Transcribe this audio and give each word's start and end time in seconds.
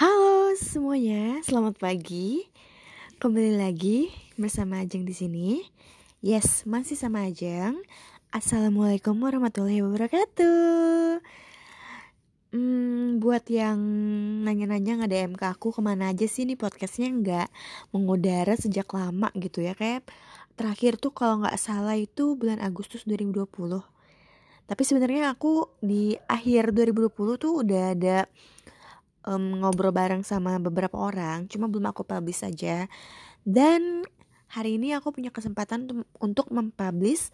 Halo 0.00 0.56
semuanya, 0.56 1.44
selamat 1.44 1.76
pagi. 1.76 2.48
Kembali 3.20 3.52
lagi 3.60 4.08
bersama 4.40 4.80
Ajeng 4.80 5.04
di 5.04 5.12
sini. 5.12 5.60
Yes, 6.24 6.64
masih 6.64 6.96
sama 6.96 7.28
Ajeng. 7.28 7.76
Assalamualaikum 8.32 9.12
warahmatullahi 9.20 9.84
wabarakatuh. 9.84 11.20
Hmm, 12.56 13.20
buat 13.20 13.44
yang 13.52 13.76
nanya-nanya 14.48 15.04
nggak 15.04 15.12
DM 15.12 15.32
ke 15.36 15.44
aku 15.52 15.68
ke 15.68 15.84
mana 15.84 16.16
aja 16.16 16.24
sih 16.24 16.48
nih 16.48 16.56
podcastnya 16.56 17.12
nggak 17.12 17.48
mengudara 17.92 18.56
sejak 18.56 18.88
lama 18.96 19.28
gitu 19.36 19.60
ya 19.60 19.76
kayak 19.76 20.08
terakhir 20.56 20.96
tuh 20.96 21.12
kalau 21.12 21.44
nggak 21.44 21.60
salah 21.60 22.00
itu 22.00 22.40
bulan 22.40 22.56
Agustus 22.64 23.04
2020 23.04 23.52
tapi 24.64 24.80
sebenarnya 24.80 25.36
aku 25.36 25.68
di 25.84 26.16
akhir 26.24 26.72
2020 26.72 27.36
tuh 27.36 27.52
udah 27.60 27.92
ada 27.92 28.24
um, 29.26 29.60
ngobrol 29.64 29.92
bareng 29.92 30.22
sama 30.22 30.56
beberapa 30.62 30.96
orang 30.96 31.48
cuma 31.50 31.66
belum 31.66 31.90
aku 31.90 32.06
publish 32.06 32.44
saja 32.44 32.86
dan 33.44 34.04
hari 34.50 34.76
ini 34.76 34.92
aku 34.94 35.14
punya 35.14 35.32
kesempatan 35.32 36.06
untuk 36.20 36.52
mempublish 36.52 37.32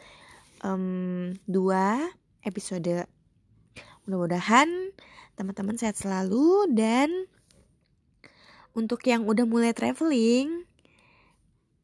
um, 0.63 1.35
dua 1.47 2.11
episode 2.47 3.07
Mudah-mudahan 4.07 4.71
teman-teman 5.35 5.75
sehat 5.75 5.99
selalu 5.99 6.71
dan 6.71 7.11
untuk 8.71 9.03
yang 9.03 9.27
udah 9.27 9.43
mulai 9.43 9.75
traveling, 9.75 10.63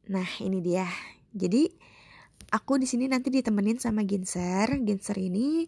nah 0.06 0.28
ini 0.38 0.62
dia. 0.62 0.86
Jadi 1.34 1.66
aku 2.54 2.78
di 2.78 2.86
sini 2.86 3.10
nanti 3.10 3.34
ditemenin 3.34 3.82
sama 3.82 4.06
Ginser. 4.06 4.70
Ginser 4.86 5.18
ini 5.18 5.66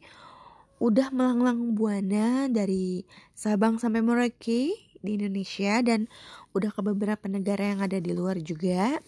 udah 0.82 1.10
melanglang 1.14 1.74
buana 1.78 2.50
dari 2.50 3.06
Sabang 3.34 3.78
sampai 3.78 4.02
Merauke 4.02 4.74
di 5.04 5.10
Indonesia 5.20 5.84
dan 5.84 6.08
udah 6.56 6.70
ke 6.72 6.80
beberapa 6.80 7.28
negara 7.28 7.74
yang 7.74 7.80
ada 7.84 8.00
di 8.00 8.10
luar 8.16 8.40
juga. 8.40 8.98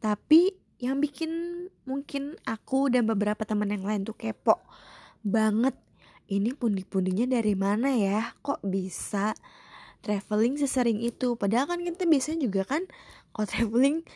Tapi 0.00 0.54
yang 0.78 1.02
bikin 1.02 1.30
mungkin 1.82 2.38
aku 2.46 2.88
dan 2.88 3.04
beberapa 3.04 3.42
teman 3.42 3.74
yang 3.74 3.82
lain 3.82 4.06
tuh 4.06 4.14
kepo 4.14 4.62
banget 5.26 5.74
ini 6.30 6.54
pundi-pundinya 6.54 7.26
dari 7.26 7.58
mana 7.58 7.90
ya 7.98 8.30
kok 8.44 8.62
bisa 8.62 9.34
traveling 10.06 10.54
sesering 10.54 11.02
itu 11.02 11.34
padahal 11.34 11.66
kan 11.66 11.82
kita 11.82 12.06
biasanya 12.06 12.46
juga 12.46 12.62
kan 12.62 12.86
kalau 13.34 13.46
traveling 13.50 14.06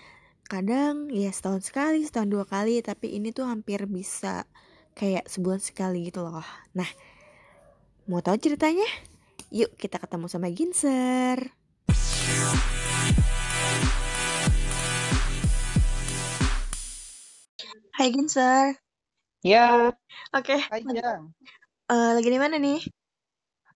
kadang 0.47 1.11
ya 1.11 1.35
setahun 1.35 1.67
sekali 1.67 2.07
setahun 2.07 2.31
dua 2.31 2.45
kali 2.47 2.79
tapi 2.79 3.19
ini 3.19 3.35
tuh 3.35 3.51
hampir 3.51 3.83
bisa 3.91 4.47
kayak 4.95 5.29
sebulan 5.29 5.61
sekali 5.61 6.09
gitu 6.09 6.25
loh 6.25 6.45
nah 6.77 6.89
mau 8.09 8.21
tahu 8.21 8.37
ceritanya 8.39 8.87
yuk 9.53 9.73
kita 9.77 10.01
ketemu 10.01 10.27
sama 10.29 10.49
Ginser 10.51 11.53
Hai 17.93 18.09
Ginser 18.09 18.83
Ya. 19.43 19.91
Oke. 20.31 20.55
Okay. 20.55 20.61
Hai 20.71 20.87
Jang. 20.87 21.35
Uh, 21.91 22.15
lagi 22.15 22.31
di 22.31 22.39
mana 22.39 22.63
nih? 22.63 22.79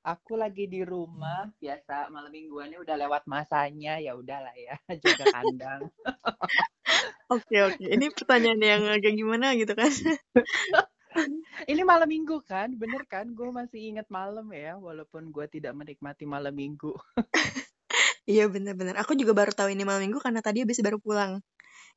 Aku 0.07 0.39
lagi 0.39 0.71
di 0.71 0.87
rumah, 0.87 1.51
biasa 1.59 2.07
malam 2.15 2.31
mingguannya 2.31 2.79
udah 2.79 2.95
lewat 2.95 3.27
masanya, 3.27 3.99
ya 3.99 4.15
udahlah 4.15 4.55
ya, 4.55 4.79
jaga 5.03 5.27
kandang. 5.35 5.91
Oke 7.27 7.59
oke, 7.59 7.83
ini 7.83 8.07
pertanyaan 8.15 8.63
yang 8.63 8.83
agak 8.87 9.19
gimana 9.19 9.59
gitu 9.59 9.75
kan? 9.75 9.91
ini 11.73 11.83
malam 11.83 12.09
minggu 12.09 12.45
kan, 12.45 12.73
bener 12.77 13.03
kan? 13.09 13.33
Gue 13.33 13.49
masih 13.51 13.97
inget 13.97 14.07
malam 14.13 14.47
ya, 14.53 14.77
walaupun 14.77 15.33
gue 15.33 15.47
tidak 15.49 15.73
menikmati 15.73 16.29
malam 16.29 16.53
minggu. 16.53 16.93
iya 18.31 18.47
bener-bener, 18.47 18.95
aku 19.01 19.17
juga 19.17 19.33
baru 19.33 19.53
tahu 19.55 19.73
ini 19.73 19.83
malam 19.83 20.05
minggu 20.05 20.21
karena 20.21 20.45
tadi 20.45 20.63
habis 20.63 20.79
baru 20.85 21.01
pulang. 21.01 21.41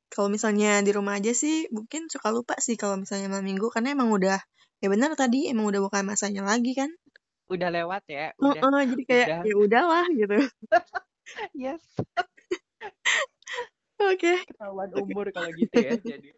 Kalau 0.10 0.32
misalnya 0.32 0.82
di 0.82 0.90
rumah 0.90 1.22
aja 1.22 1.36
sih, 1.38 1.70
mungkin 1.70 2.10
suka 2.10 2.34
lupa 2.34 2.58
sih 2.58 2.80
kalau 2.80 2.98
misalnya 2.98 3.30
malam 3.30 3.46
minggu 3.46 3.70
karena 3.70 3.94
emang 3.94 4.10
udah 4.10 4.42
ya 4.80 4.88
benar 4.88 5.12
tadi 5.20 5.52
emang 5.52 5.68
udah 5.68 5.82
bukan 5.84 6.08
masanya 6.08 6.48
lagi 6.48 6.72
kan 6.72 6.88
udah 7.52 7.70
lewat 7.74 8.04
ya 8.08 8.32
udah 8.40 8.62
uh, 8.64 8.72
uh, 8.72 8.84
jadi 8.88 9.04
kayak 9.04 9.28
udah. 9.28 9.42
ya 9.44 9.56
udahlah 9.60 10.06
gitu 10.16 10.38
yes 11.68 11.84
oke 14.00 14.16
okay. 14.16 14.38
ketahuan 14.48 14.90
umur 14.96 15.28
kalau 15.36 15.52
gitu 15.52 15.76
ya 15.76 16.00
jadi 16.00 16.30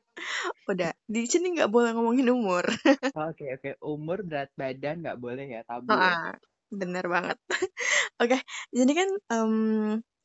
udah 0.69 0.91
di 1.05 1.27
sini 1.27 1.57
nggak 1.57 1.71
boleh 1.71 1.91
ngomongin 1.93 2.31
umur 2.31 2.65
oke 2.69 3.11
oke 3.15 3.35
okay, 3.35 3.49
okay. 3.57 3.73
umur 3.81 4.23
berat 4.23 4.49
badan 4.55 5.03
nggak 5.03 5.19
boleh 5.19 5.45
ya 5.45 5.61
tabu 5.67 5.91
ya. 5.91 6.37
bener 6.71 7.05
banget 7.07 7.37
oke 8.21 8.31
okay, 8.31 8.41
jadi 8.71 8.91
kan 8.95 9.09
um, 9.35 9.55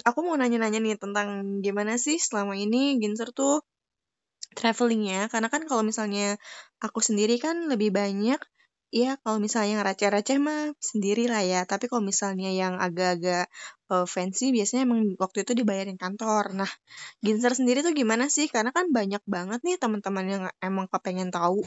aku 0.06 0.18
mau 0.22 0.38
nanya-nanya 0.38 0.78
nih 0.78 0.96
tentang 1.00 1.60
gimana 1.64 1.98
sih 1.98 2.20
selama 2.20 2.54
ini 2.54 3.00
Ginser 3.02 3.34
tuh 3.34 3.64
travelingnya 4.56 5.28
karena 5.28 5.52
kan 5.52 5.68
kalau 5.68 5.82
misalnya 5.84 6.40
aku 6.80 7.04
sendiri 7.04 7.36
kan 7.36 7.68
lebih 7.68 7.92
banyak 7.92 8.40
ya 8.94 9.18
kalau 9.22 9.38
misalnya 9.42 9.80
yang 9.80 9.84
receh-receh 9.86 10.38
mah 10.38 10.72
sendiri 10.78 11.26
lah 11.32 11.42
ya. 11.42 11.60
Tapi 11.66 11.90
kalau 11.90 12.02
misalnya 12.04 12.50
yang 12.54 12.78
agak-agak 12.78 13.50
uh, 13.92 14.06
fancy 14.08 14.50
biasanya 14.54 14.86
emang 14.88 15.14
waktu 15.18 15.44
itu 15.44 15.52
dibayarin 15.58 15.98
kantor. 16.00 16.54
Nah 16.54 16.70
Ginser 17.24 17.52
sendiri 17.58 17.82
tuh 17.86 17.92
gimana 17.92 18.30
sih? 18.30 18.46
Karena 18.50 18.70
kan 18.70 18.90
banyak 18.90 19.22
banget 19.26 19.60
nih 19.66 19.76
teman-teman 19.82 20.24
yang 20.26 20.42
emang 20.62 20.86
kepengen 20.90 21.30
tahu. 21.34 21.62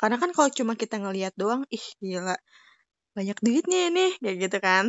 Karena 0.00 0.16
kan 0.20 0.30
kalau 0.36 0.50
cuma 0.50 0.72
kita 0.74 0.98
ngelihat 1.02 1.32
doang 1.38 1.62
ih 1.70 1.84
gila. 2.02 2.36
Banyak 3.16 3.38
duitnya 3.40 3.90
ini 3.90 4.06
kayak 4.22 4.36
gitu 4.50 4.58
kan. 4.62 4.84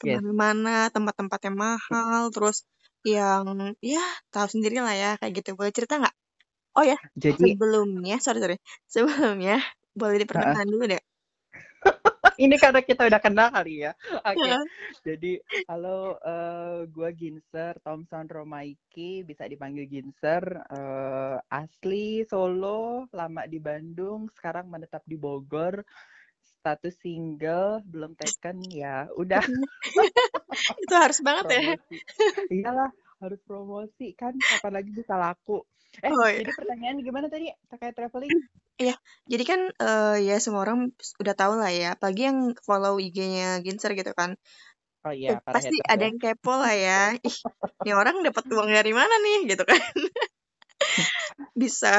Ke 0.00 0.16
mana-mana 0.16 0.88
yes. 0.88 0.92
tempat-tempat 0.96 1.40
yang 1.48 1.56
mahal 1.56 2.22
terus 2.32 2.64
yang 3.04 3.44
ya 3.80 4.04
tahu 4.32 4.46
sendiri 4.48 4.80
lah 4.84 4.94
ya 4.96 5.10
kayak 5.20 5.32
gitu. 5.40 5.56
Boleh 5.56 5.72
cerita 5.72 5.96
nggak? 6.00 6.14
Oh 6.78 6.86
ya, 6.86 6.94
Jadi 7.18 7.58
sebelumnya, 7.58 8.22
sorry 8.22 8.38
sorry, 8.38 8.56
sebelumnya 8.86 9.58
boleh 9.90 10.22
diperkenalkan 10.22 10.70
dulu 10.70 10.84
deh. 10.86 11.02
Ini 12.40 12.56
karena 12.56 12.80
kita 12.80 13.04
udah 13.04 13.20
kenal 13.20 13.52
kali 13.52 13.84
ya. 13.84 13.92
Oke. 14.24 14.32
Okay. 14.32 14.56
Jadi 15.04 15.32
halo, 15.68 16.16
uh, 16.24 16.88
gue 16.88 17.10
Ginser 17.12 17.76
Thompson 17.84 18.24
Romaiki, 18.24 19.20
bisa 19.28 19.44
dipanggil 19.44 19.84
Ginser. 19.84 20.64
Uh, 20.72 21.36
asli 21.52 22.24
Solo, 22.24 23.04
lama 23.12 23.44
di 23.44 23.60
Bandung, 23.60 24.32
sekarang 24.32 24.72
menetap 24.72 25.04
di 25.04 25.20
Bogor. 25.20 25.84
Status 26.40 26.96
single, 27.00 27.84
belum 27.84 28.16
taken 28.16 28.64
ya. 28.72 29.04
Udah. 29.20 29.44
Itu 30.84 30.94
harus 30.96 31.20
banget 31.20 31.44
ya. 31.52 31.60
Iyalah, 32.48 32.90
harus 33.20 33.40
promosi 33.44 34.16
kan 34.16 34.32
kapan 34.36 34.72
lagi 34.80 34.90
bisa 34.96 35.14
laku. 35.14 35.60
Eh, 36.00 36.08
oh, 36.08 36.26
iya. 36.26 36.46
jadi 36.46 36.52
pertanyaan 36.54 36.96
gimana 37.02 37.26
tadi 37.26 37.50
terkait 37.66 37.94
traveling? 37.98 38.30
Iya, 38.80 38.96
jadi 39.28 39.44
kan 39.44 39.60
uh, 39.76 40.16
ya 40.16 40.40
semua 40.40 40.64
orang 40.64 40.88
udah 41.20 41.34
tahu 41.36 41.60
lah 41.60 41.68
ya, 41.68 41.98
apalagi 41.98 42.32
yang 42.32 42.56
follow 42.64 42.96
IG-nya 42.96 43.60
Ginser 43.60 43.92
gitu 43.92 44.14
kan. 44.16 44.40
Oh 45.04 45.12
iya, 45.12 45.36
uh, 45.36 45.52
pasti 45.52 45.76
ada 45.84 46.00
yang 46.00 46.16
kepo 46.16 46.56
lah 46.56 46.72
ya. 46.72 47.12
Ih, 47.28 47.36
ini 47.84 47.92
orang 47.92 48.24
dapat 48.24 48.44
uang 48.48 48.70
dari 48.72 48.92
mana 48.96 49.12
nih 49.20 49.52
gitu 49.52 49.64
kan. 49.68 49.80
Bisa 51.60 51.96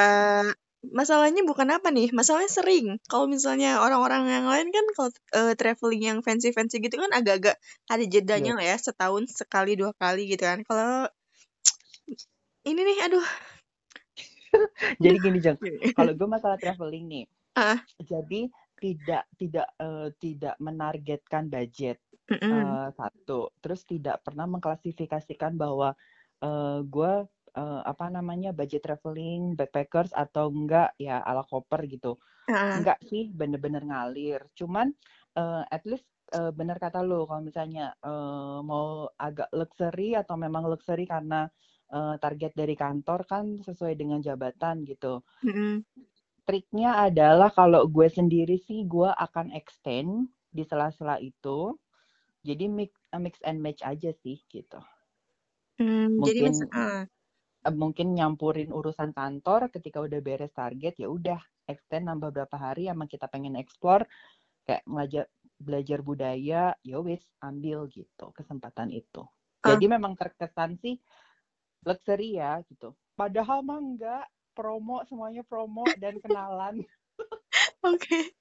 masalahnya 0.82 1.46
bukan 1.46 1.70
apa 1.70 1.94
nih 1.94 2.10
masalahnya 2.10 2.50
sering 2.50 2.98
kalau 3.06 3.30
misalnya 3.30 3.78
orang-orang 3.86 4.26
yang 4.26 4.50
lain 4.50 4.74
kan 4.74 4.86
kalau 4.98 5.10
uh, 5.38 5.54
traveling 5.54 6.02
yang 6.02 6.20
fancy 6.26 6.50
fancy 6.50 6.82
gitu 6.82 6.98
kan 6.98 7.14
agak-agak 7.14 7.62
ada 7.86 8.06
jedanya 8.10 8.58
yeah. 8.58 8.58
lah 8.58 8.66
ya 8.66 8.78
setahun 8.82 9.30
sekali 9.30 9.78
dua 9.78 9.94
kali 9.94 10.26
gitu 10.26 10.42
kan 10.42 10.66
kalau 10.66 11.06
ini 12.66 12.82
nih 12.82 12.98
aduh 13.06 13.28
jadi 15.04 15.18
gini 15.22 15.38
jeng 15.38 15.58
kalau 15.94 16.18
gue 16.18 16.28
masalah 16.28 16.58
traveling 16.58 17.06
nih 17.06 17.26
uh. 17.62 17.78
jadi 18.02 18.50
tidak 18.82 19.24
tidak 19.38 19.68
uh, 19.78 20.10
tidak 20.18 20.58
menargetkan 20.58 21.46
budget 21.46 22.02
mm 22.26 22.42
-hmm. 22.42 22.52
uh, 22.58 22.90
satu 22.98 23.54
terus 23.62 23.86
tidak 23.86 24.26
pernah 24.26 24.50
mengklasifikasikan 24.50 25.54
bahwa 25.62 25.94
uh, 26.42 26.82
gue 26.82 27.14
uh, 27.58 27.82
apa 27.84 28.08
namanya 28.08 28.52
budget 28.56 28.86
traveling 28.86 29.56
backpackers 29.58 30.12
atau 30.16 30.52
enggak 30.52 30.96
ya 31.02 31.20
ala 31.24 31.44
koper 31.44 31.84
gitu 31.88 32.20
uh. 32.52 32.80
enggak 32.80 33.00
sih 33.08 33.32
bener-bener 33.32 33.84
ngalir 33.84 34.44
cuman 34.56 34.92
uh, 35.36 35.64
at 35.68 35.84
least 35.88 36.08
uh, 36.36 36.52
bener 36.52 36.80
kata 36.80 37.04
lo 37.04 37.28
kalau 37.28 37.44
misalnya 37.44 37.96
uh, 38.04 38.64
mau 38.64 39.08
agak 39.20 39.52
luxury 39.52 40.16
atau 40.16 40.36
memang 40.40 40.68
luxury 40.68 41.04
karena 41.08 41.48
uh, 41.92 42.16
target 42.18 42.56
dari 42.56 42.76
kantor 42.76 43.28
kan 43.28 43.60
sesuai 43.62 43.94
dengan 44.00 44.24
jabatan 44.24 44.88
gitu. 44.88 45.22
Mm-hmm. 45.44 45.74
Triknya 46.48 47.06
adalah 47.06 47.54
kalau 47.54 47.86
gue 47.86 48.08
sendiri 48.10 48.58
sih 48.58 48.88
gue 48.88 49.08
akan 49.08 49.54
extend 49.54 50.32
di 50.50 50.64
sela-sela 50.66 51.22
itu. 51.22 51.76
Jadi 52.42 52.66
mix 52.66 52.98
mix 53.22 53.38
and 53.46 53.62
match 53.62 53.86
aja 53.86 54.10
sih 54.26 54.42
gitu. 54.50 54.82
Mm, 55.78 56.18
mungkin 56.18 56.50
jadi 56.50 56.74
uh. 56.74 57.04
Mungkin 57.70 58.18
nyampurin 58.18 58.74
urusan 58.74 59.14
kantor 59.14 59.70
ketika 59.70 60.02
udah 60.02 60.18
beres 60.18 60.50
target 60.58 60.98
ya 60.98 61.06
udah 61.06 61.38
extend 61.70 62.10
nambah 62.10 62.34
berapa 62.34 62.58
hari 62.58 62.90
emang 62.90 63.06
kita 63.06 63.30
pengen 63.30 63.54
explore 63.54 64.10
kayak 64.66 64.82
ngajak 64.90 65.28
belajar 65.62 66.00
budaya 66.02 66.74
ya 66.82 66.98
wis 67.06 67.22
ambil 67.38 67.86
gitu 67.94 68.34
kesempatan 68.34 68.90
itu 68.90 69.22
uh. 69.22 69.68
jadi 69.78 69.86
memang 69.94 70.18
terkesan 70.18 70.82
sih 70.82 70.98
luxury 71.86 72.42
ya 72.42 72.66
gitu 72.66 72.98
padahal 73.14 73.62
mah 73.62 73.78
enggak 73.78 74.26
promo 74.58 75.06
semuanya 75.06 75.46
promo 75.46 75.86
dan 76.02 76.18
kenalan 76.18 76.82
oke 77.86 78.02
okay. 78.02 78.34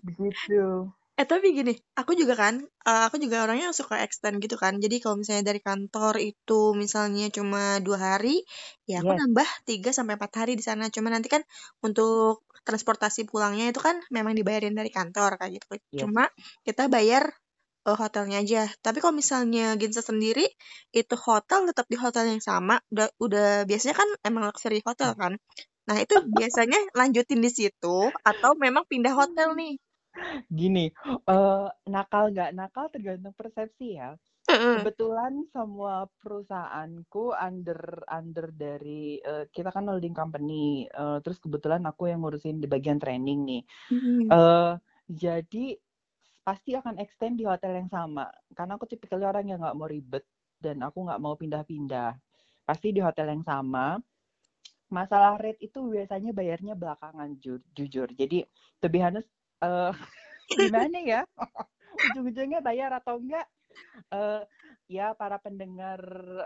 begitu 0.00 0.88
Eh 1.14 1.26
tapi 1.30 1.54
gini, 1.54 1.70
aku 1.94 2.18
juga 2.18 2.34
kan, 2.34 2.58
uh, 2.90 3.06
aku 3.06 3.22
juga 3.22 3.46
orangnya 3.46 3.70
suka 3.70 4.02
extend 4.02 4.42
gitu 4.42 4.58
kan. 4.58 4.82
Jadi 4.82 4.98
kalau 4.98 5.14
misalnya 5.22 5.54
dari 5.54 5.62
kantor 5.62 6.18
itu 6.18 6.74
misalnya 6.74 7.30
cuma 7.30 7.78
dua 7.78 8.18
hari, 8.18 8.42
ya 8.90 8.98
aku 8.98 9.14
yes. 9.14 9.18
nambah 9.22 9.48
tiga 9.62 9.90
sampai 9.94 10.18
empat 10.18 10.32
hari 10.42 10.58
di 10.58 10.64
sana. 10.66 10.90
Cuma 10.90 11.14
nanti 11.14 11.30
kan 11.30 11.46
untuk 11.86 12.42
transportasi 12.66 13.30
pulangnya 13.30 13.70
itu 13.70 13.78
kan 13.78 14.02
memang 14.10 14.34
dibayarin 14.34 14.74
dari 14.74 14.90
kantor 14.90 15.38
kayak 15.38 15.62
gitu. 15.62 15.66
Yes. 15.94 16.02
Cuma 16.02 16.26
kita 16.66 16.90
bayar 16.90 17.30
uh, 17.86 17.94
hotelnya 17.94 18.42
aja. 18.42 18.66
Tapi 18.82 18.98
kalau 18.98 19.14
misalnya 19.14 19.78
Ginza 19.78 20.02
sendiri 20.02 20.50
itu 20.90 21.14
hotel 21.14 21.70
tetap 21.70 21.86
di 21.86 21.94
hotel 21.94 22.26
yang 22.26 22.42
sama. 22.42 22.82
Udah 22.90 23.06
udah 23.22 23.48
biasanya 23.70 23.94
kan 24.02 24.08
emang 24.26 24.50
luxury 24.50 24.82
hotel 24.82 25.14
kan. 25.14 25.38
Nah 25.84 25.96
itu 26.00 26.16
biasanya 26.26 26.80
lanjutin 26.96 27.38
di 27.44 27.50
situ 27.52 28.08
atau 28.24 28.50
memang 28.58 28.88
pindah 28.88 29.14
hotel 29.14 29.52
nih? 29.54 29.76
Gini, 30.46 30.90
uh, 31.26 31.66
nakal 31.90 32.30
nggak 32.30 32.54
nakal 32.54 32.86
tergantung 32.90 33.34
persepsi 33.34 33.98
ya. 33.98 34.14
Kebetulan 34.44 35.48
semua 35.50 36.04
perusahaanku 36.20 37.32
under 37.32 38.04
under 38.12 38.52
dari 38.52 39.16
uh, 39.24 39.48
kita 39.48 39.72
kan 39.72 39.88
holding 39.88 40.12
company, 40.12 40.84
uh, 40.92 41.18
terus 41.24 41.40
kebetulan 41.40 41.80
aku 41.88 42.12
yang 42.12 42.20
ngurusin 42.20 42.60
di 42.60 42.68
bagian 42.68 43.00
training 43.00 43.42
nih. 43.48 43.62
Jadi 45.04 45.76
pasti 46.44 46.76
akan 46.76 47.00
extend 47.00 47.40
di 47.40 47.48
hotel 47.48 47.80
yang 47.80 47.88
sama, 47.88 48.28
karena 48.52 48.76
aku 48.76 48.84
tipikal 48.84 49.20
orang 49.24 49.48
yang 49.48 49.64
nggak 49.64 49.76
mau 49.80 49.88
ribet 49.88 50.24
dan 50.60 50.84
aku 50.84 51.08
nggak 51.08 51.20
mau 51.24 51.34
pindah-pindah. 51.40 52.12
Pasti 52.68 52.92
di 52.92 53.00
hotel 53.00 53.32
yang 53.32 53.44
sama. 53.44 53.96
Masalah 54.92 55.40
rate 55.40 55.64
itu 55.64 55.80
biasanya 55.88 56.36
bayarnya 56.36 56.76
belakangan 56.76 57.40
ju 57.40 57.58
jujur. 57.72 58.12
Jadi 58.12 58.44
to 58.78 58.92
be 58.92 59.00
honest, 59.00 59.26
uh, 59.90 59.92
gimana 60.52 60.98
ya? 61.00 61.20
Ujung-ujungnya 62.12 62.60
bayar 62.60 62.90
atau 62.98 63.18
enggak? 63.18 63.46
Uh, 64.14 64.46
ya 64.86 65.18
para 65.18 65.34
pendengar 65.42 65.98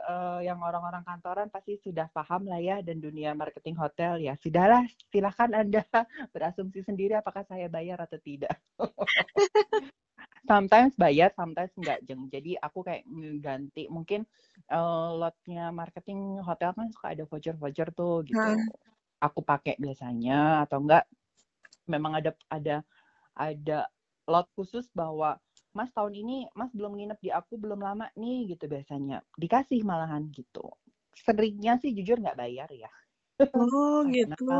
uh, 0.09 0.41
yang 0.41 0.57
orang-orang 0.65 1.05
kantoran 1.05 1.53
pasti 1.53 1.77
sudah 1.77 2.09
paham 2.09 2.49
lah 2.49 2.57
ya 2.57 2.81
dan 2.81 3.01
dunia 3.05 3.37
marketing 3.37 3.77
hotel 3.77 4.17
ya. 4.21 4.33
Sudahlah 4.41 4.85
silahkan 5.13 5.53
anda 5.53 5.85
berasumsi 6.35 6.85
sendiri 6.89 7.21
apakah 7.21 7.45
saya 7.45 7.69
bayar 7.69 8.01
atau 8.01 8.17
tidak. 8.21 8.57
Sometimes 10.49 10.97
bayar 10.97 11.29
sometimes 11.37 11.73
enggak 11.77 12.01
jeng. 12.09 12.25
Jadi 12.33 12.57
aku 12.57 12.81
kayak 12.81 13.05
ganti 13.45 13.85
mungkin 13.93 14.25
uh, 14.73 15.13
lotnya 15.13 15.69
marketing 15.69 16.41
hotel 16.41 16.73
kan 16.73 16.89
suka 16.89 17.13
ada 17.13 17.25
voucher 17.29 17.57
voucher 17.61 17.89
tuh 17.93 18.25
gitu. 18.25 18.41
Hmm. 18.41 18.71
aku 19.19 19.43
pakai 19.43 19.75
biasanya 19.83 20.63
atau 20.63 20.79
enggak 20.79 21.05
memang 21.91 22.21
ada 22.23 22.31
ada 22.47 22.87
ada 23.39 23.87
lot 24.27 24.51
khusus 24.59 24.91
bahwa 24.93 25.39
Mas 25.73 25.95
tahun 25.95 26.19
ini 26.19 26.51
Mas 26.59 26.75
belum 26.75 26.99
nginep 26.99 27.19
di 27.23 27.31
aku 27.31 27.55
belum 27.55 27.79
lama 27.79 28.11
nih 28.19 28.59
gitu 28.59 28.67
biasanya. 28.67 29.23
Dikasih 29.39 29.87
malahan 29.87 30.27
gitu. 30.35 30.67
Seringnya 31.15 31.79
sih 31.79 31.95
jujur 31.95 32.19
nggak 32.19 32.39
bayar 32.39 32.69
ya. 32.75 32.91
Oh 33.55 34.03
gitu. 34.11 34.51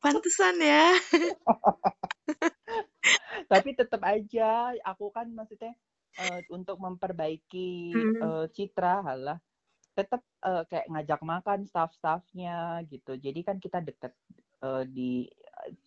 pantesan 0.00 0.56
ya. 0.60 0.96
Tapi 3.52 3.68
tetap 3.76 4.00
aja 4.08 4.72
aku 4.84 5.12
kan 5.12 5.28
maksudnya 5.28 5.76
uh, 6.16 6.40
untuk 6.48 6.80
memperbaiki 6.80 7.92
hmm. 7.92 8.20
uh, 8.24 8.46
citra 8.48 9.04
halah 9.04 9.38
tetap 9.94 10.26
uh, 10.42 10.66
kayak 10.66 10.90
ngajak 10.90 11.22
makan 11.22 11.70
staff-staffnya 11.70 12.82
gitu. 12.90 13.14
Jadi 13.14 13.40
kan 13.46 13.62
kita 13.62 13.78
deket 13.78 14.10
uh, 14.66 14.82
di 14.82 15.30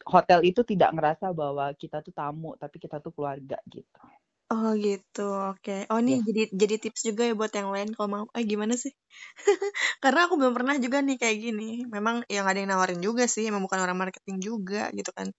hotel 0.07 0.39
itu 0.43 0.61
tidak 0.63 0.95
ngerasa 0.95 1.31
bahwa 1.35 1.71
kita 1.75 2.01
tuh 2.01 2.13
tamu 2.15 2.55
tapi 2.57 2.77
kita 2.79 2.99
tuh 3.03 3.11
keluarga 3.13 3.59
gitu. 3.69 3.99
Oh 4.47 4.71
gitu, 4.79 5.27
oke. 5.27 5.59
Okay. 5.59 5.83
Oh 5.91 5.99
nih 5.99 6.23
yeah. 6.23 6.27
jadi 6.27 6.41
jadi 6.55 6.75
tips 6.87 7.03
juga 7.03 7.27
ya 7.27 7.35
buat 7.35 7.51
yang 7.51 7.67
lain 7.67 7.91
kalau 7.91 8.07
mau. 8.07 8.25
Eh 8.31 8.47
gimana 8.47 8.79
sih? 8.79 8.95
Karena 10.03 10.23
aku 10.23 10.39
belum 10.39 10.55
pernah 10.55 10.79
juga 10.79 11.03
nih 11.03 11.19
kayak 11.19 11.37
gini. 11.51 11.83
Memang 11.83 12.23
yang 12.31 12.47
ada 12.47 12.55
yang 12.55 12.71
nawarin 12.71 13.03
juga 13.03 13.27
sih, 13.27 13.43
emang 13.43 13.59
bukan 13.67 13.83
orang 13.83 13.99
marketing 13.99 14.39
juga 14.39 14.87
gitu 14.95 15.11
kan. 15.11 15.35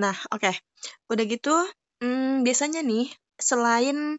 Nah 0.00 0.16
oke, 0.32 0.40
okay. 0.40 0.56
udah 1.12 1.24
gitu. 1.28 1.52
Hmm, 2.00 2.40
biasanya 2.40 2.80
nih 2.80 3.12
selain 3.36 4.16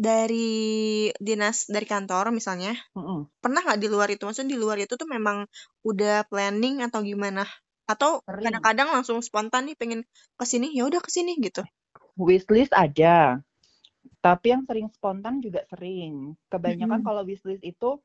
dari 0.00 1.12
dinas 1.20 1.68
dari 1.68 1.84
kantor 1.84 2.32
misalnya, 2.32 2.72
mm 2.96 3.02
-hmm. 3.04 3.20
pernah 3.44 3.60
nggak 3.68 3.80
di 3.84 3.88
luar 3.92 4.08
itu? 4.08 4.24
Maksudnya 4.24 4.56
di 4.56 4.58
luar 4.64 4.80
itu 4.80 4.96
tuh 4.96 5.08
memang 5.12 5.44
udah 5.84 6.24
planning 6.32 6.80
atau 6.88 7.04
gimana? 7.04 7.44
Atau 7.88 8.20
kadang-kadang 8.28 8.92
langsung 8.92 9.24
spontan 9.24 9.72
nih 9.72 9.76
pengen 9.80 10.00
ke 10.36 10.44
sini 10.44 10.76
ya 10.76 10.84
udah 10.84 11.00
ke 11.00 11.08
sini 11.08 11.40
gitu. 11.40 11.64
Wishlist 12.20 12.76
ada. 12.76 13.40
Tapi 14.20 14.52
yang 14.52 14.68
sering 14.68 14.92
spontan 14.92 15.40
juga 15.40 15.64
sering. 15.72 16.36
Kebanyakan 16.52 17.00
mm-hmm. 17.00 17.08
kalau 17.08 17.22
wishlist 17.24 17.64
itu 17.64 17.96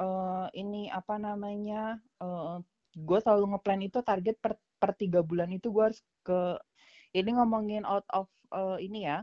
uh, 0.00 0.48
ini 0.56 0.88
apa 0.88 1.20
namanya 1.20 2.00
uh, 2.24 2.64
gue 2.96 3.18
selalu 3.20 3.52
ngeplan 3.52 3.84
itu 3.84 4.00
target 4.00 4.40
per 4.40 4.56
per 4.80 4.96
tiga 4.96 5.20
bulan 5.20 5.52
itu 5.52 5.68
gue 5.68 5.84
harus 5.92 6.00
ke 6.24 6.56
ini 7.12 7.36
ngomongin 7.36 7.84
out 7.84 8.04
of 8.08 8.28
uh, 8.52 8.80
ini 8.80 9.04
ya 9.04 9.20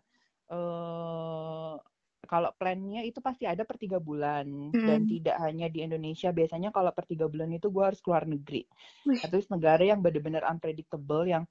uh, 0.53 1.77
kalau 2.33 2.49
plannya 2.57 3.05
itu 3.05 3.21
pasti 3.21 3.45
ada 3.45 3.61
per 3.61 3.77
tiga 3.77 4.01
bulan 4.01 4.73
hmm. 4.73 4.85
dan 4.89 5.05
tidak 5.05 5.37
hanya 5.37 5.69
di 5.69 5.85
Indonesia. 5.85 6.33
Biasanya 6.33 6.73
kalau 6.73 6.89
per 6.89 7.05
tiga 7.05 7.29
bulan 7.29 7.53
itu 7.53 7.69
gue 7.69 7.85
harus 7.85 8.01
keluar 8.01 8.25
negeri. 8.25 8.65
Atau 9.21 9.37
negara 9.53 9.85
yang 9.85 10.01
benar-benar 10.01 10.41
unpredictable 10.49 11.29
yang 11.29 11.45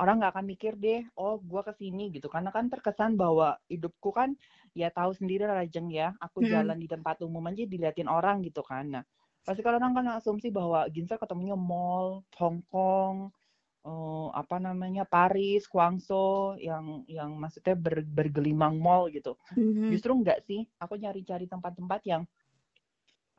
orang 0.00 0.24
nggak 0.24 0.32
akan 0.32 0.46
mikir 0.48 0.72
deh 0.80 1.04
oh 1.20 1.36
gue 1.44 1.60
ke 1.60 1.76
sini 1.76 2.08
gitu. 2.16 2.32
Karena 2.32 2.48
kan 2.48 2.72
terkesan 2.72 3.20
bahwa 3.20 3.60
hidupku 3.68 4.08
kan 4.08 4.32
ya 4.72 4.88
tahu 4.88 5.12
sendiri 5.12 5.44
lah 5.44 5.68
jeng 5.68 5.92
ya. 5.92 6.16
Aku 6.16 6.40
hmm. 6.40 6.48
jalan 6.48 6.80
di 6.80 6.88
tempat 6.88 7.20
umum 7.20 7.44
aja 7.52 7.68
diliatin 7.68 8.08
orang 8.08 8.40
gitu 8.40 8.64
kan. 8.64 8.88
Nah 8.88 9.04
pasti 9.44 9.60
kalau 9.60 9.76
orang 9.76 9.92
kan 9.92 10.06
asumsi 10.16 10.48
bahwa 10.48 10.88
Ginza 10.88 11.20
ketemunya 11.20 11.60
mall 11.60 12.24
Hong 12.40 12.64
Kong 12.72 13.28
uh, 13.84 14.28
apa 14.32 14.60
namanya 14.60 15.08
Paris, 15.08 15.64
Guangzhou 15.68 16.56
yang 16.60 17.04
yang 17.08 17.32
maksudnya 17.36 17.76
ber, 17.76 18.04
bergelimang 18.04 18.76
mall 18.76 19.08
gitu. 19.08 19.36
Mm-hmm. 19.56 19.88
Justru 19.92 20.12
enggak 20.12 20.40
sih, 20.44 20.68
aku 20.80 21.00
nyari-cari 21.00 21.48
tempat-tempat 21.48 22.00
yang 22.08 22.22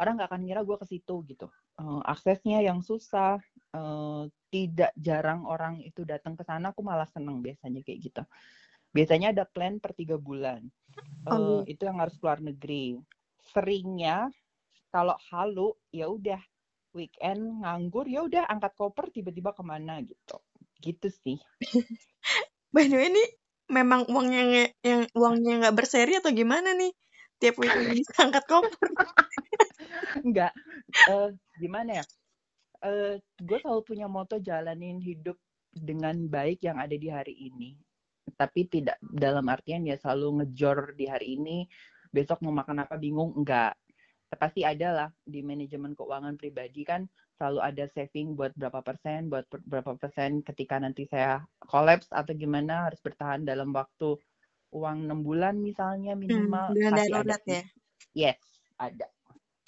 orang 0.02 0.18
nggak 0.18 0.30
akan 0.34 0.42
ngira 0.42 0.62
gue 0.66 0.78
ke 0.82 0.88
situ 0.90 1.16
gitu. 1.30 1.48
Uh, 1.78 2.02
aksesnya 2.06 2.62
yang 2.62 2.82
susah, 2.82 3.38
uh, 3.74 4.26
tidak 4.50 4.92
jarang 4.98 5.46
orang 5.46 5.80
itu 5.86 6.02
datang 6.04 6.34
ke 6.34 6.44
sana, 6.46 6.74
aku 6.74 6.82
malah 6.82 7.08
seneng 7.10 7.40
biasanya 7.42 7.86
kayak 7.86 8.12
gitu. 8.12 8.24
Biasanya 8.92 9.32
ada 9.32 9.48
plan 9.48 9.80
per 9.80 9.96
tiga 9.96 10.20
bulan, 10.20 10.68
uh, 11.30 11.62
oh. 11.62 11.62
itu 11.64 11.88
yang 11.88 12.02
harus 12.02 12.18
keluar 12.20 12.44
negeri. 12.44 13.00
Seringnya 13.56 14.28
kalau 14.92 15.16
halu 15.32 15.72
ya 15.96 16.12
udah 16.12 16.42
weekend 16.94 17.64
nganggur 17.64 18.06
ya 18.08 18.24
udah 18.26 18.48
angkat 18.48 18.74
koper 18.76 19.12
tiba-tiba 19.12 19.56
ke 19.56 19.64
mana 19.64 20.00
gitu. 20.04 20.38
Gitu 20.82 21.08
sih. 21.12 21.38
By 22.74 22.88
the 22.88 22.96
way 22.96 23.08
ini 23.12 23.24
memang 23.72 24.08
uangnya 24.12 24.72
yang 24.84 25.08
uangnya 25.16 25.54
nggak 25.68 25.76
berseri 25.76 26.20
atau 26.20 26.32
gimana 26.36 26.76
nih? 26.76 26.92
Tiap 27.42 27.56
weekend 27.58 27.88
bisa 27.98 28.14
angkat 28.22 28.44
koper. 28.46 28.90
Nggak. 30.28 30.54
Uh, 31.10 31.34
gimana 31.58 32.04
ya? 32.04 32.06
Uh, 32.82 33.16
gue 33.42 33.58
selalu 33.62 33.82
punya 33.88 34.06
moto 34.06 34.38
jalanin 34.38 35.02
hidup 35.02 35.40
dengan 35.72 36.16
baik 36.28 36.62
yang 36.62 36.78
ada 36.78 36.94
di 36.94 37.10
hari 37.10 37.34
ini. 37.34 37.74
Tapi 38.38 38.70
tidak 38.70 39.02
dalam 39.02 39.48
artian 39.50 39.88
ya 39.88 39.98
selalu 39.98 40.44
ngejor 40.44 40.94
di 40.94 41.06
hari 41.10 41.40
ini 41.40 41.66
besok 42.12 42.44
mau 42.46 42.54
makan 42.54 42.86
apa 42.86 43.00
bingung? 43.00 43.34
Enggak 43.34 43.74
pasti 44.40 44.64
ada 44.64 44.90
lah 44.96 45.10
di 45.24 45.44
manajemen 45.44 45.96
keuangan 45.96 46.40
pribadi 46.40 46.88
kan 46.88 47.08
selalu 47.42 47.60
ada 47.66 47.86
saving 47.98 48.38
buat 48.38 48.54
berapa 48.54 48.86
persen, 48.86 49.34
buat 49.34 49.50
berapa 49.66 49.98
persen 49.98 50.46
ketika 50.46 50.78
nanti 50.78 51.10
saya 51.10 51.42
collapse 51.58 52.06
atau 52.14 52.38
gimana 52.38 52.86
harus 52.86 53.02
bertahan 53.02 53.42
dalam 53.42 53.74
waktu 53.74 54.14
uang 54.72 55.10
enam 55.10 55.26
bulan 55.26 55.58
misalnya 55.58 56.14
hmm, 56.14 56.22
minimal 56.22 56.66
hmm, 56.70 56.94
pasti 56.94 57.12
ada. 57.18 57.36
ya? 57.50 57.64
Yes, 58.14 58.40
ada. 58.78 59.08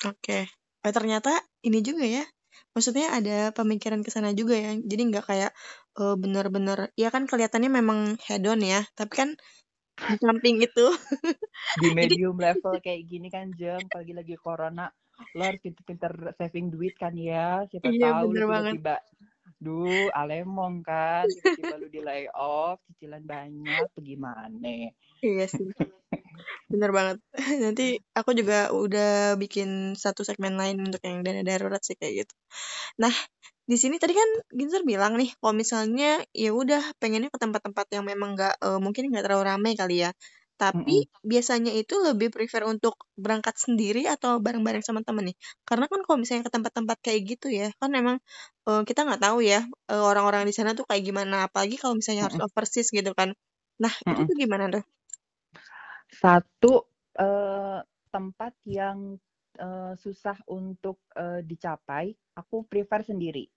Oke. 0.06 0.22
Okay. 0.22 0.44
Eh, 0.86 0.94
ternyata 0.94 1.34
ini 1.66 1.82
juga 1.82 2.06
ya. 2.06 2.24
Maksudnya 2.78 3.10
ada 3.10 3.38
pemikiran 3.58 4.06
ke 4.06 4.14
sana 4.14 4.38
juga 4.38 4.54
ya. 4.54 4.78
Jadi 4.78 5.02
nggak 5.10 5.26
kayak 5.26 5.52
uh, 5.98 6.14
bener-bener 6.14 6.94
ya 6.94 7.10
kan 7.10 7.26
kelihatannya 7.26 7.74
memang 7.74 8.22
hedon 8.30 8.62
ya, 8.62 8.86
tapi 8.94 9.14
kan 9.18 9.30
samping 9.98 10.62
itu. 10.62 10.88
Di 11.82 11.90
medium 11.94 12.38
Jadi, 12.38 12.46
level 12.50 12.74
kayak 12.82 13.02
gini 13.08 13.28
kan 13.30 13.54
jeng. 13.54 13.86
Pagi 13.90 14.14
lagi 14.14 14.36
corona 14.38 14.90
lo 15.38 15.44
harus 15.46 15.62
pinter-pinter 15.62 16.34
saving 16.36 16.74
duit 16.74 16.98
kan 16.98 17.14
ya. 17.14 17.64
Siapa 17.70 17.90
iya, 17.94 18.22
tahu 18.22 18.34
tiba-tiba 18.34 18.96
Duh, 19.64 20.12
alemong 20.12 20.84
kan, 20.84 21.24
tiba-tiba 21.32 21.76
lu 21.80 21.88
di 21.88 22.02
lay 22.04 22.28
off, 22.36 22.84
cicilan 22.92 23.24
banyak, 23.24 23.88
bagaimana? 23.96 24.92
Iya 25.24 25.46
sih. 25.48 25.72
Bener 26.68 26.92
banget. 26.92 27.18
Nanti 27.64 28.02
aku 28.12 28.36
juga 28.36 28.74
udah 28.76 29.40
bikin 29.40 29.96
satu 29.96 30.28
segmen 30.28 30.60
lain 30.60 30.84
untuk 30.84 31.00
yang 31.08 31.24
dana 31.24 31.42
darurat 31.48 31.80
sih 31.80 31.96
kayak 31.96 32.28
gitu. 32.28 32.34
Nah, 33.00 33.14
di 33.64 33.80
sini 33.80 33.96
tadi 33.96 34.12
kan 34.12 34.30
Ginzer 34.52 34.84
bilang 34.84 35.16
nih, 35.16 35.32
kalau 35.40 35.56
misalnya 35.56 36.20
ya 36.36 36.52
udah 36.52 36.84
pengennya 37.00 37.32
ke 37.32 37.40
tempat-tempat 37.40 37.88
yang 37.96 38.04
memang 38.04 38.36
nggak 38.36 38.60
uh, 38.60 38.80
mungkin 38.84 39.08
nggak 39.14 39.24
terlalu 39.24 39.44
ramai 39.48 39.72
kali 39.80 40.04
ya. 40.04 40.12
Tapi 40.54 41.06
mm-hmm. 41.06 41.26
biasanya 41.26 41.72
itu 41.74 41.98
lebih 42.00 42.30
prefer 42.30 42.64
untuk 42.70 42.96
berangkat 43.18 43.58
sendiri 43.58 44.06
atau 44.06 44.38
bareng-bareng 44.38 44.86
sama 44.86 45.02
temen 45.02 45.34
nih. 45.34 45.38
Karena 45.66 45.90
kan 45.90 46.00
kalau 46.06 46.18
misalnya 46.22 46.48
ke 46.48 46.54
tempat-tempat 46.54 46.98
kayak 47.02 47.22
gitu 47.36 47.48
ya, 47.50 47.74
kan 47.82 47.92
emang 47.94 48.18
uh, 48.70 48.82
kita 48.86 49.04
nggak 49.04 49.22
tahu 49.22 49.44
ya 49.44 49.66
uh, 49.92 50.04
orang-orang 50.06 50.46
di 50.46 50.54
sana 50.54 50.78
tuh 50.78 50.86
kayak 50.86 51.04
gimana. 51.04 51.50
Apalagi 51.50 51.76
kalau 51.82 51.98
misalnya 51.98 52.30
harus 52.30 52.40
overseas 52.40 52.94
gitu 52.94 53.12
kan. 53.18 53.34
Nah 53.82 53.94
itu 54.06 54.22
tuh 54.30 54.36
gimana 54.38 54.70
tuh? 54.70 54.84
Satu 56.14 56.74
uh, 57.18 57.82
tempat 58.14 58.54
yang 58.70 59.18
uh, 59.58 59.94
susah 59.98 60.38
untuk 60.50 61.02
uh, 61.18 61.42
dicapai, 61.42 62.14
aku 62.38 62.66
prefer 62.70 63.02
sendiri. 63.02 63.50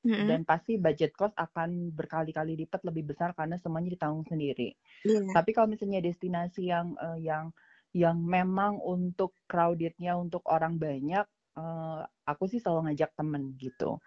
Mm-hmm. 0.00 0.28
Dan 0.32 0.40
pasti 0.48 0.80
budget 0.80 1.12
cost 1.12 1.36
akan 1.36 1.92
berkali-kali 1.92 2.56
lipat 2.64 2.80
lebih 2.88 3.12
besar 3.12 3.36
karena 3.36 3.60
semuanya 3.60 3.92
ditanggung 3.92 4.24
sendiri. 4.24 4.72
Yeah. 5.04 5.28
Tapi 5.36 5.52
kalau 5.52 5.68
misalnya 5.68 6.00
destinasi 6.00 6.72
yang 6.72 6.96
uh, 6.96 7.20
yang 7.20 7.52
yang 7.92 8.16
memang 8.22 8.80
untuk 8.80 9.36
crowdednya 9.44 10.16
untuk 10.16 10.40
orang 10.48 10.80
banyak, 10.80 11.26
uh, 11.60 12.00
aku 12.24 12.48
sih 12.48 12.62
selalu 12.62 12.90
ngajak 12.90 13.12
temen 13.12 13.52
gitu. 13.60 14.00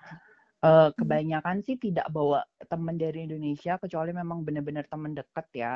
Uh, 0.64 0.96
kebanyakan 0.96 1.60
sih 1.60 1.76
tidak 1.76 2.08
bawa 2.08 2.48
temen 2.72 2.96
dari 2.96 3.28
Indonesia 3.28 3.76
kecuali 3.76 4.16
memang 4.16 4.48
benar-benar 4.48 4.88
temen 4.88 5.12
deket 5.14 5.48
ya. 5.54 5.74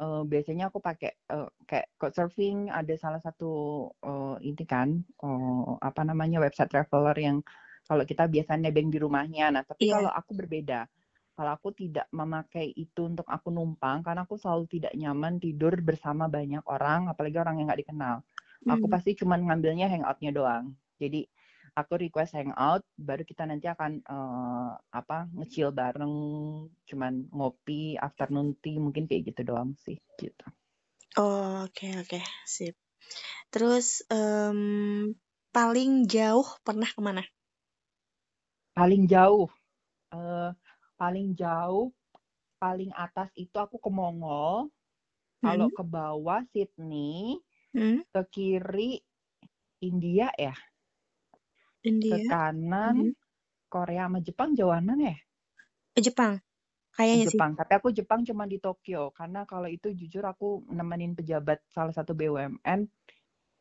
Uh, 0.00 0.24
biasanya 0.24 0.70
aku 0.72 0.80
pakai 0.80 1.12
uh, 1.34 1.50
kayak 1.68 1.90
surfing 2.14 2.72
ada 2.72 2.94
salah 2.96 3.20
satu 3.20 3.84
uh, 4.00 4.38
ini 4.40 4.64
kan 4.64 5.02
uh, 5.20 5.76
apa 5.82 6.06
namanya 6.06 6.40
website 6.40 6.72
traveler 6.72 7.12
yang 7.18 7.42
kalau 7.90 8.06
kita 8.06 8.30
biasanya 8.30 8.70
nebeng 8.70 8.86
di 8.86 9.02
rumahnya. 9.02 9.50
Nah, 9.50 9.66
tapi 9.66 9.90
yeah. 9.90 9.98
kalau 9.98 10.14
aku 10.14 10.30
berbeda. 10.38 10.86
Kalau 11.34 11.50
aku 11.50 11.74
tidak 11.74 12.06
memakai 12.14 12.70
itu 12.70 13.10
untuk 13.10 13.26
aku 13.26 13.50
numpang, 13.50 14.06
karena 14.06 14.22
aku 14.22 14.38
selalu 14.38 14.70
tidak 14.70 14.94
nyaman 14.94 15.42
tidur 15.42 15.74
bersama 15.82 16.30
banyak 16.30 16.62
orang, 16.70 17.10
apalagi 17.10 17.34
orang 17.42 17.58
yang 17.58 17.66
nggak 17.66 17.82
dikenal. 17.82 18.22
Mm. 18.62 18.70
Aku 18.76 18.86
hmm. 18.86 18.94
pasti 18.94 19.10
cuma 19.18 19.40
ngambilnya 19.40 19.90
hangoutnya 19.90 20.30
doang. 20.36 20.76
Jadi 21.00 21.24
aku 21.72 21.96
request 21.96 22.36
hangout, 22.36 22.84
baru 22.94 23.24
kita 23.24 23.48
nanti 23.48 23.66
akan 23.72 24.04
uh, 24.04 24.76
apa 24.92 25.32
ngecil 25.32 25.72
bareng, 25.72 26.14
cuman 26.84 27.26
ngopi, 27.32 27.96
afternoon 27.96 28.54
tea, 28.60 28.76
mungkin 28.76 29.08
kayak 29.08 29.32
gitu 29.32 29.48
doang 29.48 29.74
sih, 29.80 29.96
gitu. 30.20 30.46
Oh, 31.16 31.66
oke 31.66 31.72
okay, 31.72 31.90
oke, 31.98 32.20
okay. 32.20 32.24
sip. 32.44 32.76
Terus 33.48 34.04
um, 34.12 35.10
paling 35.56 36.04
jauh 36.04 36.46
pernah 36.62 36.86
ke 36.86 37.00
mana? 37.00 37.24
Paling 38.74 39.06
jauh 39.10 39.50
uh, 40.14 40.50
paling 40.98 41.32
jauh 41.32 41.90
paling 42.60 42.92
atas 42.92 43.32
itu 43.40 43.56
aku 43.56 43.80
ke 43.80 43.88
Mongol. 43.88 44.68
Hmm. 45.40 45.56
kalau 45.56 45.68
ke 45.72 45.80
bawah 45.80 46.44
Sydney. 46.52 47.40
Hmm. 47.70 48.02
ke 48.10 48.20
kiri 48.34 49.00
India 49.80 50.28
ya. 50.36 50.52
India. 51.86 52.18
ke 52.18 52.28
kanan 52.28 53.14
hmm. 53.14 53.16
Korea 53.70 54.10
sama 54.10 54.18
Jepang 54.20 54.52
jauhan 54.52 54.84
mana 54.84 55.14
ya? 55.14 55.18
Eh, 55.96 56.02
Jepang. 56.02 56.42
Kayaknya 56.92 57.30
Jepang. 57.30 57.50
Sih. 57.54 57.58
tapi 57.62 57.72
aku 57.78 57.88
Jepang 57.94 58.20
cuma 58.26 58.44
di 58.44 58.58
Tokyo. 58.60 59.14
Karena 59.14 59.46
kalau 59.46 59.70
itu 59.70 59.94
jujur 59.94 60.26
aku 60.26 60.66
nemenin 60.68 61.14
pejabat 61.14 61.62
salah 61.70 61.94
satu 61.94 62.12
BUMN 62.12 62.90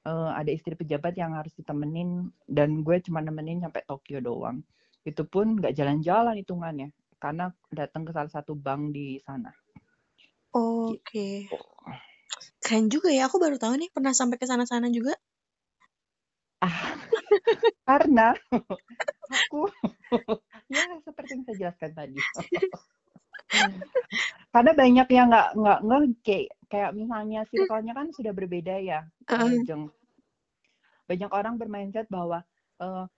uh, 0.10 0.32
ada 0.34 0.50
istri 0.50 0.74
pejabat 0.74 1.16
yang 1.16 1.38
harus 1.38 1.54
ditemenin. 1.54 2.34
Dan 2.44 2.82
gue 2.82 2.98
cuma 3.06 3.22
nemenin 3.24 3.64
sampai 3.64 3.86
Tokyo 3.88 4.20
doang 4.20 4.66
itu 5.08 5.24
pun 5.26 5.60
nggak 5.60 5.76
jalan-jalan 5.76 6.36
hitungannya 6.40 6.90
karena 7.20 7.52
datang 7.72 8.08
ke 8.08 8.12
salah 8.16 8.32
satu 8.32 8.56
bank 8.56 8.96
di 8.96 9.20
sana. 9.24 9.52
Oke. 10.56 11.04
Okay. 11.04 11.36
Gitu. 11.46 11.60
Keren 12.64 12.88
juga 12.88 13.10
ya. 13.12 13.28
Aku 13.28 13.38
baru 13.38 13.60
tahu 13.60 13.76
nih 13.80 13.90
pernah 13.92 14.16
sampai 14.16 14.38
ke 14.40 14.46
sana-sana 14.48 14.88
juga. 14.90 15.14
Ah, 16.60 16.70
karena 17.88 18.36
aku 19.32 19.72
ya 20.74 20.84
seperti 21.08 21.32
yang 21.40 21.44
saya 21.48 21.56
jelaskan 21.56 21.92
tadi. 21.96 22.18
karena 24.54 24.72
banyak 24.78 25.08
yang 25.10 25.28
nggak 25.32 25.50
nggak 25.58 25.80
nggak 25.82 26.02
kayak 26.22 26.48
kayak 26.70 26.92
misalnya 26.94 27.42
circle-nya 27.50 27.94
kan 27.98 28.08
sudah 28.14 28.32
berbeda 28.36 28.76
ya, 28.78 29.00
uh. 29.32 29.88
Banyak 31.10 31.32
orang 31.34 31.58
bermindset 31.58 32.06
bahwa 32.14 32.46
uh, 32.78 33.10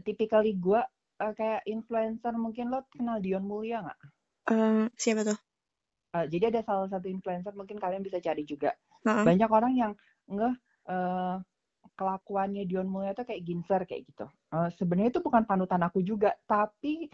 typically 0.00 0.56
gue 0.56 0.80
uh, 1.24 1.32
kayak 1.32 1.64
influencer 1.64 2.36
mungkin 2.36 2.68
lo 2.68 2.84
kenal 2.92 3.16
Dion 3.24 3.48
Mulia 3.48 3.80
nggak? 3.80 4.00
Uh, 4.52 4.84
siapa 5.00 5.24
tuh? 5.24 5.38
Uh, 6.12 6.28
jadi 6.28 6.52
ada 6.52 6.60
salah 6.62 6.86
satu 6.92 7.08
influencer 7.08 7.56
mungkin 7.56 7.80
kalian 7.80 8.04
bisa 8.04 8.20
cari 8.20 8.44
juga. 8.44 8.76
Uh-huh. 9.08 9.24
Banyak 9.24 9.48
orang 9.48 9.72
yang 9.72 9.92
nggak 10.28 10.54
uh, 10.92 11.40
kelakuannya 11.96 12.68
Dion 12.68 12.86
Mulia 12.86 13.16
tuh 13.16 13.24
kayak 13.24 13.42
ginser 13.42 13.82
kayak 13.88 14.04
gitu. 14.04 14.26
Uh, 14.52 14.68
Sebenarnya 14.76 15.16
itu 15.16 15.24
bukan 15.24 15.48
panutan 15.48 15.80
aku 15.80 16.04
juga, 16.04 16.36
tapi 16.44 17.08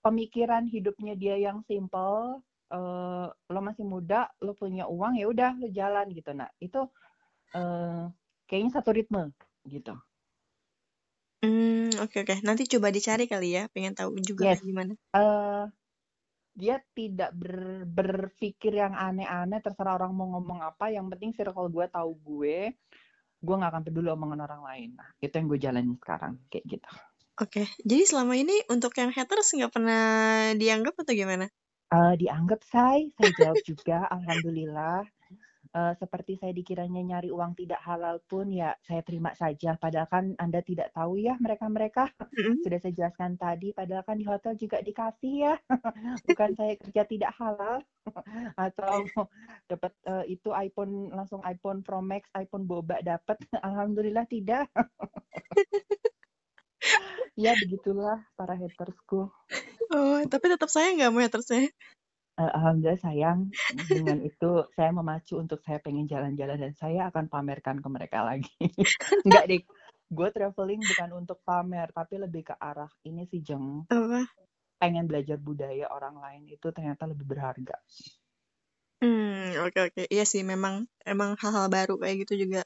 pemikiran 0.00 0.70
hidupnya 0.70 1.18
dia 1.18 1.34
yang 1.36 1.66
simple. 1.66 2.40
Uh, 2.68 3.32
lo 3.48 3.64
masih 3.64 3.80
muda, 3.80 4.28
lo 4.44 4.52
punya 4.52 4.84
uang 4.84 5.16
ya 5.16 5.24
udah 5.24 5.56
lo 5.56 5.72
jalan 5.72 6.04
gitu. 6.12 6.36
Nah 6.36 6.52
itu 6.60 6.84
uh, 7.56 8.04
kayaknya 8.44 8.76
satu 8.76 8.92
ritme 8.92 9.32
gitu. 9.64 9.96
Hmm 11.40 11.87
oke 12.04 12.16
oke. 12.24 12.34
Nanti 12.46 12.62
coba 12.72 12.88
dicari 12.96 13.24
kali 13.32 13.48
ya, 13.56 13.62
pengen 13.74 13.94
tahu 13.98 14.10
juga 14.28 14.46
Yes. 14.46 14.60
gimana. 14.68 14.92
Uh, 15.16 15.64
dia 16.58 16.76
tidak 16.98 17.30
ber 17.38 17.86
berpikir 17.86 18.72
yang 18.82 18.94
aneh-aneh, 19.06 19.62
terserah 19.62 19.94
orang 19.98 20.12
mau 20.18 20.26
ngomong 20.34 20.60
apa, 20.70 20.90
yang 20.90 21.06
penting 21.12 21.30
circle 21.36 21.70
gue 21.70 21.86
tahu 21.96 22.10
gue, 22.18 22.58
gue 23.46 23.54
nggak 23.58 23.72
akan 23.72 23.84
peduli 23.86 24.08
omongan 24.10 24.40
orang 24.46 24.62
lain. 24.68 24.90
Nah, 24.98 25.08
itu 25.22 25.34
yang 25.38 25.46
gue 25.50 25.60
jalanin 25.62 25.96
sekarang, 26.02 26.34
kayak 26.50 26.64
gitu. 26.78 26.90
Oke, 27.42 27.62
jadi 27.86 28.02
selama 28.10 28.34
ini 28.42 28.56
untuk 28.74 28.92
yang 29.00 29.10
haters 29.16 29.54
nggak 29.56 29.72
pernah 29.74 30.02
dianggap 30.60 30.94
atau 31.02 31.14
gimana? 31.14 31.46
Uh, 31.88 32.12
dianggap 32.20 32.60
saya, 32.68 33.08
saya 33.16 33.30
jawab 33.32 33.60
juga, 33.64 34.04
alhamdulillah 34.16 35.08
uh, 35.72 35.92
seperti 35.96 36.40
saya 36.40 36.52
dikiranya 36.52 37.00
nyari 37.00 37.28
uang 37.32 37.56
tidak 37.58 37.80
halal 37.84 38.20
pun 38.24 38.48
ya 38.52 38.74
saya 38.84 39.04
terima 39.04 39.32
saja. 39.36 39.76
Padahal 39.76 40.08
kan 40.08 40.24
Anda 40.36 40.60
tidak 40.64 40.92
tahu 40.92 41.20
ya 41.20 41.36
mereka-mereka. 41.40 42.10
Mm-hmm. 42.16 42.54
Sudah 42.64 42.78
saya 42.80 42.94
jelaskan 42.94 43.36
tadi, 43.36 43.72
padahal 43.72 44.04
kan 44.04 44.16
di 44.16 44.26
hotel 44.26 44.54
juga 44.56 44.80
dikasih 44.80 45.34
ya. 45.48 45.54
Bukan 46.28 46.50
saya 46.56 46.72
kerja 46.80 47.02
tidak 47.04 47.32
halal 47.36 47.84
atau 48.68 48.94
dapat 49.68 49.92
uh, 50.08 50.24
itu 50.24 50.52
iPhone 50.52 51.12
langsung 51.12 51.40
iPhone 51.44 51.84
Pro 51.84 52.00
Max, 52.00 52.28
iPhone 52.36 52.64
boba 52.64 53.00
dapat. 53.04 53.36
Alhamdulillah 53.68 54.24
tidak. 54.28 54.68
ya 57.34 57.54
begitulah 57.58 58.22
para 58.34 58.54
hatersku. 58.54 59.30
Oh, 59.88 60.18
tapi 60.28 60.46
tetap 60.52 60.68
saya 60.68 60.94
nggak 60.94 61.10
mau 61.10 61.22
hatersnya 61.24 61.66
uh, 61.66 61.70
alhamdulillah 62.38 63.02
sayang 63.02 63.50
dengan 63.90 64.22
itu 64.22 64.62
saya 64.78 64.94
memacu 64.94 65.42
untuk 65.42 65.58
saya 65.66 65.82
pengen 65.82 66.06
jalan-jalan 66.06 66.54
dan 66.54 66.72
saya 66.78 67.10
akan 67.10 67.26
pamerkan 67.26 67.82
ke 67.82 67.88
mereka 67.90 68.22
lagi. 68.22 68.54
Enggak 69.26 69.44
deh, 69.50 69.62
gue 70.08 70.28
traveling 70.30 70.80
bukan 70.80 71.10
untuk 71.18 71.38
pamer 71.42 71.90
tapi 71.90 72.22
lebih 72.22 72.46
ke 72.46 72.54
arah 72.54 72.88
ini 73.02 73.26
sih 73.26 73.42
jeng. 73.42 73.84
Apa? 73.90 74.30
Pengen 74.78 75.10
belajar 75.10 75.36
budaya 75.42 75.90
orang 75.90 76.22
lain 76.22 76.46
itu 76.46 76.70
ternyata 76.70 77.10
lebih 77.10 77.26
berharga. 77.26 77.74
Hmm, 79.02 79.58
oke 79.62 79.74
okay, 79.74 79.82
oke. 79.90 79.94
Okay. 79.94 80.06
Iya 80.10 80.24
sih, 80.26 80.42
memang 80.46 80.86
emang 81.02 81.34
hal-hal 81.38 81.66
baru 81.66 81.98
kayak 81.98 82.26
gitu 82.26 82.46
juga. 82.46 82.62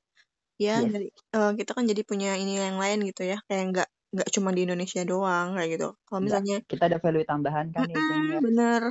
Ya, 0.61 0.85
yes. 0.85 0.93
dari 0.93 1.09
uh, 1.35 1.53
kita 1.57 1.73
kan 1.73 1.89
jadi 1.89 2.05
punya 2.05 2.37
ini 2.37 2.61
yang 2.61 2.77
lain 2.77 3.03
gitu 3.09 3.25
ya, 3.25 3.41
kayak 3.49 3.65
nggak 3.73 3.89
nggak 4.13 4.29
cuma 4.29 4.53
di 4.53 4.69
Indonesia 4.69 5.01
doang 5.09 5.57
kayak 5.57 5.81
gitu. 5.81 5.89
Kalau 6.05 6.21
misalnya 6.21 6.61
kita 6.69 6.85
ada 6.93 7.01
value 7.01 7.25
tambahan 7.25 7.73
kan 7.73 7.89
mm 7.89 7.97
-mm, 7.97 8.25
ya. 8.29 8.41
Bener. 8.45 8.83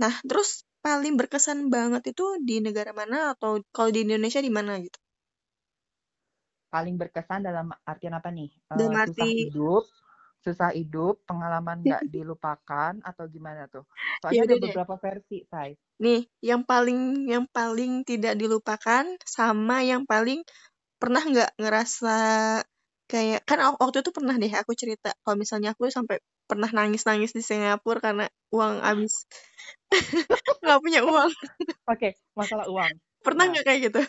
Nah, 0.00 0.14
terus 0.24 0.64
paling 0.80 1.20
berkesan 1.20 1.68
banget 1.68 2.16
itu 2.16 2.24
di 2.40 2.64
negara 2.64 2.96
mana 2.96 3.36
atau 3.36 3.60
kalau 3.68 3.92
di 3.92 4.08
Indonesia 4.08 4.40
di 4.40 4.48
mana 4.48 4.80
gitu? 4.80 4.96
Paling 6.72 6.96
berkesan 6.96 7.44
dalam 7.44 7.68
artian 7.84 8.16
apa 8.16 8.32
nih? 8.32 8.48
Eh, 8.48 8.76
dalam 8.80 8.96
uh, 8.96 9.04
arti... 9.04 9.12
Susah 9.12 9.28
hidup, 9.28 9.84
susah 10.40 10.70
hidup, 10.72 11.14
pengalaman 11.28 11.84
nggak 11.84 12.08
dilupakan 12.16 12.96
atau 13.04 13.24
gimana 13.28 13.68
tuh? 13.68 13.84
Soalnya 14.24 14.40
ya, 14.40 14.48
ada 14.48 14.56
beberapa 14.56 14.94
versi, 14.96 15.44
Say. 15.44 15.76
Nih, 16.00 16.24
yang 16.40 16.64
paling 16.64 17.28
yang 17.28 17.44
paling 17.52 18.00
tidak 18.08 18.40
dilupakan 18.40 19.04
sama 19.28 19.84
yang 19.84 20.08
paling 20.08 20.40
pernah 20.96 21.20
nggak 21.20 21.60
ngerasa 21.60 22.16
kayak 23.10 23.42
kan 23.42 23.58
waktu 23.74 24.06
itu 24.06 24.10
pernah 24.14 24.38
deh 24.38 24.52
aku 24.54 24.72
cerita 24.78 25.10
kalau 25.26 25.34
misalnya 25.34 25.74
aku 25.74 25.90
sampai 25.90 26.22
pernah 26.46 26.70
nangis-nangis 26.70 27.34
di 27.34 27.42
Singapura 27.42 27.98
karena 27.98 28.26
uang 28.54 28.78
habis 28.78 29.26
nggak 30.62 30.78
punya 30.78 31.02
uang 31.02 31.30
oke 31.34 31.98
okay, 31.98 32.14
masalah 32.38 32.70
uang 32.70 32.94
pernah 33.26 33.44
nah. 33.46 33.50
nggak 33.50 33.64
nah, 33.66 33.68
kayak 33.68 33.80
gitu 33.90 34.02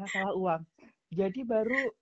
masalah 0.00 0.32
uang 0.32 0.60
jadi 1.12 1.40
baru 1.44 1.92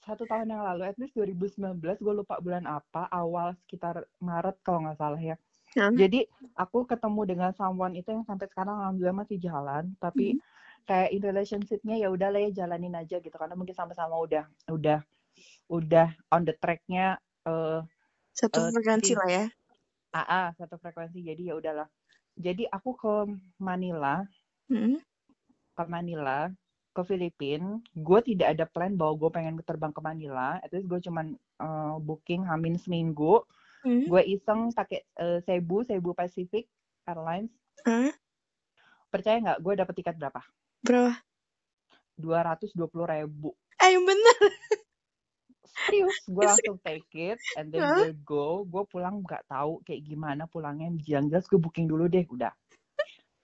satu 0.00 0.24
tahun 0.24 0.48
yang 0.50 0.64
lalu, 0.64 0.82
at 0.88 0.96
least 0.96 1.14
2019, 1.14 1.78
gue 1.78 2.14
lupa 2.24 2.40
bulan 2.40 2.64
apa, 2.64 3.06
awal 3.12 3.52
sekitar 3.62 4.08
Maret 4.18 4.56
kalau 4.64 4.82
nggak 4.88 4.98
salah 4.98 5.20
ya. 5.20 5.36
Hmm. 5.76 5.94
Jadi 5.94 6.26
aku 6.58 6.82
ketemu 6.88 7.20
dengan 7.28 7.50
someone 7.54 7.94
itu 7.94 8.10
yang 8.10 8.26
sampai 8.26 8.50
sekarang 8.50 8.74
alhamdulillah 8.80 9.22
masih 9.22 9.38
jalan, 9.38 9.94
tapi 10.02 10.34
hmm. 10.34 10.42
kayak 10.88 11.14
in 11.14 11.22
relationship-nya 11.22 12.00
ya 12.00 12.08
udah 12.10 12.32
lah 12.32 12.40
ya 12.42 12.50
jalanin 12.64 12.96
aja 12.98 13.22
gitu 13.22 13.36
karena 13.36 13.54
mungkin 13.54 13.76
sama-sama 13.76 14.18
udah 14.18 14.50
udah 14.66 15.04
udah 15.70 16.12
on 16.32 16.46
the 16.46 16.54
track-nya 16.58 17.18
uh, 17.46 17.84
satu 18.34 18.68
uh, 18.68 18.72
frekuensi 18.72 19.12
lah 19.18 19.28
ya. 19.28 19.44
Ah, 20.10 20.26
ah, 20.26 20.46
satu 20.58 20.80
frekuensi. 20.80 21.22
Jadi 21.22 21.50
ya 21.50 21.54
udahlah. 21.58 21.88
Jadi 22.34 22.66
aku 22.70 22.96
ke 22.96 23.14
Manila. 23.60 24.24
Hmm. 24.70 24.98
Ke 25.74 25.84
Manila 25.86 26.50
ke 26.90 27.06
Filipina, 27.06 27.78
gue 27.94 28.20
tidak 28.26 28.58
ada 28.58 28.66
plan 28.66 28.98
bahwa 28.98 29.14
gue 29.14 29.30
pengen 29.30 29.54
terbang 29.62 29.94
ke 29.94 30.02
Manila. 30.02 30.58
At 30.58 30.74
least 30.74 30.90
gue 30.90 30.98
cuman 30.98 31.38
uh, 31.62 31.96
booking 32.02 32.42
hamin 32.42 32.76
seminggu. 32.82 33.46
Hmm. 33.86 34.10
Gue 34.10 34.22
iseng 34.26 34.74
pakai 34.74 35.06
uh, 35.22 35.38
Cebu, 35.46 35.86
Cebu 35.86 36.12
Pacific 36.12 36.66
Airlines. 37.06 37.54
Hmm. 37.86 38.10
Percaya 39.08 39.38
nggak? 39.38 39.58
Gue 39.62 39.74
dapet 39.78 39.94
tiket 40.02 40.18
berapa? 40.18 40.42
Berapa? 40.82 41.14
Dua 42.18 42.38
ratus 42.42 42.74
dua 42.74 42.90
puluh 42.90 43.06
ribu. 43.06 43.54
Eh, 43.80 43.96
bener. 43.96 44.38
Serius, 45.70 46.18
gue 46.26 46.44
langsung 46.44 46.78
take 46.82 47.10
it, 47.14 47.38
and 47.56 47.70
then 47.70 47.82
huh? 47.82 47.96
gue 47.98 48.10
go. 48.22 48.62
Gue 48.68 48.84
pulang 48.86 49.22
nggak 49.22 49.46
tahu 49.48 49.80
kayak 49.86 50.02
gimana 50.06 50.44
pulangnya. 50.50 50.92
Yang 51.06 51.24
jelas 51.30 51.44
gue 51.48 51.60
booking 51.62 51.86
dulu 51.88 52.06
deh, 52.10 52.26
udah. 52.28 52.52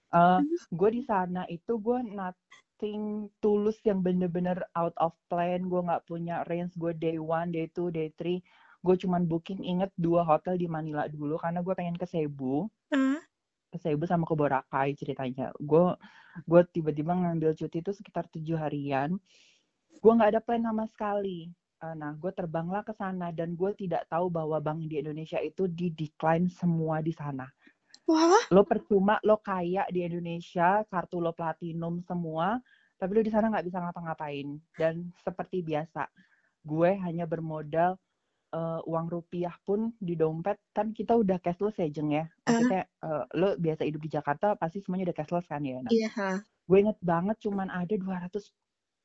Uh, 0.07 0.39
gue 0.71 0.89
di 0.91 1.03
sana 1.03 1.43
itu 1.51 1.75
gue 1.75 1.99
not 2.15 2.37
nothing 2.77 3.25
tulus 3.41 3.81
yang 3.81 4.05
bener-bener 4.05 4.61
out 4.77 4.93
of 5.01 5.09
plan 5.33 5.65
gue 5.65 5.81
nggak 5.81 6.05
punya 6.05 6.45
range 6.45 6.77
gue 6.77 6.93
day 6.93 7.17
one 7.17 7.49
day 7.49 7.65
two 7.73 7.89
day 7.89 8.13
three 8.13 8.45
gue 8.85 8.95
cuman 9.01 9.25
booking 9.25 9.65
inget 9.65 9.89
dua 9.97 10.21
hotel 10.21 10.61
di 10.61 10.69
Manila 10.69 11.09
dulu 11.09 11.41
karena 11.41 11.65
gue 11.65 11.73
pengen 11.73 11.97
ke 11.97 12.05
Cebu 12.05 12.69
uh. 12.93 13.17
ke 13.73 13.77
Cebu 13.81 14.05
sama 14.05 14.29
ke 14.29 14.37
Boracay 14.37 14.93
ceritanya 14.93 15.49
gue 15.57 15.97
gue 16.45 16.61
tiba-tiba 16.69 17.17
ngambil 17.17 17.57
cuti 17.57 17.81
itu 17.81 17.91
sekitar 17.97 18.29
tujuh 18.29 18.61
harian 18.61 19.17
gue 19.97 20.11
nggak 20.13 20.37
ada 20.37 20.41
plan 20.45 20.61
sama 20.61 20.85
sekali 20.85 21.49
eh, 21.49 21.66
nah 21.77 22.11
gue 22.17 22.31
terbanglah 22.33 22.81
ke 22.81 22.93
sana 22.97 23.29
dan 23.29 23.53
gue 23.53 23.71
tidak 23.77 24.09
tahu 24.09 24.33
bahwa 24.33 24.57
bank 24.57 24.89
di 24.89 24.97
Indonesia 24.97 25.37
itu 25.37 25.69
di 25.69 25.93
decline 25.93 26.49
semua 26.49 27.05
di 27.05 27.13
sana 27.13 27.45
Wah. 28.07 28.39
Lo 28.55 28.63
percuma 28.63 29.19
lo 29.27 29.43
kaya 29.43 29.83
di 29.91 30.07
Indonesia, 30.07 30.79
kartu 30.87 31.19
lo 31.19 31.35
platinum 31.35 31.99
semua, 32.07 32.55
tapi 32.95 33.19
lo 33.19 33.21
di 33.21 33.27
sana 33.27 33.51
nggak 33.51 33.67
bisa 33.67 33.83
ngapa-ngapain. 33.83 34.47
Dan 34.79 35.11
seperti 35.19 35.59
biasa, 35.59 36.07
gue 36.63 36.95
hanya 37.03 37.27
bermodal 37.27 37.99
uh, 38.55 38.79
uang 38.87 39.11
rupiah 39.11 39.51
pun 39.67 39.91
di 39.99 40.15
dompet 40.15 40.55
kan 40.71 40.95
kita 40.95 41.19
udah 41.19 41.35
cashless 41.43 41.75
ya 41.75 41.91
jeng 41.91 42.15
ya. 42.15 42.25
Maksudnya 42.47 42.87
uh, 43.03 43.27
lo 43.35 43.59
biasa 43.59 43.83
hidup 43.83 43.99
di 43.99 44.11
Jakarta 44.15 44.55
pasti 44.55 44.79
semuanya 44.79 45.11
udah 45.11 45.17
cashless 45.19 45.47
kan 45.51 45.61
ya. 45.67 45.83
Nah, 45.83 45.91
iya. 45.91 46.07
Yeah. 46.07 46.37
Gue 46.63 46.77
inget 46.87 46.99
banget 47.03 47.35
cuman 47.43 47.67
ada 47.67 47.91
200 47.91 48.39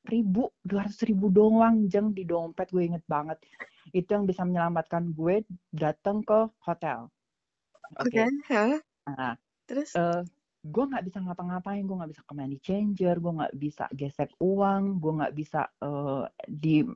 ribu, 0.07 0.51
200 0.67 1.09
ribu 1.09 1.31
doang 1.31 1.87
jeng 1.87 2.11
di 2.11 2.27
dompet 2.27 2.69
gue 2.69 2.83
inget 2.83 3.03
banget. 3.07 3.39
Itu 3.95 4.15
yang 4.15 4.27
bisa 4.27 4.43
menyelamatkan 4.43 5.15
gue 5.15 5.47
datang 5.71 6.23
ke 6.23 6.51
hotel. 6.63 7.07
Oke. 7.99 8.11
Okay. 8.11 8.27
Okay. 8.47 8.71
Nah, 9.07 9.35
terus? 9.67 9.95
Uh, 9.95 10.23
gue 10.63 10.83
nggak 10.87 11.03
bisa 11.03 11.19
ngapa-ngapain, 11.19 11.83
gue 11.83 11.97
nggak 11.99 12.11
bisa 12.15 12.23
ke 12.23 12.33
money 12.33 12.59
changer, 12.63 13.15
gue 13.19 13.33
nggak 13.35 13.55
bisa 13.59 13.85
gesek 13.91 14.31
uang, 14.39 15.03
gue 15.03 15.13
nggak 15.19 15.35
bisa 15.35 15.67
uh, 15.83 16.23
di 16.47 16.87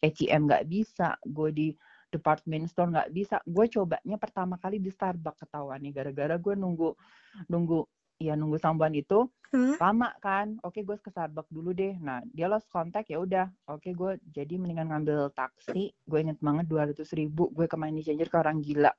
ATM 0.00 0.48
nggak 0.48 0.64
bisa, 0.64 1.20
gue 1.20 1.48
di 1.52 1.68
department 2.08 2.72
store 2.72 2.88
nggak 2.92 3.12
bisa. 3.12 3.36
Gue 3.44 3.68
cobanya 3.68 4.16
pertama 4.16 4.56
kali 4.56 4.80
di 4.80 4.88
Starbucks 4.88 5.44
ketahuan 5.44 5.84
nih, 5.84 5.92
gara-gara 5.92 6.40
gue 6.40 6.54
nunggu 6.56 6.90
nunggu 7.52 7.84
ya 8.22 8.38
nunggu 8.38 8.62
sambuan 8.62 8.94
itu 8.94 9.26
hmm? 9.50 9.82
lama 9.82 10.14
kan. 10.22 10.62
Oke, 10.62 10.86
gue 10.86 10.94
ke 11.02 11.10
Starbucks 11.10 11.50
dulu 11.50 11.74
deh. 11.74 11.98
Nah, 11.98 12.22
dia 12.30 12.46
lost 12.46 12.70
kontak 12.70 13.10
ya 13.10 13.18
udah. 13.18 13.50
Oke, 13.66 13.90
gue 13.90 14.22
jadi 14.30 14.54
mendingan 14.56 14.94
ngambil 14.94 15.34
taksi. 15.34 15.90
Gue 16.06 16.18
inget 16.22 16.38
banget 16.38 16.70
dua 16.70 16.86
ratus 16.86 17.10
ribu. 17.12 17.50
Gue 17.50 17.66
ke 17.66 17.74
money 17.74 18.06
changer 18.06 18.30
ke 18.30 18.38
orang 18.38 18.62
gila 18.62 18.94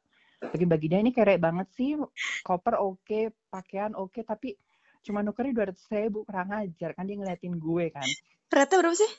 bagi-bagi 0.52 0.92
dia 0.92 1.00
ini 1.00 1.16
kere 1.16 1.40
banget 1.40 1.68
sih 1.72 1.96
koper 2.44 2.76
oke 2.76 3.00
okay, 3.06 3.24
pakaian 3.48 3.96
oke 3.96 4.12
okay, 4.12 4.24
tapi 4.28 4.60
cuma 5.04 5.24
nukernya 5.24 5.56
dua 5.56 5.66
ratus 5.72 5.88
ribu 5.92 6.28
kurang 6.28 6.52
ajar 6.52 6.92
kan 6.96 7.08
dia 7.08 7.16
ngeliatin 7.20 7.56
gue 7.56 7.86
kan 7.92 8.08
rate 8.52 8.76
berapa 8.76 8.96
sih 8.96 9.12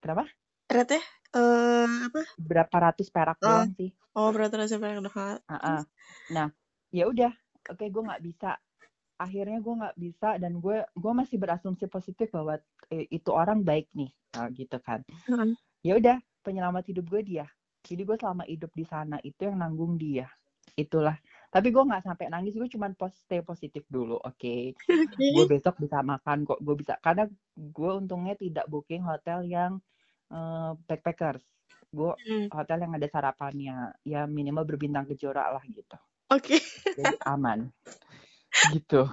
berapa 0.00 0.24
rate 0.68 0.98
uh, 1.36 2.08
apa 2.08 2.20
berapa 2.36 2.76
ratus 2.90 3.08
perak 3.08 3.38
oh. 3.40 3.44
doang 3.48 3.72
sih 3.76 3.90
oh 4.16 4.28
berapa 4.32 4.52
ratus 4.52 4.76
perak 4.76 5.00
doang 5.00 5.38
uh 5.40 5.54
-uh. 5.54 5.80
nah 6.32 6.48
ya 6.92 7.08
udah 7.08 7.32
oke 7.72 7.80
okay, 7.80 7.88
gue 7.88 8.02
nggak 8.02 8.22
bisa 8.24 8.56
akhirnya 9.22 9.58
gue 9.62 9.74
nggak 9.78 9.96
bisa 9.96 10.28
dan 10.42 10.58
gue 10.58 10.82
gue 10.82 11.12
masih 11.14 11.38
berasumsi 11.38 11.86
positif 11.86 12.28
bahwa 12.34 12.58
eh, 12.90 13.06
itu 13.08 13.30
orang 13.30 13.62
baik 13.62 13.86
nih 13.94 14.10
nah, 14.34 14.50
gitu 14.50 14.78
kan 14.82 15.06
hmm. 15.30 15.54
ya 15.86 15.96
udah 15.96 16.16
penyelamat 16.42 16.90
hidup 16.90 17.06
gue 17.06 17.22
dia 17.22 17.46
jadi 17.82 18.02
gue 18.02 18.16
selama 18.18 18.44
hidup 18.50 18.70
di 18.74 18.84
sana 18.86 19.22
itu 19.22 19.46
yang 19.46 19.62
nanggung 19.62 19.94
dia 19.94 20.26
itulah 20.74 21.14
tapi 21.52 21.68
gue 21.68 21.84
nggak 21.84 22.08
sampai 22.08 22.32
nangis 22.32 22.56
gue 22.56 22.68
cuma 22.72 22.88
stay 23.12 23.44
positif 23.44 23.84
dulu 23.92 24.16
oke 24.16 24.40
okay? 24.40 24.72
okay. 24.88 25.30
gue 25.36 25.44
besok 25.44 25.76
bisa 25.78 26.00
makan 26.00 26.48
kok 26.48 26.58
gue 26.64 26.74
bisa 26.80 26.96
karena 27.04 27.28
gue 27.54 27.90
untungnya 27.92 28.34
tidak 28.40 28.64
booking 28.72 29.04
hotel 29.04 29.44
yang 29.44 29.76
uh, 30.32 30.72
backpackers 30.88 31.44
gue 31.92 32.12
hmm. 32.24 32.48
hotel 32.48 32.88
yang 32.88 32.96
ada 32.96 33.04
sarapannya 33.04 33.92
ya 34.00 34.24
minimal 34.24 34.64
berbintang 34.64 35.04
kejora 35.04 35.52
lah 35.52 35.64
gitu 35.68 35.96
oke 36.32 36.40
okay. 36.40 36.60
jadi 36.96 37.20
aman 37.28 37.68
gitu 38.70 39.10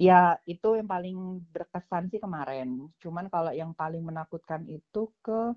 ya 0.00 0.40
itu 0.48 0.68
yang 0.78 0.88
paling 0.88 1.44
berkesan 1.52 2.08
sih 2.08 2.22
kemarin 2.22 2.88
cuman 3.02 3.28
kalau 3.28 3.52
yang 3.52 3.76
paling 3.76 4.00
menakutkan 4.00 4.64
itu 4.70 5.12
ke 5.20 5.52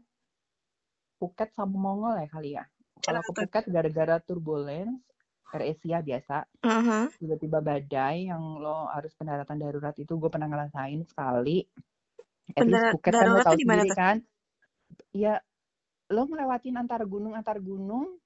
Phuket 1.19 1.51
sama 1.51 1.75
Mongol 1.75 2.23
ya 2.23 2.27
kali 2.31 2.49
ya. 2.55 2.63
Kalau 3.03 3.19
ke 3.19 3.31
Phuket 3.43 3.67
gara-gara 3.67 4.23
turbulence, 4.23 5.03
Air 5.51 5.75
Asia 5.75 5.99
biasa, 5.99 6.47
uh-huh. 6.63 7.11
tiba-tiba 7.19 7.59
badai 7.59 8.31
yang 8.31 8.55
lo 8.55 8.87
harus 8.87 9.11
pendaratan 9.19 9.59
darurat 9.59 9.95
itu 9.99 10.15
gue 10.15 10.29
pernah 10.31 10.47
ngerasain 10.47 11.03
sekali. 11.03 11.67
At 12.55 12.63
least 12.63 12.95
Phuket 12.95 13.13
kan 13.13 13.27
lo 13.27 13.43
tau 13.43 13.59
sendiri 13.59 13.91
kan. 13.91 14.17
Ya 15.11 15.43
lo 16.09 16.25
ngelewatin 16.25 16.79
antar 16.79 17.03
gunung 17.03 17.35
antar 17.35 17.59
gunung 17.59 18.17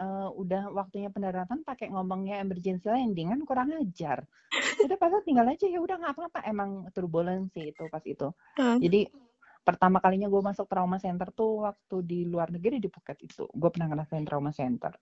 uh, 0.00 0.32
udah 0.32 0.72
waktunya 0.72 1.12
pendaratan 1.12 1.60
pakai 1.62 1.92
ngomongnya 1.92 2.40
emergency 2.40 2.88
landing 2.88 3.36
kan 3.36 3.40
kurang 3.44 3.68
ajar. 3.76 4.24
Udah 4.80 4.96
pasal 4.96 5.20
tinggal 5.22 5.44
aja 5.46 5.68
ya 5.68 5.78
udah 5.78 6.00
nggak 6.00 6.16
apa-apa 6.16 6.40
emang 6.48 6.88
turbulence 6.96 7.52
itu 7.60 7.84
pas 7.92 8.02
itu. 8.08 8.32
Uh. 8.56 8.80
Jadi 8.80 9.12
pertama 9.60 10.00
kalinya 10.00 10.26
gue 10.26 10.42
masuk 10.42 10.66
trauma 10.66 10.96
center 10.96 11.28
tuh 11.30 11.68
waktu 11.68 11.96
di 12.02 12.18
luar 12.24 12.48
negeri 12.48 12.80
di 12.80 12.88
Phuket 12.88 13.18
itu 13.22 13.44
gue 13.44 13.70
pernah 13.70 13.92
ngerasain 13.92 14.24
trauma 14.24 14.50
center 14.56 14.96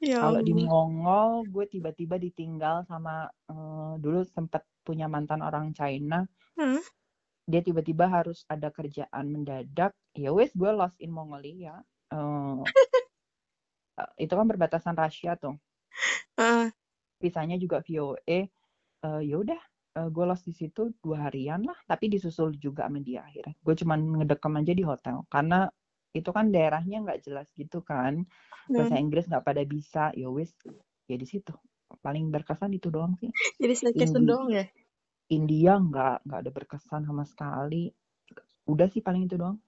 ya 0.00 0.24
kalau 0.24 0.40
di 0.40 0.56
Mongol 0.56 1.44
gue 1.46 1.68
tiba-tiba 1.68 2.16
ditinggal 2.16 2.88
sama 2.88 3.28
uh, 3.52 4.00
dulu 4.00 4.24
sempet 4.24 4.64
punya 4.80 5.04
mantan 5.06 5.44
orang 5.44 5.76
China 5.76 6.24
hmm? 6.56 6.80
dia 7.44 7.60
tiba-tiba 7.60 8.08
harus 8.08 8.48
ada 8.48 8.72
kerjaan 8.72 9.28
mendadak 9.28 9.92
ya 10.16 10.32
wes 10.32 10.50
gue 10.56 10.72
lost 10.72 10.96
in 11.04 11.12
Mongolia 11.12 11.76
uh, 12.10 12.64
itu 14.16 14.32
kan 14.32 14.46
berbatasan 14.46 14.94
Rusia 14.96 15.36
tuh. 15.36 15.56
Uh. 16.38 16.70
pisahnya 17.20 17.60
juga 17.60 17.84
VOA 17.84 18.48
uh, 19.04 19.20
ya 19.20 19.36
udah 19.44 19.60
uh, 20.00 20.08
gue 20.08 20.24
lost 20.24 20.48
di 20.48 20.54
situ 20.56 20.88
dua 21.04 21.28
harian 21.28 21.60
lah 21.66 21.76
tapi 21.84 22.08
disusul 22.08 22.56
juga 22.56 22.88
sama 22.88 23.00
dia 23.02 23.24
akhirnya. 23.24 23.54
Gue 23.60 23.74
cuman 23.76 24.24
ngedekam 24.24 24.56
aja 24.56 24.72
di 24.72 24.84
hotel 24.84 25.24
karena 25.28 25.68
itu 26.10 26.30
kan 26.34 26.50
daerahnya 26.50 27.04
nggak 27.06 27.20
jelas 27.22 27.46
gitu 27.54 27.84
kan. 27.84 28.26
Bahasa 28.70 28.96
hmm. 28.96 29.04
Inggris 29.04 29.26
nggak 29.28 29.44
pada 29.44 29.62
bisa. 29.66 30.10
Ya 30.14 30.28
wis 30.30 30.50
ya 31.06 31.16
di 31.18 31.26
situ. 31.26 31.52
Paling 32.00 32.30
berkesan 32.30 32.72
itu 32.74 32.88
doang 32.88 33.18
sih. 33.18 33.30
Jadi 33.62 33.74
staycation 33.74 34.24
doang 34.24 34.50
ya? 34.50 34.64
India 35.30 35.78
nggak 35.78 36.26
nggak 36.26 36.40
ada 36.46 36.50
berkesan 36.50 37.02
sama 37.06 37.26
sekali. 37.26 37.90
Udah 38.66 38.90
sih 38.90 39.02
paling 39.02 39.26
itu 39.26 39.38
doang. 39.38 39.58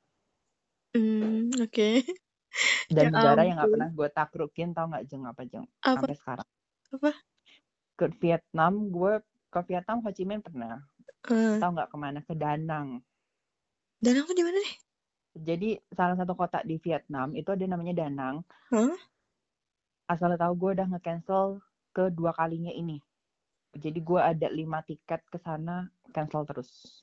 Hmm, 0.92 1.48
oke. 1.56 1.72
okay. 1.72 2.04
Dan 2.90 3.04
ya 3.06 3.10
negara 3.12 3.40
yang 3.46 3.56
nggak 3.60 3.72
pernah 3.76 3.90
gue 3.92 4.08
takrukin 4.10 4.68
tau 4.74 4.86
nggak 4.90 5.04
jeng 5.06 5.22
apa 5.28 5.42
jeng 5.46 5.66
apa? 5.84 6.00
sampai 6.00 6.16
sekarang 6.18 6.48
apa 6.92 7.12
ke 7.96 8.06
Vietnam 8.18 8.72
gue 8.90 9.12
ke 9.52 9.60
Vietnam 9.68 10.00
Ho 10.00 10.08
Chi 10.08 10.24
Minh 10.24 10.40
pernah. 10.40 10.80
Hmm. 11.28 11.60
Tahu 11.60 11.70
nggak 11.76 11.90
ke 11.92 11.96
mana? 12.00 12.18
Ke 12.24 12.34
Danang. 12.34 13.04
Danang 14.00 14.24
tuh 14.24 14.34
di 14.34 14.42
mana 14.42 14.58
nih? 14.58 14.74
Jadi 15.32 15.70
salah 15.92 16.16
satu 16.16 16.32
kota 16.32 16.64
di 16.64 16.80
Vietnam 16.80 17.36
itu 17.36 17.52
ada 17.52 17.64
namanya 17.68 17.94
Danang. 18.04 18.40
Huh? 18.72 18.96
Asal 20.08 20.34
tahu 20.34 20.52
gue 20.56 20.70
udah 20.80 20.86
nge-cancel 20.88 21.60
kedua 21.92 22.32
kalinya 22.32 22.72
ini. 22.72 22.98
Jadi 23.72 24.00
gue 24.00 24.20
ada 24.20 24.48
lima 24.52 24.84
tiket 24.84 25.24
ke 25.28 25.38
sana 25.40 25.88
cancel 26.12 26.44
terus. 26.48 27.00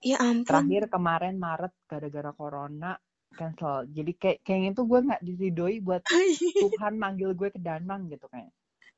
Ya 0.00 0.20
ampun. 0.20 0.48
Terakhir 0.48 0.88
kemarin 0.88 1.36
Maret 1.36 1.74
gara-gara 1.88 2.32
corona 2.32 2.96
cancel. 3.34 3.88
Jadi 3.90 4.12
kayak 4.16 4.38
kayaknya 4.44 4.70
tuh 4.76 4.84
gue 4.86 5.00
nggak 5.02 5.22
diridoi 5.24 5.76
buat 5.80 6.02
Tuhan 6.62 6.94
manggil 6.96 7.32
gue 7.32 7.48
ke 7.52 7.60
Danang 7.60 8.08
gitu 8.12 8.28
kayak. 8.28 8.52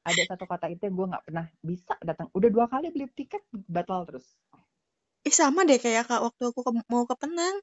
Ada 0.04 0.36
satu 0.36 0.44
kata 0.44 0.68
itu 0.68 0.84
yang 0.84 0.96
gue 1.00 1.06
nggak 1.16 1.24
pernah 1.24 1.46
bisa 1.64 1.94
datang. 2.04 2.28
Udah 2.36 2.48
dua 2.52 2.66
kali 2.68 2.92
beli 2.92 3.08
tiket 3.12 3.40
batal 3.50 4.04
terus. 4.04 4.26
Ih 5.24 5.32
sama 5.32 5.64
deh 5.64 5.80
kayak 5.80 6.04
kak 6.04 6.20
waktu 6.20 6.42
aku 6.52 6.60
ke, 6.60 6.70
mau 6.92 7.08
ke 7.08 7.16
Penang. 7.16 7.56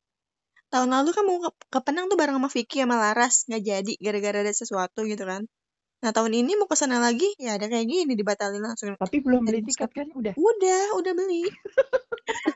Tahun 0.73 0.89
lalu 0.89 1.13
kan 1.13 1.23
mau 1.27 1.37
ke, 1.37 1.51
ke 1.69 1.79
Penang 1.85 2.09
tuh 2.09 2.17
bareng 2.17 2.41
sama 2.41 2.49
Vicky 2.49 2.81
sama 2.81 2.97
Laras 2.97 3.45
nggak 3.45 3.61
jadi 3.61 3.93
gara-gara 4.01 4.37
ada 4.41 4.53
sesuatu 4.55 5.05
gitu 5.05 5.21
kan. 5.29 5.45
Nah 6.01 6.09
tahun 6.09 6.33
ini 6.33 6.57
mau 6.57 6.65
ke 6.65 6.73
sana 6.73 6.97
lagi 6.97 7.29
ya 7.37 7.61
ada 7.61 7.69
kayak 7.69 7.85
gini 7.85 8.17
dibatalin 8.17 8.65
langsung. 8.65 8.97
Tapi 8.97 9.21
belum 9.21 9.45
beli 9.45 9.61
tiket 9.61 9.93
kan 9.93 10.09
udah? 10.09 10.33
Udah, 10.33 10.83
udah 10.97 11.13
beli. 11.13 11.45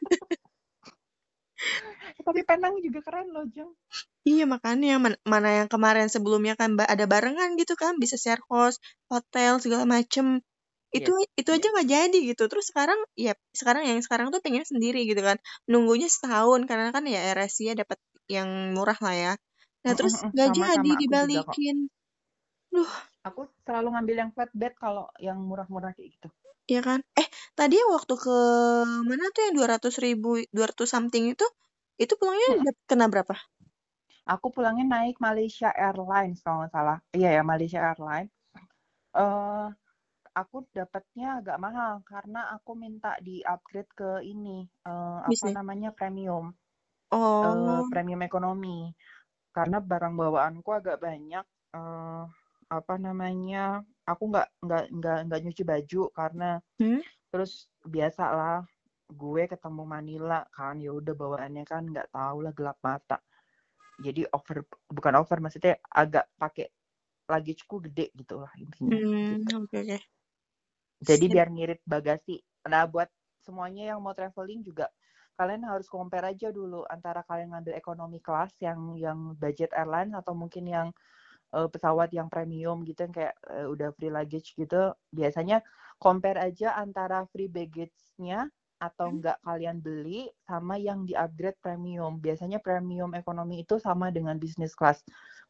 Tapi 2.28 2.42
Penang 2.48 2.80
juga 2.82 3.00
keren 3.06 3.30
loh, 3.34 3.46
Jeng. 3.50 3.72
Iya 4.26 4.50
makanya 4.50 4.98
man 4.98 5.14
mana 5.22 5.64
yang 5.64 5.70
kemarin 5.70 6.10
sebelumnya 6.10 6.58
kan 6.58 6.74
ada 6.82 7.06
barengan 7.06 7.54
gitu 7.62 7.78
kan 7.78 8.02
bisa 8.02 8.18
share 8.18 8.42
host, 8.50 8.82
hotel 9.06 9.62
segala 9.62 9.86
macem. 9.86 10.42
Itu 10.90 11.14
yeah. 11.14 11.40
itu 11.42 11.50
aja 11.54 11.68
nggak 11.70 11.90
jadi 11.90 12.20
gitu. 12.34 12.44
Terus 12.50 12.74
sekarang 12.74 12.98
ya 13.14 13.38
sekarang 13.54 13.86
yang 13.86 14.02
sekarang 14.02 14.34
tuh 14.34 14.42
pengen 14.42 14.66
sendiri 14.66 15.06
gitu 15.06 15.22
kan. 15.22 15.38
Nunggunya 15.70 16.10
setahun 16.10 16.66
karena 16.66 16.90
kan 16.90 17.06
ya 17.06 17.36
RSI 17.38 17.78
dapat 17.78 18.02
yang 18.26 18.74
murah 18.74 18.98
lah 18.98 19.16
ya. 19.16 19.34
Nah 19.86 19.94
terus 19.94 20.18
nggak 20.26 20.50
jadi 20.58 20.92
dibalikin. 21.06 21.90
Duh. 22.74 22.94
Aku 23.26 23.50
selalu 23.66 23.98
ngambil 23.98 24.16
yang 24.22 24.32
flatbed 24.38 24.74
kalau 24.78 25.10
yang 25.18 25.42
murah-murah 25.42 25.98
kayak 25.98 26.14
gitu. 26.14 26.30
Iya 26.66 26.82
kan? 26.82 27.00
Eh, 27.14 27.28
tadi 27.54 27.78
waktu 27.78 28.14
ke 28.18 28.38
mana 29.06 29.30
tuh 29.30 29.42
yang 29.46 29.54
dua 29.54 29.68
ratus 29.78 30.02
ribu, 30.02 30.42
dua 30.50 30.66
ratus 30.74 30.90
something 30.90 31.30
itu, 31.30 31.46
itu 32.02 32.14
pulangnya 32.18 32.58
hmm. 32.58 32.90
kena 32.90 33.06
berapa? 33.06 33.38
Aku 34.26 34.50
pulangnya 34.50 34.90
naik 34.90 35.22
Malaysia 35.22 35.70
Airlines 35.70 36.42
kalau 36.42 36.66
nggak 36.66 36.74
salah. 36.74 36.98
Iya 37.14 37.38
ya 37.38 37.44
Malaysia 37.46 37.78
Airlines. 37.78 38.34
Uh, 39.14 39.70
aku 40.34 40.66
dapatnya 40.74 41.40
agak 41.40 41.62
mahal 41.62 42.02
karena 42.04 42.50
aku 42.58 42.74
minta 42.74 43.14
di 43.22 43.46
upgrade 43.46 43.94
ke 43.94 44.26
ini 44.26 44.66
uh, 44.90 45.22
apa 45.22 45.48
namanya 45.54 45.94
premium. 45.94 46.50
Oh. 47.14 47.46
Uh, 47.46 47.86
premium 47.94 48.26
ekonomi. 48.26 48.90
Karena 49.54 49.78
barang 49.78 50.18
bawaanku 50.18 50.70
agak 50.74 50.98
banyak. 50.98 51.46
Uh, 51.70 52.26
apa 52.66 52.98
namanya 52.98 53.86
aku 54.06 54.24
nggak 54.30 54.48
nggak 54.62 54.84
nggak 54.94 55.20
nggak 55.30 55.40
nyuci 55.42 55.64
baju 55.66 56.02
karena 56.14 56.50
hmm? 56.78 57.02
terus 57.34 57.68
biasa 57.82 58.24
lah 58.32 58.60
gue 59.06 59.44
ketemu 59.46 59.84
Manila 59.86 60.42
kan 60.50 60.82
ya 60.82 60.94
udah 60.94 61.14
bawaannya 61.14 61.66
kan 61.66 61.86
nggak 61.86 62.10
tahu 62.10 62.46
lah 62.46 62.54
gelap 62.54 62.78
mata 62.82 63.22
jadi 64.02 64.28
over 64.34 64.66
bukan 64.90 65.14
over 65.18 65.38
maksudnya 65.42 65.78
agak 65.94 66.26
pakai 66.38 66.70
lagi 67.26 67.58
cukup 67.58 67.90
gede 67.90 68.14
gitu 68.14 68.42
lah 68.42 68.52
intinya 68.58 68.94
hmm, 68.94 69.46
gitu. 69.46 69.54
okay, 69.66 69.82
okay. 69.86 70.02
jadi 71.02 71.26
biar 71.26 71.48
ngirit 71.50 71.82
bagasi 71.86 72.42
nah 72.66 72.86
buat 72.86 73.10
semuanya 73.46 73.94
yang 73.94 74.00
mau 74.02 74.14
traveling 74.14 74.66
juga 74.66 74.90
kalian 75.36 75.68
harus 75.68 75.86
compare 75.92 76.32
aja 76.32 76.50
dulu 76.50 76.88
antara 76.88 77.22
kalian 77.28 77.54
ngambil 77.54 77.76
ekonomi 77.76 78.20
kelas 78.24 78.56
yang 78.64 78.96
yang 78.96 79.36
budget 79.36 79.70
airline 79.76 80.16
atau 80.16 80.32
mungkin 80.32 80.66
yang 80.66 80.88
uh, 81.56 81.70
pesawat 81.72 82.12
yang 82.12 82.28
premium 82.28 82.84
gitu 82.84 83.08
yang 83.08 83.16
kayak 83.16 83.36
uh, 83.48 83.72
udah 83.72 83.96
free 83.96 84.12
luggage 84.12 84.52
gitu 84.60 84.92
biasanya 85.16 85.64
compare 85.98 86.38
aja 86.38 86.76
antara 86.76 87.24
free 87.32 87.48
baggage-nya 87.48 88.52
atau 88.76 89.08
hmm. 89.08 89.16
enggak 89.18 89.38
kalian 89.48 89.78
beli 89.80 90.28
sama 90.44 90.76
yang 90.76 91.08
di 91.08 91.16
upgrade 91.16 91.56
premium 91.64 92.20
biasanya 92.20 92.60
premium 92.60 93.16
ekonomi 93.16 93.64
itu 93.64 93.80
sama 93.80 94.12
dengan 94.12 94.36
business 94.36 94.76
class 94.76 95.00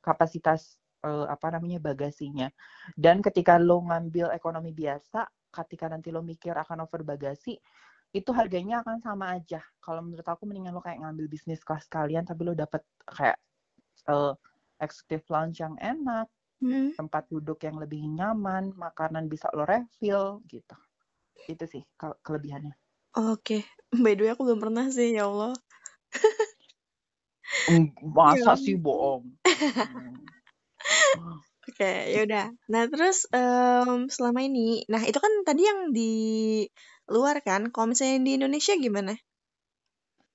kapasitas 0.06 0.78
uh, 1.02 1.26
apa 1.26 1.58
namanya 1.58 1.82
bagasinya 1.82 2.54
dan 2.94 3.26
ketika 3.26 3.58
lo 3.58 3.82
ngambil 3.82 4.30
ekonomi 4.30 4.70
biasa 4.72 5.26
ketika 5.50 5.90
nanti 5.90 6.14
lo 6.14 6.22
mikir 6.22 6.54
akan 6.54 6.86
over 6.86 7.02
bagasi 7.02 7.58
itu 8.16 8.32
harganya 8.32 8.80
akan 8.80 9.04
sama 9.04 9.36
aja. 9.36 9.60
Kalau 9.84 10.00
menurut 10.00 10.24
aku 10.24 10.48
mendingan 10.48 10.72
lo 10.72 10.80
kayak 10.80 11.04
ngambil 11.04 11.28
bisnis 11.28 11.60
kelas 11.60 11.84
kalian 11.92 12.24
tapi 12.24 12.48
lo 12.48 12.56
dapet 12.56 12.80
kayak 13.04 13.36
uh, 14.08 14.32
executive 14.80 15.26
lounge 15.32 15.62
yang 15.64 15.76
enak, 15.80 16.28
hmm. 16.60 16.96
tempat 16.96 17.28
duduk 17.32 17.64
yang 17.64 17.80
lebih 17.80 18.04
nyaman, 18.06 18.76
makanan 18.76 19.28
bisa 19.28 19.50
lo 19.56 19.64
refill 19.64 20.44
gitu. 20.48 20.76
Itu 21.48 21.66
sih 21.68 21.84
kelebihannya. 22.00 22.76
Oke, 23.16 23.62
okay. 23.62 23.62
by 24.04 24.16
the 24.16 24.28
way 24.28 24.32
aku 24.36 24.44
belum 24.44 24.60
pernah 24.60 24.92
sih 24.92 25.16
ya 25.16 25.28
Allah. 25.28 25.56
Masa 28.02 28.54
ya. 28.54 28.60
sih 28.60 28.76
bohong? 28.76 29.24
Oke, 31.66 31.82
okay, 31.82 32.14
yaudah. 32.14 32.54
Nah 32.70 32.86
terus 32.86 33.26
um, 33.34 34.06
selama 34.06 34.46
ini, 34.46 34.86
nah 34.86 35.02
itu 35.02 35.18
kan 35.18 35.34
tadi 35.42 35.66
yang 35.66 35.90
di 35.90 36.14
luar 37.10 37.42
kan, 37.42 37.74
kalau 37.74 37.90
misalnya 37.90 38.22
di 38.22 38.32
Indonesia 38.38 38.78
gimana? 38.78 39.18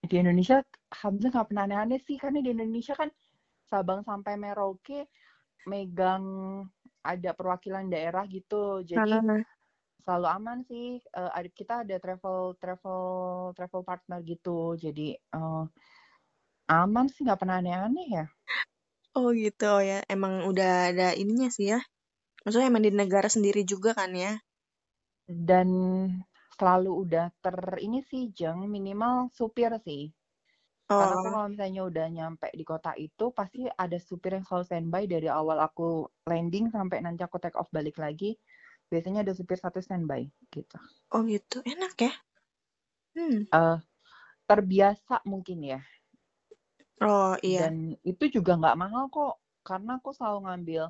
Di 0.03 0.17
Indonesia, 0.19 0.59
Hamzah 0.91 1.31
nggak 1.31 1.47
pernah 1.55 1.71
aneh-aneh 1.71 2.03
sih, 2.03 2.19
karena 2.19 2.43
di 2.43 2.51
Indonesia 2.51 2.99
kan 2.99 3.15
Sabang 3.71 4.03
sampai 4.03 4.35
Merauke 4.35 5.07
megang 5.71 6.25
ada 7.07 7.31
perwakilan 7.33 7.87
daerah 7.87 8.27
gitu. 8.27 8.83
Jadi 8.83 8.99
Halo. 8.99 9.41
selalu 10.03 10.27
aman 10.27 10.59
sih. 10.67 10.99
Uh, 11.15 11.31
kita 11.55 11.87
ada 11.87 11.97
travel 12.03 12.59
travel 12.59 13.03
travel 13.55 13.83
partner 13.87 14.19
gitu. 14.27 14.75
Jadi 14.75 15.15
uh, 15.31 15.65
aman 16.67 17.07
sih 17.07 17.23
nggak 17.23 17.41
pernah 17.41 17.63
aneh-aneh 17.63 18.09
ya. 18.11 18.27
Oh 19.15 19.31
gitu 19.31 19.79
ya. 19.87 20.03
Emang 20.11 20.51
udah 20.51 20.91
ada 20.91 21.09
ininya 21.15 21.47
sih 21.49 21.71
ya. 21.71 21.81
Maksudnya 22.43 22.75
emang 22.75 22.83
di 22.83 22.91
negara 22.91 23.31
sendiri 23.31 23.63
juga 23.63 23.95
kan 23.95 24.11
ya. 24.11 24.35
Dan 25.31 25.71
selalu 26.59 26.91
udah 27.07 27.31
ter 27.39 27.57
ini 27.79 28.03
sih 28.03 28.35
jeng 28.35 28.67
minimal 28.67 29.31
supir 29.31 29.73
sih 29.87 30.11
karena 30.91 31.23
oh. 31.23 31.31
kalau 31.31 31.47
misalnya 31.47 31.83
udah 31.87 32.07
nyampe 32.11 32.49
di 32.51 32.65
kota 32.67 32.91
itu 32.99 33.31
pasti 33.31 33.63
ada 33.71 33.95
supir 34.03 34.35
yang 34.35 34.43
selalu 34.43 34.65
standby 34.67 35.03
dari 35.07 35.31
awal 35.31 35.63
aku 35.63 36.11
landing 36.27 36.67
sampai 36.75 36.99
nanti 36.99 37.23
aku 37.23 37.39
take 37.39 37.55
off 37.55 37.71
balik 37.71 37.95
lagi. 38.03 38.35
Biasanya 38.91 39.23
ada 39.23 39.31
supir 39.31 39.55
satu 39.55 39.79
standby 39.79 40.27
gitu. 40.51 40.79
Oh 41.15 41.23
gitu, 41.23 41.63
enak 41.63 41.95
ya? 41.95 42.13
Hmm. 43.15 43.47
Uh, 43.55 43.79
terbiasa 44.51 45.23
mungkin 45.23 45.63
ya. 45.63 45.81
Oh 46.99 47.39
iya. 47.39 47.71
Dan 47.71 47.95
itu 48.03 48.27
juga 48.27 48.59
nggak 48.59 48.75
mahal 48.75 49.07
kok, 49.15 49.39
karena 49.63 50.03
aku 50.03 50.11
selalu 50.11 50.51
ngambil 50.51 50.85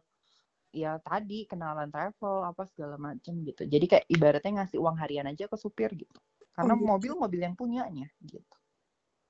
ya 0.70 0.96
tadi 1.02 1.44
kenalan 1.50 1.92
travel 1.92 2.48
apa 2.48 2.64
segala 2.72 2.96
macem 2.96 3.36
gitu. 3.44 3.68
Jadi 3.68 3.84
kayak 3.84 4.06
ibaratnya 4.08 4.64
ngasih 4.64 4.80
uang 4.80 4.96
harian 4.96 5.28
aja 5.28 5.44
ke 5.44 5.60
supir 5.60 5.92
gitu. 5.92 6.18
Karena 6.56 6.72
oh, 6.72 6.80
gitu. 6.80 6.88
mobil 6.88 7.12
mobil 7.20 7.40
yang 7.44 7.52
punyanya 7.52 8.08
gitu. 8.24 8.59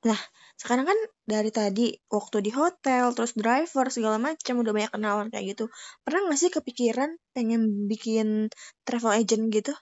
Nah, 0.01 0.21
sekarang 0.57 0.89
kan 0.89 0.99
dari 1.29 1.53
tadi 1.53 1.93
waktu 2.09 2.41
di 2.41 2.51
hotel, 2.53 3.13
terus 3.13 3.37
driver 3.37 3.93
segala 3.93 4.17
macam 4.17 4.65
udah 4.65 4.73
banyak 4.73 4.93
kenalan 4.93 5.29
kayak 5.29 5.57
gitu. 5.57 5.69
Pernah 6.01 6.29
nggak 6.29 6.41
sih 6.41 6.51
kepikiran 6.53 7.11
pengen 7.37 7.85
bikin 7.85 8.49
travel 8.89 9.13
agent 9.13 9.53
gitu? 9.53 9.77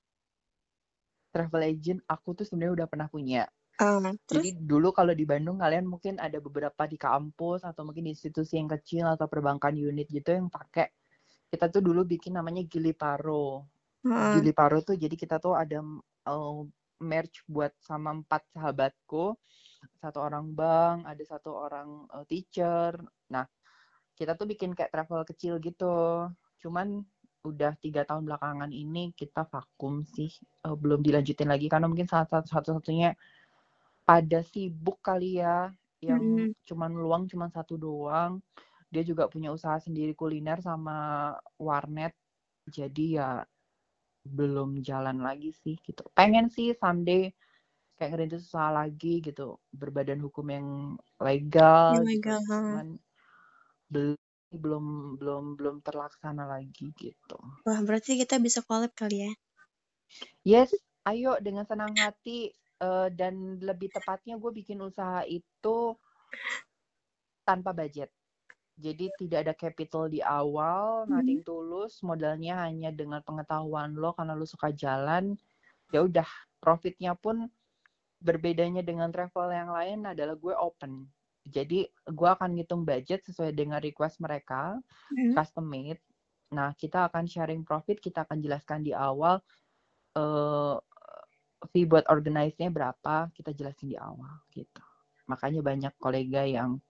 Travel 1.31 1.63
agent 1.63 2.01
aku 2.11 2.35
tuh 2.35 2.45
sebenarnya 2.47 2.83
udah 2.83 2.87
pernah 2.91 3.07
punya. 3.07 3.47
Uh, 3.79 4.11
terus? 4.27 4.43
Jadi 4.43 4.59
dulu 4.59 4.91
kalau 4.91 5.15
di 5.15 5.23
Bandung 5.23 5.63
kalian 5.63 5.87
mungkin 5.87 6.19
ada 6.19 6.43
beberapa 6.43 6.83
di 6.91 6.99
kampus 6.99 7.63
atau 7.63 7.87
mungkin 7.87 8.11
di 8.11 8.19
institusi 8.19 8.59
yang 8.59 8.67
kecil 8.67 9.07
atau 9.07 9.31
perbankan 9.31 9.79
unit 9.79 10.11
gitu 10.11 10.35
yang 10.35 10.51
pakai 10.51 10.91
kita 11.49 11.71
tuh 11.73 11.81
dulu 11.81 12.03
bikin 12.05 12.35
namanya 12.37 12.67
Gili 12.67 12.91
Paro. 12.91 13.71
Uh. 14.03 14.35
Gili 14.35 14.51
Paro 14.51 14.83
tuh 14.83 14.99
jadi 14.99 15.15
kita 15.15 15.39
tuh 15.39 15.55
ada 15.55 15.79
uh, 16.27 16.61
merch 16.99 17.47
buat 17.47 17.71
sama 17.79 18.13
empat 18.19 18.45
sahabatku 18.53 19.39
satu 19.99 20.19
orang 20.23 20.55
bank, 20.55 21.07
ada 21.07 21.23
satu 21.27 21.51
orang 21.55 22.07
uh, 22.11 22.25
teacher. 22.27 22.95
Nah, 23.31 23.47
kita 24.15 24.35
tuh 24.35 24.47
bikin 24.51 24.75
kayak 24.75 24.91
travel 24.91 25.23
kecil 25.27 25.59
gitu. 25.63 26.27
Cuman 26.63 27.03
udah 27.47 27.79
tiga 27.79 28.03
tahun 28.03 28.27
belakangan 28.27 28.75
ini 28.75 29.15
kita 29.15 29.47
vakum 29.47 30.03
sih, 30.03 30.31
uh, 30.67 30.75
belum 30.75 31.03
dilanjutin 31.03 31.49
lagi 31.49 31.71
karena 31.71 31.87
mungkin 31.87 32.11
salah 32.11 32.27
satu 32.27 32.51
satu-satunya 32.51 33.15
pada 34.03 34.41
sibuk 34.43 34.99
kali 35.05 35.39
ya, 35.43 35.71
yang 36.03 36.51
hmm. 36.51 36.67
cuman 36.67 36.91
luang 36.95 37.23
cuman 37.31 37.51
satu 37.51 37.79
doang. 37.79 38.43
Dia 38.89 39.05
juga 39.05 39.29
punya 39.29 39.53
usaha 39.53 39.77
sendiri 39.77 40.17
kuliner 40.17 40.65
sama 40.65 41.37
warnet. 41.61 42.17
Jadi 42.69 43.21
ya 43.21 43.45
belum 44.25 44.81
jalan 44.81 45.21
lagi 45.21 45.53
sih 45.53 45.77
gitu. 45.85 46.05
Pengen 46.17 46.49
sih 46.49 46.73
someday 46.77 47.33
kayak 47.99 48.15
ngerintis 48.15 48.47
usaha 48.47 48.71
lagi 48.71 49.19
gitu 49.19 49.59
berbadan 49.75 50.23
hukum 50.23 50.47
yang 50.49 50.69
legal, 51.19 51.99
yang 51.99 52.07
gitu. 52.07 52.15
legal 52.15 52.39
gitu. 52.41 52.55
cuman 52.55 52.89
belum 54.49 54.85
belum 55.21 55.45
belum 55.61 55.77
terlaksana 55.85 56.49
lagi 56.49 56.95
gitu 56.97 57.39
wah 57.67 57.81
berarti 57.85 58.17
kita 58.17 58.41
bisa 58.41 58.65
collab 58.65 58.95
kali 58.97 59.29
ya 59.29 59.33
yes 60.47 60.71
ayo 61.05 61.37
dengan 61.43 61.67
senang 61.69 61.93
hati 61.99 62.55
uh, 62.81 63.13
dan 63.13 63.61
lebih 63.61 63.93
tepatnya 63.93 64.41
gue 64.41 64.53
bikin 64.55 64.81
usaha 64.81 65.27
itu 65.29 65.93
tanpa 67.45 67.77
budget 67.77 68.09
jadi 68.79 69.11
tidak 69.19 69.39
ada 69.43 69.55
capital 69.59 70.07
di 70.07 70.23
awal, 70.23 71.03
mm-hmm. 71.03 71.11
nothing 71.11 71.43
tulus, 71.43 71.99
modalnya 72.07 72.63
hanya 72.63 72.95
dengan 72.95 73.19
pengetahuan 73.27 73.91
lo 73.99 74.15
karena 74.15 74.39
lo 74.39 74.47
suka 74.47 74.71
jalan. 74.71 75.35
Ya 75.91 76.07
udah, 76.07 76.31
profitnya 76.63 77.19
pun 77.19 77.51
berbedanya 78.19 78.83
dengan 78.83 79.09
travel 79.15 79.51
yang 79.55 79.71
lain 79.71 79.99
adalah 80.11 80.35
gue 80.35 80.55
open. 80.55 81.07
Jadi 81.49 81.87
gue 81.89 82.29
akan 82.29 82.59
ngitung 82.59 82.85
budget 82.85 83.25
sesuai 83.25 83.57
dengan 83.57 83.81
request 83.81 84.21
mereka, 84.21 84.77
mm-hmm. 85.15 85.33
custom 85.39 85.65
made. 85.65 86.03
Nah 86.53 86.75
kita 86.77 87.09
akan 87.09 87.25
sharing 87.25 87.63
profit, 87.65 88.03
kita 88.03 88.27
akan 88.29 88.43
jelaskan 88.43 88.85
di 88.85 88.93
awal 88.93 89.41
uh, 90.19 90.77
fee 91.73 91.89
buat 91.89 92.05
organize-nya 92.11 92.69
berapa, 92.69 93.33
kita 93.33 93.57
jelasin 93.57 93.95
di 93.95 93.99
awal 93.99 94.45
gitu. 94.53 94.83
Makanya 95.31 95.65
banyak 95.65 95.95
kolega 95.97 96.45
yang 96.45 96.83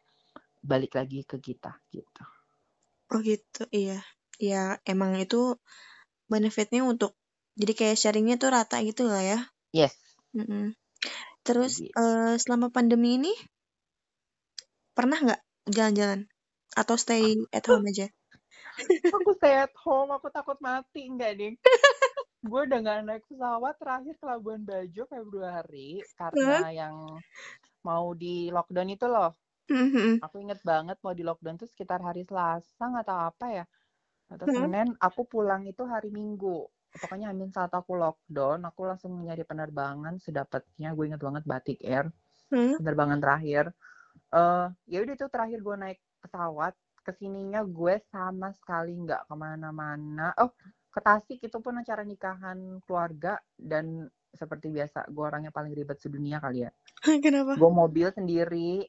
balik 0.64 0.98
lagi 0.98 1.22
ke 1.22 1.38
kita 1.38 1.78
gitu. 1.94 2.24
Oh 3.14 3.20
gitu, 3.22 3.64
iya. 3.70 4.02
Ya 4.38 4.78
emang 4.86 5.16
itu 5.18 5.56
benefitnya 6.28 6.84
untuk 6.84 7.14
jadi 7.58 7.74
kayak 7.74 7.98
sharingnya 7.98 8.36
tuh 8.38 8.54
rata 8.54 8.78
gitu 8.82 9.06
lah 9.06 9.22
ya. 9.22 9.38
Yes. 9.74 9.94
Mm 10.34 10.46
-mm. 10.46 10.66
Terus 11.46 11.80
uh, 11.96 12.36
selama 12.36 12.68
pandemi 12.68 13.16
ini 13.16 13.32
pernah 14.92 15.16
nggak 15.16 15.42
jalan-jalan 15.70 16.28
atau 16.76 16.94
stay 17.00 17.38
at 17.54 17.64
home 17.64 17.88
aja? 17.88 18.06
aku 19.16 19.30
stay 19.38 19.64
at 19.66 19.74
home, 19.82 20.12
aku 20.14 20.28
takut 20.30 20.58
mati 20.60 21.08
enggak 21.08 21.38
nih. 21.38 21.54
gue 22.48 22.60
udah 22.70 22.78
gak 22.80 23.02
naik 23.02 23.24
pesawat 23.26 23.74
terakhir 23.82 24.14
ke 24.14 24.24
Labuan 24.24 24.62
Bajo 24.62 25.02
Februari 25.10 25.98
karena 26.14 26.62
huh? 26.62 26.70
yang 26.70 26.94
mau 27.82 28.14
di 28.14 28.48
lockdown 28.54 28.94
itu 28.94 29.06
loh. 29.10 29.34
Mm-hmm. 29.68 30.24
Aku 30.24 30.36
inget 30.40 30.60
banget 30.64 30.96
mau 31.02 31.12
di 31.12 31.26
lockdown 31.26 31.58
tuh 31.60 31.68
sekitar 31.68 32.00
hari 32.00 32.24
Selasa 32.24 32.88
nggak 32.88 33.06
tahu 33.10 33.20
apa 33.20 33.46
ya 33.52 33.64
atau 34.32 34.46
mm-hmm. 34.46 34.64
Senin. 34.64 34.88
Aku 35.02 35.26
pulang 35.26 35.66
itu 35.66 35.82
hari 35.84 36.14
Minggu 36.14 36.64
pokoknya 36.96 37.28
Amin 37.28 37.52
saat 37.52 37.68
aku 37.70 37.94
lockdown 37.98 38.64
aku 38.64 38.88
langsung 38.88 39.12
nyari 39.20 39.44
penerbangan 39.44 40.16
sedapatnya. 40.22 40.96
Gue 40.96 41.12
inget 41.12 41.20
banget 41.20 41.44
batik 41.44 41.78
air 41.84 42.08
hmm? 42.48 42.80
penerbangan 42.80 43.18
terakhir. 43.20 43.64
Uh, 44.28 44.68
ya 44.88 45.04
udah 45.04 45.14
itu 45.14 45.26
terakhir 45.28 45.58
gue 45.60 45.76
naik 45.76 46.00
pesawat. 46.24 46.72
Ke 47.04 47.16
sininya 47.16 47.64
gue 47.64 48.00
sama 48.12 48.52
sekali 48.52 48.96
nggak 48.96 49.28
ke 49.28 49.34
mana-mana. 49.36 50.32
Oh 50.40 50.52
ke 50.88 51.00
Tasik 51.04 51.38
itu 51.44 51.58
pun 51.60 51.76
acara 51.76 52.02
nikahan 52.02 52.80
keluarga 52.84 53.36
dan 53.54 54.08
seperti 54.32 54.68
biasa 54.72 55.08
gue 55.08 55.24
orangnya 55.24 55.52
paling 55.52 55.72
ribet 55.72 56.00
sedunia 56.00 56.40
kali 56.40 56.68
ya. 56.68 56.70
Kenapa? 57.24 57.56
Gue 57.56 57.70
mobil 57.72 58.08
sendiri. 58.12 58.84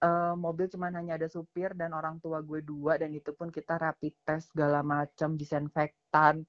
Uh, 0.00 0.32
mobil 0.32 0.64
cuma 0.72 0.88
hanya 0.88 1.20
ada 1.20 1.28
supir 1.28 1.76
dan 1.76 1.92
orang 1.92 2.24
tua 2.24 2.40
gue 2.40 2.64
dua 2.64 2.96
dan 2.96 3.12
itu 3.12 3.36
pun 3.36 3.52
kita 3.52 3.76
rapid 3.76 4.16
test 4.24 4.48
segala 4.48 4.80
macam 4.80 5.36
disinfektan 5.36 6.40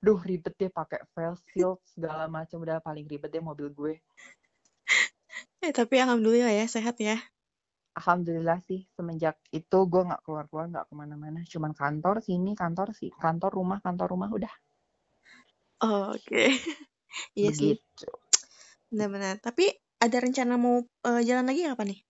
duh 0.00 0.20
ribet 0.24 0.56
deh 0.56 0.72
pakai 0.72 1.04
face 1.12 1.44
shield 1.52 1.78
segala 1.84 2.24
macam 2.26 2.64
udah 2.64 2.80
paling 2.80 3.04
ribet 3.04 3.30
deh 3.30 3.44
mobil 3.44 3.68
gue. 3.72 3.94
Eh 5.60 5.76
tapi 5.76 6.00
alhamdulillah 6.00 6.56
ya 6.56 6.64
sehat 6.64 6.96
ya. 7.04 7.20
Alhamdulillah 7.92 8.64
sih 8.64 8.88
semenjak 8.96 9.36
itu 9.52 9.78
gue 9.92 10.02
nggak 10.08 10.24
keluar 10.24 10.48
keluar 10.48 10.66
nggak 10.72 10.88
ke 10.88 10.94
mana-mana. 10.96 11.44
Cuman 11.44 11.76
kantor 11.76 12.24
sini 12.24 12.56
kantor 12.56 12.96
sih 12.96 13.12
kantor 13.12 13.52
rumah 13.52 13.78
kantor 13.84 14.08
rumah 14.08 14.32
udah. 14.32 14.52
Oh, 15.84 16.16
oke. 16.16 16.24
Okay. 16.24 16.56
iya 17.38 17.52
sih. 17.52 17.76
Benar-benar. 18.88 19.44
Tapi 19.44 19.68
ada 20.00 20.16
rencana 20.16 20.56
mau 20.56 20.80
uh, 20.80 21.20
jalan 21.20 21.44
lagi 21.44 21.68
apa 21.68 21.84
nih 21.84 22.00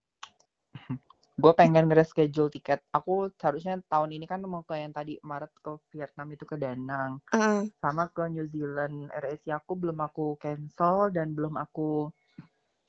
gue 1.40 1.52
pengen 1.56 1.88
reschedule 1.88 2.52
tiket. 2.52 2.84
Aku 2.92 3.32
seharusnya 3.40 3.80
tahun 3.88 4.12
ini 4.12 4.28
kan 4.28 4.44
mau 4.44 4.60
ke 4.60 4.76
yang 4.76 4.92
tadi 4.92 5.16
Maret 5.24 5.50
ke 5.64 5.80
Vietnam 5.90 6.28
itu 6.36 6.44
ke 6.44 6.60
Danang. 6.60 7.24
Uh. 7.32 7.64
sama 7.80 8.12
ke 8.12 8.28
New 8.28 8.44
Zealand. 8.52 9.08
RSI 9.08 9.56
aku 9.56 9.72
belum 9.80 9.98
aku 10.04 10.36
cancel 10.36 11.08
dan 11.10 11.32
belum 11.32 11.56
aku 11.56 12.12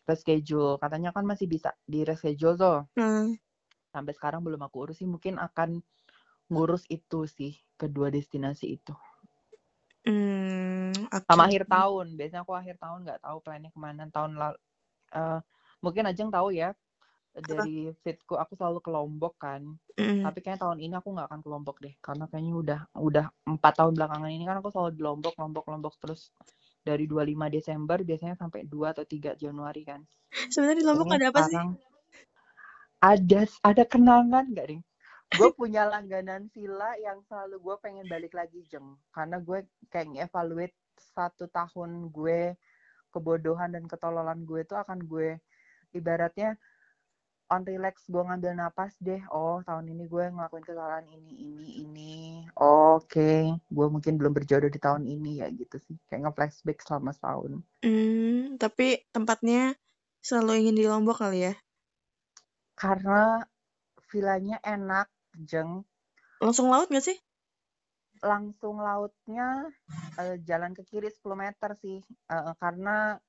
reschedule. 0.04 0.78
Katanya 0.84 1.16
kan 1.16 1.24
masih 1.24 1.48
bisa 1.48 1.72
di 1.88 2.04
reschedule 2.04 2.60
tuh 2.60 2.80
uh. 3.00 3.28
sampai 3.96 4.14
sekarang 4.14 4.44
belum 4.44 4.60
aku 4.68 4.92
urus 4.92 5.00
sih. 5.00 5.08
Mungkin 5.08 5.40
akan 5.40 5.80
ngurus 6.52 6.84
itu 6.92 7.24
sih 7.32 7.56
kedua 7.80 8.12
destinasi 8.12 8.76
itu. 8.76 8.92
Mm, 10.02 11.14
okay. 11.14 11.24
sama 11.30 11.48
akhir 11.48 11.70
tahun. 11.70 12.20
Biasanya 12.20 12.42
aku 12.44 12.54
akhir 12.58 12.76
tahun 12.82 13.08
nggak 13.08 13.22
tahu 13.24 13.38
plannya 13.40 13.70
ke 13.72 13.80
mana. 13.80 14.04
Tahun 14.12 14.32
lalu 14.36 14.58
uh, 15.16 15.40
mungkin 15.80 16.04
Ajeng 16.10 16.34
tahu 16.34 16.52
ya 16.52 16.76
dari 17.32 17.88
fitku 18.04 18.36
aku 18.36 18.60
selalu 18.60 18.84
ke 18.84 18.89
Lombok 18.91 19.36
kan. 19.39 19.63
Mm. 19.96 20.24
tapi 20.28 20.39
kayaknya 20.44 20.60
tahun 20.67 20.80
ini 20.84 20.94
aku 21.00 21.10
nggak 21.15 21.28
akan 21.32 21.39
ke 21.39 21.50
Lombok 21.52 21.78
deh 21.80 21.94
karena 22.04 22.26
kayaknya 22.28 22.54
udah 22.58 22.80
udah 23.00 23.26
empat 23.48 23.74
tahun 23.80 23.94
belakangan 23.96 24.32
ini 24.32 24.44
kan 24.44 24.60
aku 24.60 24.70
selalu 24.74 24.91
di 24.98 25.02
Lombok 25.04 25.36
Lombok 25.39 25.65
Lombok. 25.72 25.96
Terus 26.02 26.32
dari 26.82 27.06
25 27.06 27.38
Desember 27.54 27.98
biasanya 28.02 28.36
sampai 28.36 28.65
2 28.67 28.94
atau 28.94 29.06
3 29.06 29.38
Januari 29.39 29.82
kan. 29.88 30.02
Sebenarnya 30.52 30.78
di 30.84 30.86
Lombok 30.88 31.08
ada 31.15 31.28
apa 31.32 31.41
sih? 31.48 31.58
ada 33.02 33.41
ada 33.65 33.84
kenangan 33.89 34.46
nggak 34.54 34.67
nih 34.78 34.82
gue 35.32 35.50
punya 35.56 35.88
langganan 35.88 36.52
villa 36.52 36.91
yang 37.00 37.24
selalu 37.24 37.56
gue 37.63 37.76
pengen 37.80 38.06
balik 38.12 38.36
lagi 38.36 38.67
jeng. 38.67 39.00
Karena 39.15 39.39
gue 39.39 39.63
kayak 39.88 40.28
evaluate 40.28 40.76
satu 41.15 41.48
tahun 41.48 42.12
gue 42.12 42.56
kebodohan 43.15 43.72
dan 43.72 43.88
ketololan 43.88 44.44
gue 44.44 44.63
itu 44.63 44.76
akan 44.76 45.00
gue 45.08 45.39
ibaratnya 45.96 46.60
on 47.52 47.68
relax 47.68 48.08
gue 48.08 48.24
ngambil 48.24 48.56
napas 48.56 48.96
deh. 49.04 49.20
Oh 49.28 49.60
tahun 49.68 49.92
ini 49.92 50.08
gue 50.08 50.24
ngelakuin 50.32 50.64
kesalahan 50.64 51.04
ini 51.12 51.32
ini 51.36 51.68
ini. 51.84 52.14
Oke 52.56 53.12
okay. 53.12 53.40
gue 53.68 53.88
mungkin 53.92 54.16
belum 54.16 54.32
berjodoh 54.32 54.72
di 54.72 54.80
tahun 54.80 55.04
ini 55.04 55.44
ya 55.44 55.52
gitu 55.52 55.76
sih. 55.84 56.00
Kayak 56.08 56.32
nge-flashback 56.32 56.80
selama 56.80 57.12
setahun. 57.12 57.60
Hmm, 57.84 58.56
tapi 58.56 59.04
tempatnya 59.12 59.76
selalu 60.24 60.64
ingin 60.64 60.80
di 60.80 60.86
Lombok 60.88 61.20
kali 61.20 61.52
ya? 61.52 61.54
Karena 62.80 63.44
villanya 64.08 64.58
enak 64.64 65.12
jeng. 65.44 65.84
Langsung 66.40 66.72
laut 66.72 66.88
gak 66.88 67.04
sih? 67.04 67.20
Langsung 68.24 68.80
lautnya 68.80 69.70
uh, 70.18 70.36
jalan 70.48 70.72
ke 70.72 70.88
kiri 70.88 71.12
10 71.12 71.20
meter 71.36 71.76
sih. 71.78 72.00
Uh, 72.32 72.56
karena 72.58 73.20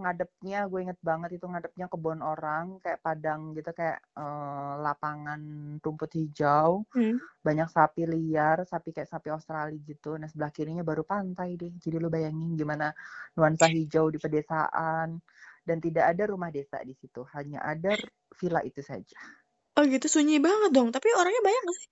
ngadepnya 0.00 0.66
gue 0.66 0.80
inget 0.82 1.00
banget 1.04 1.36
itu 1.36 1.46
ngadepnya 1.46 1.86
kebun 1.92 2.24
orang 2.24 2.80
kayak 2.80 3.04
padang 3.04 3.52
gitu 3.52 3.70
kayak 3.76 4.00
uh, 4.16 4.80
lapangan 4.80 5.40
rumput 5.84 6.10
hijau. 6.16 6.88
Hmm. 6.96 7.20
banyak 7.40 7.68
sapi 7.72 8.04
liar 8.04 8.64
sapi 8.64 8.92
kayak 8.96 9.08
sapi 9.08 9.28
Australia 9.28 9.76
gitu. 9.84 10.16
Nah 10.16 10.28
sebelah 10.28 10.52
kirinya 10.52 10.84
baru 10.84 11.04
pantai 11.04 11.60
deh. 11.60 11.72
Jadi 11.76 11.96
lu 12.00 12.08
bayangin 12.08 12.56
gimana 12.56 12.92
nuansa 13.36 13.68
hijau 13.68 14.08
di 14.08 14.18
pedesaan. 14.18 15.20
Dan 15.60 15.76
tidak 15.78 16.16
ada 16.16 16.22
rumah 16.24 16.48
desa 16.48 16.80
di 16.80 16.96
situ 16.96 17.20
hanya 17.36 17.60
ada 17.62 17.94
villa 18.40 18.64
itu 18.64 18.80
saja. 18.80 19.20
Oh 19.76 19.84
gitu 19.86 20.08
sunyi 20.08 20.40
banget 20.40 20.72
dong. 20.72 20.90
Tapi 20.90 21.08
orangnya 21.14 21.42
banyak 21.44 21.62
gak 21.62 21.76
sih? 21.78 21.90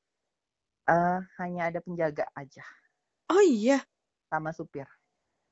Uh, 0.88 1.21
hanya 1.44 1.68
ada 1.68 1.79
penjaga 1.85 2.25
aja. 2.33 2.64
Oh 3.29 3.44
iya. 3.44 3.85
Sama 4.33 4.57
supir. 4.57 4.88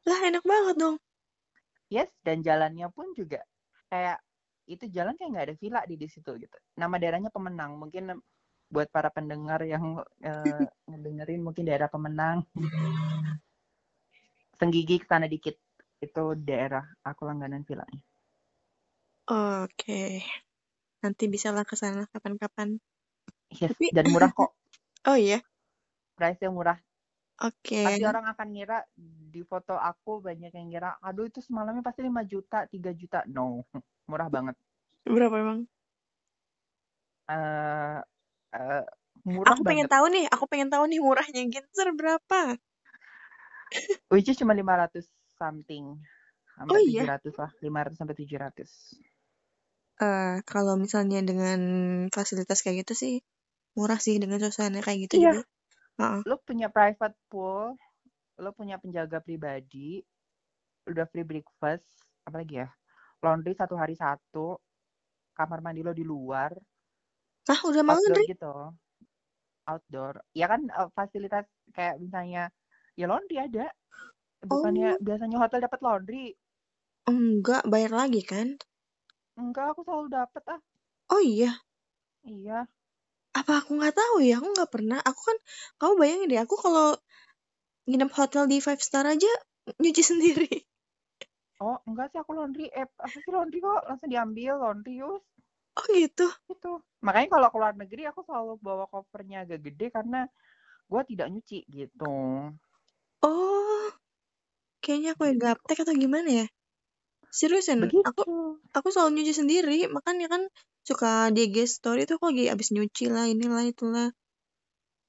Lah 0.08 0.20
enak 0.24 0.42
banget 0.42 0.76
dong 0.80 0.96
yes 1.92 2.10
dan 2.26 2.42
jalannya 2.42 2.90
pun 2.90 3.14
juga 3.14 3.42
kayak 3.90 4.18
itu 4.66 4.84
jalan 4.90 5.14
kayak 5.14 5.30
nggak 5.30 5.46
ada 5.46 5.56
villa 5.56 5.80
di 5.86 5.94
di 5.94 6.08
situ 6.10 6.34
gitu. 6.36 6.56
Nama 6.74 6.94
daerahnya 6.98 7.30
pemenang. 7.30 7.78
Mungkin 7.78 8.18
buat 8.66 8.90
para 8.90 9.14
pendengar 9.14 9.62
yang 9.62 10.02
uh, 10.02 10.66
ngedengerin 10.90 11.40
mungkin 11.42 11.64
daerah 11.70 11.86
pemenang. 11.86 12.42
Senggigi 14.58 14.98
ke 14.98 15.06
sana 15.06 15.30
dikit. 15.30 15.54
Itu 16.02 16.34
daerah 16.34 16.82
aku 17.06 17.24
langganan 17.24 17.62
villanya. 17.62 18.02
Oke. 19.26 19.70
Okay. 19.74 20.10
nanti 20.96 21.30
bisa 21.30 21.54
lah 21.54 21.62
ke 21.62 21.78
sana 21.78 22.10
kapan-kapan. 22.10 22.82
Yes, 23.54 23.78
Tapi... 23.78 23.94
dan 23.94 24.10
murah 24.10 24.30
kok. 24.34 24.50
Oh 25.06 25.14
iya. 25.14 25.38
Price 26.18 26.42
yang 26.42 26.58
murah 26.58 26.82
Oke. 27.36 27.84
Pasti 27.84 28.04
orang 28.08 28.24
akan 28.32 28.48
ngira 28.48 28.78
di 28.96 29.44
foto 29.44 29.76
aku 29.76 30.24
banyak 30.24 30.48
yang 30.56 30.66
ngira, 30.72 30.96
aduh 31.04 31.28
itu 31.28 31.44
semalamnya 31.44 31.84
pasti 31.84 32.00
5 32.00 32.24
juta, 32.24 32.64
3 32.64 32.96
juta. 32.96 33.20
No, 33.28 33.60
murah 34.10 34.32
banget. 34.32 34.56
Berapa 35.04 35.36
emang? 35.36 35.60
Uh, 37.26 38.00
uh, 38.56 38.84
murah 39.28 39.52
aku 39.52 39.62
pengen 39.68 39.90
tahu 39.90 40.08
nih, 40.08 40.24
aku 40.32 40.44
pengen 40.48 40.72
tahu 40.72 40.88
nih 40.88 41.00
murahnya 41.02 41.42
Ginzer 41.44 41.88
berapa? 41.92 42.56
Which 44.14 44.32
is 44.32 44.40
cuma 44.40 44.56
500 44.56 45.04
something. 45.36 46.00
sampai 46.56 46.72
oh, 46.72 46.80
iya? 46.80 47.20
700 47.20 47.36
lah 47.36 47.50
500 47.60 48.00
sampai 48.00 48.16
700 48.16 48.64
Uh, 49.96 50.44
kalau 50.44 50.76
misalnya 50.76 51.24
dengan 51.24 51.56
fasilitas 52.12 52.60
kayak 52.60 52.84
gitu 52.84 52.92
sih 52.92 53.14
murah 53.80 53.96
sih 53.96 54.20
dengan 54.20 54.36
suasana 54.44 54.84
kayak 54.84 55.08
gitu 55.08 55.24
iya. 55.24 55.40
juga. 55.40 55.42
Uh-uh. 55.96 56.20
Lo 56.28 56.36
punya 56.44 56.68
private 56.68 57.16
pool, 57.28 57.72
lo 58.36 58.50
punya 58.52 58.76
penjaga 58.76 59.20
pribadi, 59.20 60.04
udah 60.86 61.08
free 61.08 61.24
breakfast, 61.26 61.88
apa 62.28 62.44
lagi 62.44 62.60
ya? 62.60 62.68
Laundry 63.24 63.56
satu 63.56 63.74
hari 63.74 63.96
satu, 63.96 64.60
kamar 65.32 65.64
mandi 65.64 65.80
lo 65.80 65.96
di 65.96 66.04
luar. 66.04 66.52
Ah, 67.48 67.60
udah 67.64 67.82
mau 67.82 67.96
laundry? 67.96 68.28
gitu. 68.28 68.54
Outdoor. 69.66 70.22
Ya 70.36 70.46
kan 70.46 70.68
uh, 70.70 70.92
fasilitas 70.94 71.48
kayak 71.74 71.98
misalnya 71.98 72.52
ya 72.94 73.06
laundry 73.08 73.40
ada. 73.40 73.66
Bukannya 74.44 74.96
oh. 74.96 75.02
biasanya 75.02 75.36
hotel 75.40 75.64
dapat 75.64 75.80
laundry. 75.82 76.26
Enggak, 77.06 77.64
bayar 77.70 77.92
lagi 77.94 78.22
kan? 78.22 78.58
Enggak, 79.38 79.74
aku 79.74 79.86
selalu 79.86 80.10
dapet 80.10 80.42
ah. 80.50 80.60
Oh 81.10 81.22
iya? 81.22 81.62
Iya. 82.26 82.66
Apa 83.36 83.60
aku 83.60 83.76
nggak 83.76 83.92
tahu 83.92 84.16
ya? 84.24 84.40
Aku 84.40 84.48
nggak 84.56 84.70
pernah. 84.72 84.98
Aku 85.04 85.20
kan, 85.20 85.36
kamu 85.76 85.92
bayangin 86.00 86.28
deh, 86.32 86.40
aku 86.40 86.56
kalau 86.56 86.96
nginep 87.84 88.10
hotel 88.16 88.44
di 88.48 88.58
five 88.64 88.80
star 88.80 89.04
aja 89.04 89.28
nyuci 89.76 90.02
sendiri. 90.10 90.50
Oh, 91.60 91.76
enggak 91.88 92.12
sih 92.12 92.18
aku 92.20 92.32
laundry 92.36 92.68
eh 92.68 92.84
apa 92.84 93.16
sih 93.16 93.32
laundry 93.32 93.64
kok 93.64 93.84
langsung 93.88 94.08
diambil 94.12 94.52
laundry 94.60 95.00
yus. 95.00 95.24
Oh 95.76 95.86
gitu. 95.92 96.26
Itu. 96.48 96.80
Makanya 97.04 97.28
kalau 97.32 97.48
keluar 97.52 97.72
negeri 97.76 98.08
aku 98.08 98.20
selalu 98.24 98.56
bawa 98.60 98.84
covernya 98.88 99.44
agak 99.44 99.60
gede 99.64 99.86
karena 99.92 100.28
gue 100.88 101.02
tidak 101.12 101.26
nyuci 101.32 101.58
gitu. 101.68 102.16
Oh. 103.24 103.84
Kayaknya 104.80 105.10
aku 105.16 105.22
yang 105.28 105.38
gaptek 105.40 105.78
atau 105.82 105.94
gimana 105.96 106.28
ya? 106.44 106.46
Seriusan, 107.32 107.84
Begitu. 107.84 108.06
aku 108.06 108.56
aku 108.72 108.88
selalu 108.88 109.20
nyuci 109.20 109.34
sendiri, 109.36 109.78
makanya 109.92 110.30
kan 110.30 110.42
suka 110.86 111.34
di 111.34 111.50
IG 111.50 111.66
story 111.66 112.06
tuh 112.06 112.22
kok 112.22 112.30
lagi 112.30 112.46
abis 112.46 112.70
nyuci 112.70 113.10
lah, 113.10 113.26
inilah 113.26 113.66
itulah. 113.66 114.08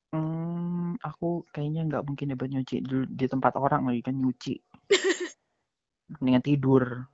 Hmm, 0.10 0.98
aku 0.98 1.46
kayaknya 1.54 1.86
nggak 1.86 2.04
mungkin 2.08 2.34
dapat 2.34 2.48
nyuci 2.50 2.76
di, 2.82 2.96
di 3.06 3.26
tempat 3.30 3.54
orang 3.62 3.86
lagi 3.86 4.02
kan 4.02 4.18
nyuci. 4.18 4.58
Mendingan 6.18 6.42
tidur. 6.42 7.06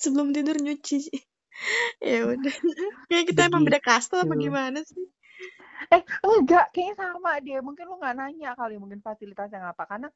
Sebelum 0.00 0.32
tidur 0.32 0.56
nyuci 0.56 1.12
ya 2.08 2.24
udah. 2.24 2.56
Kayak 3.12 3.24
kita 3.28 3.40
Begitu. 3.44 3.52
emang 3.52 3.62
beda 3.68 3.80
kasta 3.84 4.24
apa 4.24 4.34
gimana 4.38 4.80
sih? 4.86 5.04
Eh, 5.88 6.02
enggak, 6.24 6.74
kayaknya 6.74 6.94
sama 6.98 7.38
dia. 7.40 7.60
Mungkin 7.62 7.84
lu 7.86 7.96
nggak 8.00 8.16
nanya 8.18 8.52
kali 8.58 8.76
mungkin 8.80 9.00
fasilitasnya 9.04 9.72
apa. 9.72 9.84
Karena 9.86 10.08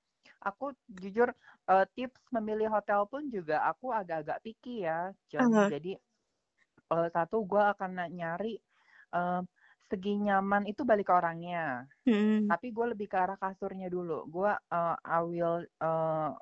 aku 0.43 0.75
jujur 0.91 1.31
uh, 1.71 1.85
tips 1.95 2.19
memilih 2.35 2.69
hotel 2.69 3.07
pun 3.07 3.31
juga 3.31 3.62
aku 3.67 3.95
agak-agak 3.95 4.43
picky 4.43 4.85
ya. 4.85 5.15
Jadi, 5.31 5.43
uh 5.43 5.49
-huh. 5.49 5.69
jadi 5.71 5.93
satu 6.88 7.45
gue 7.47 7.62
akan 7.62 8.11
nyari 8.12 8.59
uh, 9.14 9.40
segi 9.88 10.16
nyaman 10.16 10.64
itu 10.64 10.83
balik 10.88 11.09
ke 11.09 11.14
orangnya. 11.14 11.85
Hmm. 12.09 12.49
Tapi 12.49 12.73
gue 12.73 12.87
lebih 12.97 13.07
ke 13.12 13.16
arah 13.16 13.37
kasurnya 13.37 13.92
dulu. 13.92 14.25
Gue 14.29 14.51
uh, 14.51 14.97
I 15.05 15.21
will 15.21 15.62
uh, 15.85 16.33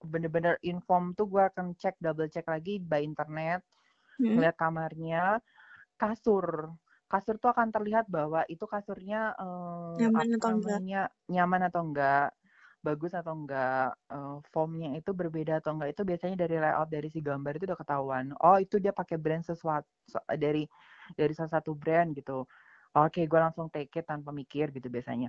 bener-bener 0.00 0.56
inform 0.64 1.12
tuh 1.12 1.28
gue 1.28 1.42
akan 1.42 1.76
cek 1.76 2.00
double 2.00 2.30
check 2.30 2.46
lagi 2.48 2.80
by 2.80 3.02
internet, 3.04 3.60
hmm. 4.16 4.38
lihat 4.40 4.56
kamarnya, 4.56 5.42
kasur 6.00 6.72
kasur 7.10 7.42
tuh 7.42 7.50
akan 7.50 7.74
terlihat 7.74 8.06
bahwa 8.06 8.46
itu 8.46 8.62
kasurnya 8.70 9.34
uh, 9.34 9.98
nyaman 9.98 10.38
atau 10.38 10.54
namanya, 10.54 10.78
enggak 10.78 11.08
nyaman 11.26 11.60
atau 11.66 11.80
enggak 11.82 12.26
bagus 12.80 13.12
atau 13.12 13.36
enggak 13.36 13.92
uh, 14.08 14.40
formnya 14.48 14.96
itu 14.96 15.12
berbeda 15.12 15.60
atau 15.60 15.76
enggak 15.76 15.92
itu 15.92 16.02
biasanya 16.04 16.36
dari 16.40 16.56
layout 16.56 16.88
dari 16.88 17.08
si 17.12 17.20
gambar 17.20 17.52
itu 17.60 17.64
udah 17.68 17.78
ketahuan 17.78 18.26
oh 18.40 18.56
itu 18.56 18.80
dia 18.80 18.92
pakai 18.92 19.20
brand 19.20 19.44
sesuatu 19.44 19.88
dari 20.40 20.64
dari 21.12 21.32
salah 21.36 21.60
satu 21.60 21.76
brand 21.76 22.16
gitu 22.16 22.48
oke 22.96 23.12
okay, 23.12 23.28
gue 23.28 23.40
langsung 23.40 23.68
take 23.68 23.92
it 24.00 24.08
tanpa 24.08 24.32
mikir 24.32 24.72
gitu 24.72 24.88
biasanya 24.88 25.28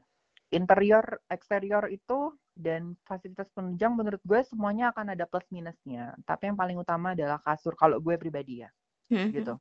interior 0.52 1.04
eksterior 1.28 1.92
itu 1.92 2.32
dan 2.56 2.96
fasilitas 3.04 3.52
penunjang 3.52 3.92
menurut 3.96 4.24
gue 4.24 4.40
semuanya 4.48 4.96
akan 4.96 5.16
ada 5.16 5.28
plus 5.28 5.48
minusnya 5.52 6.16
tapi 6.24 6.52
yang 6.52 6.58
paling 6.60 6.80
utama 6.80 7.12
adalah 7.12 7.44
kasur 7.44 7.76
kalau 7.76 8.00
gue 8.00 8.16
pribadi 8.16 8.64
ya 8.64 8.70
mm-hmm. 9.12 9.32
gitu 9.36 9.56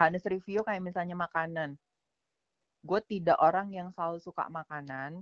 Hanes 0.00 0.24
review 0.24 0.64
kayak 0.64 0.80
misalnya 0.80 1.12
makanan. 1.12 1.76
Gue 2.80 3.04
tidak 3.04 3.36
orang 3.36 3.68
yang 3.68 3.92
selalu 3.92 4.16
suka 4.24 4.48
makanan. 4.48 5.20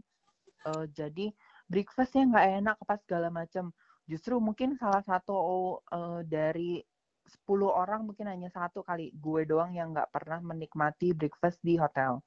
Uh, 0.63 0.87
jadi 0.95 1.35
breakfastnya 1.69 2.25
nggak 2.29 2.47
enak 2.65 2.77
apa 2.83 2.95
segala 3.05 3.29
macam. 3.29 3.71
Justru 4.09 4.41
mungkin 4.41 4.75
salah 4.81 5.05
satu 5.05 5.37
uh, 5.85 6.21
dari 6.25 6.81
10 7.29 7.45
orang 7.69 8.09
mungkin 8.09 8.25
hanya 8.33 8.49
satu 8.49 8.81
kali 8.81 9.13
gue 9.13 9.45
doang 9.45 9.77
yang 9.77 9.93
nggak 9.93 10.09
pernah 10.09 10.41
menikmati 10.41 11.13
breakfast 11.13 11.61
di 11.61 11.77
hotel. 11.77 12.25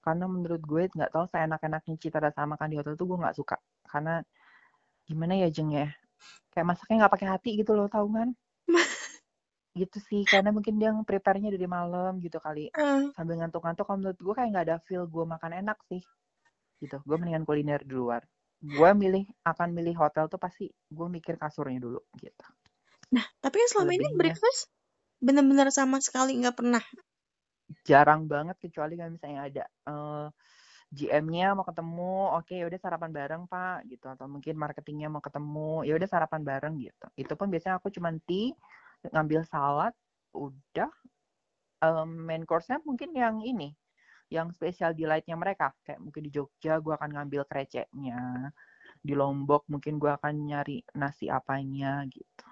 Karena 0.00 0.30
menurut 0.30 0.62
gue 0.62 0.86
nggak 0.86 1.10
tahu 1.10 1.26
saya 1.26 1.50
enak-enaknya 1.50 1.94
cita 1.98 2.22
rasa 2.22 2.46
makan 2.46 2.70
di 2.70 2.76
hotel 2.78 2.94
tuh 2.94 3.06
gue 3.10 3.18
nggak 3.18 3.36
suka. 3.36 3.58
Karena 3.82 4.22
gimana 5.06 5.34
ya 5.34 5.50
jeng 5.50 5.74
ya, 5.74 5.90
kayak 6.54 6.66
masaknya 6.66 7.06
nggak 7.06 7.14
pakai 7.18 7.28
hati 7.30 7.50
gitu 7.58 7.74
loh, 7.74 7.90
tau 7.90 8.06
kan? 8.10 8.30
gitu 9.76 9.98
sih 10.08 10.24
karena 10.24 10.48
mungkin 10.56 10.80
dia 10.80 10.88
prepare-nya 11.04 11.52
dari 11.52 11.68
malam 11.68 12.16
gitu 12.24 12.40
kali 12.40 12.72
mm. 12.72 13.12
sambil 13.12 13.36
ngantuk-ngantuk 13.44 13.84
kalau 13.84 13.98
menurut 14.00 14.16
gue 14.16 14.32
kayak 14.32 14.48
nggak 14.56 14.66
ada 14.72 14.76
feel 14.88 15.04
gue 15.04 15.24
makan 15.28 15.52
enak 15.52 15.76
sih 15.92 16.00
gitu 16.80 16.96
gue 17.04 17.16
mendingan 17.20 17.44
kuliner 17.44 17.84
di 17.84 17.92
luar 17.92 18.24
gue 18.60 18.90
milih 18.96 19.24
akan 19.44 19.68
milih 19.76 19.94
hotel 20.00 20.26
tuh 20.32 20.40
pasti 20.40 20.66
gue 20.70 21.06
mikir 21.08 21.36
kasurnya 21.36 21.78
dulu 21.80 22.00
gitu. 22.16 22.46
Nah 23.12 23.24
tapi 23.38 23.60
yang 23.60 23.70
selama 23.70 23.92
Lebihnya, 23.92 24.08
ini 24.10 24.18
breakfast 24.18 24.60
bener-bener 25.20 25.68
sama 25.72 26.00
sekali 26.00 26.36
nggak 26.40 26.56
pernah? 26.56 26.84
Jarang 27.84 28.30
banget 28.30 28.56
kecuali 28.62 28.96
kalau 28.96 29.12
misalnya 29.12 29.40
ada 29.44 29.64
uh, 29.90 29.92
eh, 29.92 30.28
GM-nya 30.86 31.58
mau 31.58 31.66
ketemu, 31.66 32.30
oke 32.38 32.46
okay, 32.46 32.62
udah 32.62 32.78
sarapan 32.78 33.10
bareng 33.10 33.42
pak 33.50 33.90
gitu. 33.90 34.06
Atau 34.06 34.30
mungkin 34.30 34.54
marketingnya 34.54 35.10
mau 35.10 35.20
ketemu, 35.20 35.82
ya 35.82 35.92
udah 35.98 36.08
sarapan 36.08 36.40
bareng 36.46 36.74
gitu. 36.78 37.06
Itu 37.18 37.34
pun 37.34 37.50
biasanya 37.50 37.82
aku 37.82 37.90
cuma 37.92 38.14
tea 38.24 38.54
ngambil 39.12 39.44
salad 39.44 39.92
udah. 40.32 40.90
Um, 41.76 42.24
main 42.24 42.48
course-nya 42.48 42.80
mungkin 42.88 43.12
yang 43.12 43.44
ini 43.44 43.76
yang 44.30 44.50
spesial 44.50 44.92
delight-nya 44.92 45.38
mereka. 45.38 45.72
Kayak 45.86 46.02
mungkin 46.02 46.22
di 46.26 46.30
Jogja 46.34 46.82
gue 46.82 46.92
akan 46.94 47.10
ngambil 47.14 47.46
kreceknya. 47.46 48.50
Di 49.00 49.14
Lombok 49.14 49.66
mungkin 49.70 50.02
gue 50.02 50.10
akan 50.10 50.34
nyari 50.46 50.82
nasi 50.98 51.30
apanya 51.30 52.02
gitu. 52.10 52.46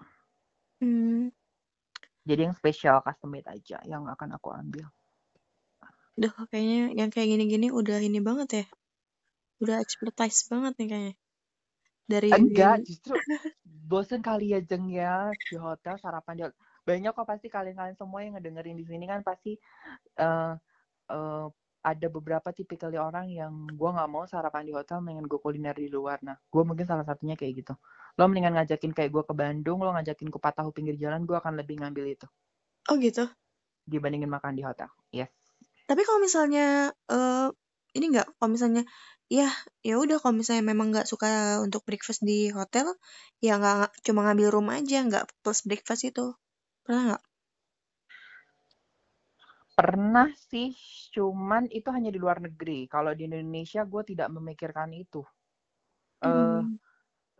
Hmm. 0.82 1.32
jadi 2.24 2.50
yang 2.50 2.56
spesial 2.56 3.00
custom 3.00 3.32
made 3.32 3.48
aja 3.48 3.80
yang 3.84 4.04
akan 4.04 4.36
aku 4.36 4.52
ambil. 4.52 4.88
Udah 6.16 6.32
kayaknya 6.48 6.92
yang 6.96 7.10
kayak 7.12 7.36
gini-gini 7.36 7.68
udah 7.68 8.00
ini 8.00 8.20
banget 8.20 8.64
ya. 8.64 8.66
Udah 9.60 9.76
expertise 9.80 10.46
banget 10.48 10.72
nih 10.80 10.88
kayaknya. 10.88 11.14
Dari 12.04 12.28
enggak 12.32 12.84
justru 12.84 13.16
bosen 13.90 14.20
kali 14.20 14.52
ya 14.52 14.60
jeng 14.60 14.92
ya 14.92 15.32
di 15.32 15.56
hotel 15.56 15.96
sarapan 16.00 16.34
di 16.36 16.44
banyak 16.84 17.12
kok 17.16 17.28
pasti 17.28 17.48
kalian-kalian 17.48 17.96
semua 17.96 18.20
yang 18.20 18.36
ngedengerin 18.36 18.76
di 18.76 18.84
sini 18.84 19.04
kan 19.08 19.24
pasti 19.24 19.56
uh, 20.20 20.52
uh, 21.08 21.46
ada 21.84 22.08
beberapa 22.08 22.48
tipikal 22.48 22.88
orang 22.96 23.28
yang 23.28 23.68
gue 23.68 23.90
nggak 23.92 24.08
mau 24.08 24.24
sarapan 24.24 24.64
di 24.64 24.72
hotel, 24.72 25.04
mendingan 25.04 25.28
gue 25.28 25.36
kuliner 25.36 25.76
di 25.76 25.92
luar. 25.92 26.16
Nah, 26.24 26.40
gue 26.40 26.62
mungkin 26.64 26.88
salah 26.88 27.04
satunya 27.04 27.36
kayak 27.36 27.60
gitu. 27.60 27.76
Lo 28.16 28.24
mendingan 28.24 28.56
ngajakin 28.56 28.96
kayak 28.96 29.12
gue 29.12 29.22
ke 29.28 29.34
Bandung, 29.36 29.84
lo 29.84 29.92
ngajakin 29.92 30.32
kupat 30.32 30.64
tahu 30.64 30.72
pinggir 30.72 30.96
jalan, 30.96 31.28
gue 31.28 31.36
akan 31.36 31.60
lebih 31.60 31.84
ngambil 31.84 32.16
itu. 32.16 32.26
Oh 32.88 32.96
gitu? 32.96 33.28
Dibandingin 33.84 34.32
makan 34.32 34.56
di 34.56 34.64
hotel, 34.64 34.88
yes. 35.12 35.28
Tapi 35.84 36.00
kalau 36.08 36.24
misalnya, 36.24 36.88
uh, 37.12 37.52
ini 37.92 38.16
nggak, 38.16 38.40
kalau 38.40 38.48
misalnya 38.48 38.88
ya 39.28 39.48
ya 39.80 39.96
udah 39.96 40.20
kalau 40.20 40.36
misalnya 40.36 40.64
memang 40.64 40.92
nggak 40.92 41.08
suka 41.08 41.60
untuk 41.64 41.80
breakfast 41.88 42.20
di 42.20 42.52
hotel 42.52 42.92
ya 43.40 43.56
nggak 43.56 44.04
cuma 44.04 44.28
ngambil 44.28 44.52
room 44.52 44.68
aja 44.68 45.00
nggak 45.00 45.24
plus 45.40 45.64
breakfast 45.64 46.04
itu 46.04 46.36
pernah 46.84 47.16
nggak 47.16 47.22
pernah 49.74 50.30
sih 50.50 50.70
cuman 51.10 51.66
itu 51.70 51.90
hanya 51.90 52.14
di 52.14 52.18
luar 52.22 52.38
negeri. 52.38 52.86
Kalau 52.86 53.10
di 53.12 53.26
Indonesia 53.26 53.82
gue 53.82 54.02
tidak 54.14 54.30
memikirkan 54.30 54.94
itu. 54.94 55.22
Eh 56.22 56.30
hmm. 56.30 56.70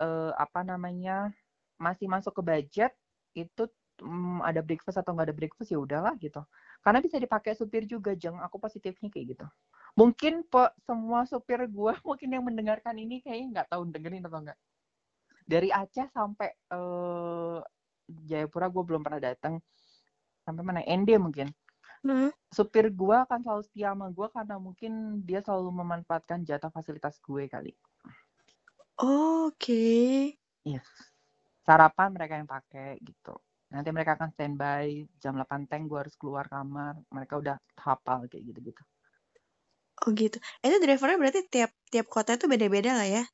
uh, 0.02 0.04
uh, 0.04 0.32
apa 0.34 0.60
namanya 0.66 1.30
masih 1.78 2.10
masuk 2.10 2.34
ke 2.38 2.42
budget 2.42 2.92
itu 3.34 3.66
um, 4.02 4.42
ada 4.42 4.62
breakfast 4.62 4.98
atau 4.98 5.14
nggak 5.14 5.30
ada 5.30 5.36
breakfast 5.36 5.70
ya 5.70 5.78
udahlah 5.78 6.14
gitu. 6.18 6.42
Karena 6.82 6.98
bisa 7.00 7.16
dipakai 7.22 7.54
supir 7.54 7.86
juga 7.86 8.12
jeng. 8.18 8.36
Aku 8.42 8.58
positifnya 8.58 9.08
kayak 9.08 9.38
gitu. 9.38 9.46
Mungkin 9.94 10.42
po, 10.50 10.66
semua 10.82 11.22
supir 11.24 11.64
gue 11.70 11.92
mungkin 12.08 12.28
yang 12.28 12.44
mendengarkan 12.44 12.98
ini 12.98 13.22
kayaknya 13.22 13.62
nggak 13.62 13.68
tahu 13.70 13.82
dengerin 13.94 14.26
atau 14.26 14.42
enggak 14.42 14.58
dari 15.44 15.68
Aceh 15.68 16.08
sampai 16.10 16.48
uh, 16.72 17.60
Jayapura 18.04 18.68
gue 18.68 18.82
belum 18.84 19.04
pernah 19.04 19.20
datang 19.20 19.60
sampai 20.44 20.64
mana? 20.64 20.80
ND 20.84 21.16
mungkin 21.20 21.48
hmm. 22.04 22.30
supir 22.52 22.92
gue 22.92 23.16
akan 23.16 23.40
selalu 23.40 23.62
setia 23.64 23.96
sama 23.96 24.12
gue 24.12 24.28
karena 24.30 24.56
mungkin 24.60 24.92
dia 25.24 25.40
selalu 25.40 25.72
memanfaatkan 25.72 26.44
jatah 26.44 26.70
fasilitas 26.70 27.18
gue 27.24 27.48
kali. 27.48 27.72
Oke. 29.00 29.48
Okay. 29.58 30.14
yes. 30.68 30.86
Sarapan 31.64 32.12
mereka 32.12 32.36
yang 32.36 32.46
pakai 32.46 33.00
gitu. 33.00 33.34
Nanti 33.72 33.90
mereka 33.90 34.14
akan 34.14 34.30
standby 34.36 35.08
jam 35.18 35.34
8 35.34 35.66
tank 35.66 35.88
gue 35.88 35.98
harus 35.98 36.14
keluar 36.14 36.46
kamar. 36.46 37.00
Mereka 37.10 37.40
udah 37.40 37.56
hafal 37.80 38.28
kayak 38.30 38.54
gitu 38.54 38.60
gitu 38.70 38.82
oh 40.02 40.10
gitu. 40.12 40.36
Itu 40.60 40.76
drivernya 40.82 41.16
berarti 41.16 41.40
tiap 41.48 41.70
tiap 41.88 42.06
kota 42.10 42.36
itu 42.36 42.50
beda-beda 42.50 42.92
lah 42.98 43.08
ya? 43.08 43.24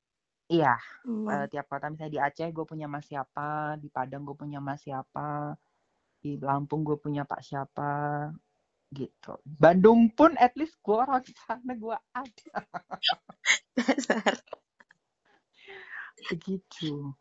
Iya. 0.51 0.75
Hmm. 1.07 1.27
uh, 1.27 1.47
tiap 1.51 1.67
kota 1.71 1.89
misalnya 1.89 2.13
di 2.13 2.21
Aceh 2.21 2.49
gue 2.51 2.65
punya 2.67 2.87
mas 2.91 3.07
siapa 3.07 3.79
di 3.81 3.89
Padang 3.89 4.27
gue 4.27 4.37
punya 4.37 4.59
mas 4.61 4.83
siapa 4.83 5.55
di 6.21 6.37
Lampung 6.37 6.85
gue 6.85 6.99
punya 7.01 7.25
pak 7.25 7.41
siapa 7.41 7.91
gitu. 8.91 9.39
Bandung 9.47 10.11
pun 10.11 10.35
at 10.37 10.55
least 10.59 10.75
gue 10.83 10.99
orang 10.99 11.23
sana 11.47 11.73
gue 11.79 11.97
ada. 12.11 12.55
Dasar. 13.79 14.35
Begitu. 16.31 17.15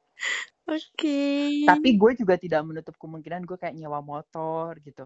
Oke. 0.69 0.85
Okay. 0.97 1.65
tapi 1.65 1.97
gue 1.97 2.11
juga 2.17 2.35
tidak 2.37 2.61
menutup 2.65 2.93
kemungkinan 2.97 3.45
gue 3.45 3.57
kayak 3.57 3.77
nyewa 3.77 4.01
motor 4.01 4.77
gitu. 4.81 5.05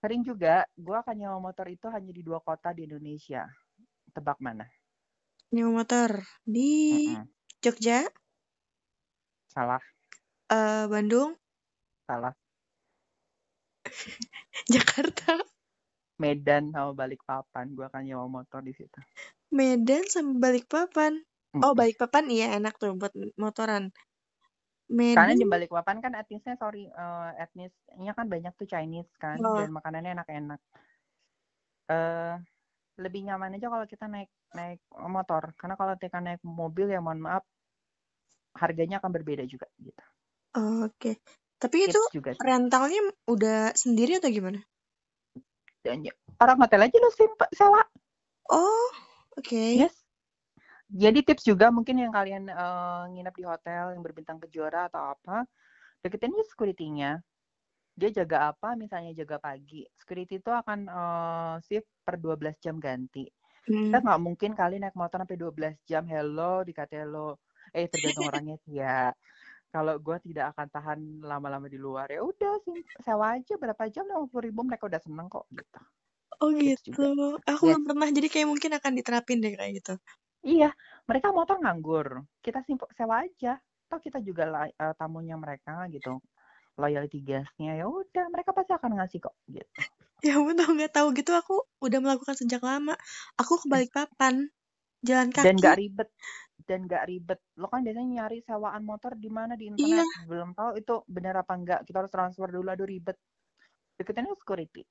Sering 0.00 0.22
juga 0.24 0.68
gue 0.76 0.96
akan 0.96 1.16
nyewa 1.16 1.38
motor 1.40 1.66
itu 1.72 1.88
hanya 1.88 2.12
di 2.12 2.22
dua 2.24 2.40
kota 2.44 2.72
di 2.76 2.84
Indonesia. 2.84 3.48
Tebak 4.12 4.40
mana? 4.40 4.68
Nyewa 5.52 5.82
motor 5.82 6.20
di 6.44 7.12
mm 7.12 7.24
-mm. 7.24 7.26
Jogja? 7.64 8.00
Salah. 9.48 9.82
Uh, 10.52 10.86
Bandung? 10.92 11.34
Salah. 12.04 12.36
Jakarta 14.72 15.55
Medan 16.16 16.72
sama 16.72 16.92
Balikpapan. 16.96 17.72
Gue 17.76 17.86
akan 17.88 18.02
nyewa 18.04 18.26
motor 18.28 18.64
di 18.64 18.72
situ. 18.72 19.00
Medan 19.52 20.04
sama 20.08 20.36
Balikpapan. 20.40 21.20
Oh, 21.64 21.72
Balikpapan 21.72 22.28
iya 22.28 22.56
enak 22.56 22.76
tuh 22.76 22.92
buat 22.96 23.12
motoran. 23.40 23.92
Medan. 24.86 25.18
Karena 25.18 25.34
di 25.34 25.46
Balikpapan 25.48 25.98
kan 25.98 26.12
etnisnya 26.14 26.54
sorry 26.60 26.86
uh, 26.92 27.32
etnisnya 27.40 28.12
kan 28.14 28.26
banyak 28.28 28.52
tuh 28.54 28.68
Chinese 28.68 29.10
kan 29.18 29.40
oh. 29.42 29.58
dan 29.60 29.72
makanannya 29.72 30.20
enak-enak. 30.20 30.60
Uh, 31.86 32.34
lebih 32.96 33.28
nyaman 33.28 33.56
aja 33.60 33.68
kalau 33.68 33.86
kita 33.86 34.08
naik 34.08 34.32
naik 34.56 34.80
motor 34.96 35.52
karena 35.60 35.76
kalau 35.76 35.94
kita 36.00 36.18
naik 36.18 36.40
mobil 36.40 36.88
ya 36.88 36.98
mohon 37.04 37.20
maaf 37.20 37.44
harganya 38.56 38.98
akan 38.98 39.12
berbeda 39.12 39.44
juga 39.44 39.68
gitu. 39.76 40.04
Oh, 40.56 40.88
Oke. 40.88 40.96
Okay. 40.96 41.14
Tapi 41.56 41.88
itu 41.88 42.00
juga 42.12 42.36
rentalnya 42.36 43.00
udah 43.28 43.72
sendiri 43.76 44.20
atau 44.20 44.28
gimana? 44.32 44.60
Orang 46.40 46.58
hotel 46.60 46.80
aja 46.86 46.96
lu 46.98 47.10
sewa. 47.54 47.82
Oh, 48.50 48.90
oke. 49.34 49.42
Okay. 49.42 49.86
Yes. 49.86 49.96
Jadi 50.86 51.26
tips 51.26 51.42
juga 51.42 51.74
mungkin 51.74 51.98
yang 51.98 52.14
kalian 52.14 52.46
uh, 52.46 53.10
nginep 53.10 53.34
di 53.34 53.44
hotel 53.44 53.98
yang 53.98 54.02
berbintang 54.06 54.38
kejora 54.38 54.86
atau 54.86 55.18
apa, 55.18 55.42
deketin 55.98 56.30
aja 56.30 56.46
security-nya. 56.46 57.18
Dia 57.98 58.12
jaga 58.12 58.54
apa? 58.54 58.78
Misalnya 58.78 59.10
jaga 59.16 59.42
pagi. 59.42 59.82
Security 59.98 60.38
itu 60.38 60.50
akan 60.52 60.86
uh, 60.86 61.54
shift 61.66 61.90
per 62.06 62.20
12 62.22 62.62
jam 62.62 62.78
ganti. 62.78 63.26
Hmm. 63.66 63.90
Kita 63.90 63.98
nggak 63.98 64.20
mungkin 64.22 64.50
kali 64.54 64.78
naik 64.78 64.94
motor 64.94 65.26
sampai 65.26 65.34
12 65.34 65.90
jam 65.90 66.06
hello 66.06 66.62
dikata 66.62 67.02
hello. 67.02 67.34
Eh 67.74 67.90
tergantung 67.90 68.30
orangnya 68.30 68.56
sih 68.62 68.78
ya 68.78 69.10
kalau 69.76 70.00
gue 70.00 70.16
tidak 70.32 70.56
akan 70.56 70.66
tahan 70.72 70.98
lama-lama 71.20 71.68
di 71.68 71.76
luar 71.76 72.08
ya 72.08 72.24
udah 72.24 72.56
sih 72.64 72.80
sewa 73.04 73.36
aja 73.36 73.60
berapa 73.60 73.84
jam 73.92 74.08
lima 74.08 74.24
puluh 74.24 74.48
ribu 74.48 74.64
mereka 74.64 74.88
udah 74.88 74.96
seneng 75.04 75.28
kok 75.28 75.44
gitu. 75.52 75.80
Oh 76.40 76.48
gitu 76.56 77.12
aku 77.44 77.62
yes. 77.68 77.76
belum 77.76 77.82
pernah 77.84 78.08
jadi 78.08 78.28
kayak 78.32 78.48
mungkin 78.48 78.72
akan 78.72 78.92
diterapin 78.96 79.44
deh 79.44 79.52
kayak 79.52 79.84
gitu. 79.84 79.94
Iya 80.40 80.72
mereka 81.04 81.28
motor 81.36 81.60
nganggur. 81.60 82.24
Kita 82.40 82.64
sewa 82.96 83.20
aja. 83.28 83.60
Atau 83.86 84.00
kita 84.02 84.18
juga 84.24 84.48
uh, 84.50 84.94
tamunya 84.96 85.36
mereka 85.36 85.84
gitu. 85.92 86.24
Loyalty 86.80 87.20
guestnya 87.20 87.76
ya 87.76 87.84
udah 87.84 88.32
mereka 88.32 88.56
pasti 88.56 88.72
akan 88.72 88.96
ngasih 88.96 89.20
kok 89.28 89.36
gitu. 89.52 89.68
Ya 90.24 90.40
betul 90.40 90.72
nggak 90.72 90.92
tahu 90.96 91.12
gitu. 91.12 91.36
Aku 91.36 91.68
udah 91.84 91.98
melakukan 92.00 92.34
sejak 92.34 92.64
lama. 92.64 92.96
Aku 93.36 93.60
kebalik 93.60 93.92
papan 93.92 94.48
jalan 95.04 95.30
kaki. 95.30 95.46
dan 95.52 95.56
gak 95.60 95.78
ribet 95.78 96.08
dan 96.66 96.90
gak 96.90 97.06
ribet. 97.06 97.38
Lo 97.56 97.70
kan 97.70 97.86
biasanya 97.86 98.26
nyari 98.26 98.42
sewaan 98.42 98.82
motor 98.82 99.14
di 99.14 99.30
mana? 99.30 99.54
Di 99.54 99.70
internet. 99.70 100.02
Iya. 100.02 100.04
belum 100.26 100.50
tahu 100.52 100.70
itu 100.82 100.94
benar 101.06 101.34
apa 101.40 101.52
enggak 101.54 101.80
kita 101.86 102.04
harus 102.04 102.12
transfer 102.12 102.50
dulu. 102.50 102.68
Aduh 102.68 102.86
ribet. 102.86 103.16
Deketin 103.96 104.28
security. 104.34 104.82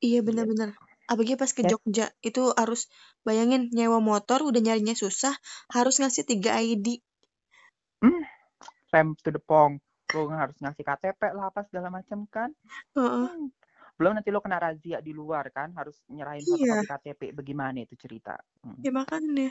Iya 0.00 0.20
benar-benar 0.20 0.76
apalagi 1.06 1.38
pas 1.38 1.54
ke 1.54 1.62
yes. 1.62 1.70
Jogja 1.70 2.06
itu 2.18 2.50
harus 2.58 2.90
bayangin 3.22 3.70
nyewa 3.70 4.02
motor 4.02 4.42
udah 4.42 4.58
nyarinya 4.58 4.98
susah 4.98 5.30
harus 5.70 6.02
ngasih 6.02 6.26
tiga 6.26 6.58
ID 6.58 6.98
hmm, 8.02 8.26
rem 8.90 9.14
to 9.22 9.30
the 9.30 9.42
pong. 9.42 9.78
Lo 10.14 10.30
harus 10.30 10.54
ngasih 10.62 10.86
KTP 10.86 11.34
lah 11.34 11.50
apa 11.50 11.66
segala 11.66 11.90
macam 11.90 12.24
kan? 12.30 12.54
Uh 12.94 13.02
-uh. 13.02 13.28
Hmm. 13.28 13.50
Belum 13.96 14.12
nanti 14.12 14.28
lo 14.30 14.44
kena 14.44 14.60
razia 14.60 15.02
di 15.02 15.10
luar 15.10 15.50
kan? 15.50 15.74
Harus 15.74 15.98
nyerahin 16.06 16.44
iya. 16.46 16.84
fotokopi 16.84 16.86
KTP 16.86 17.20
bagaimana 17.34 17.82
itu 17.82 17.98
cerita? 17.98 18.38
Hmm. 18.62 18.78
ya 18.86 18.92
makanya 18.94 19.50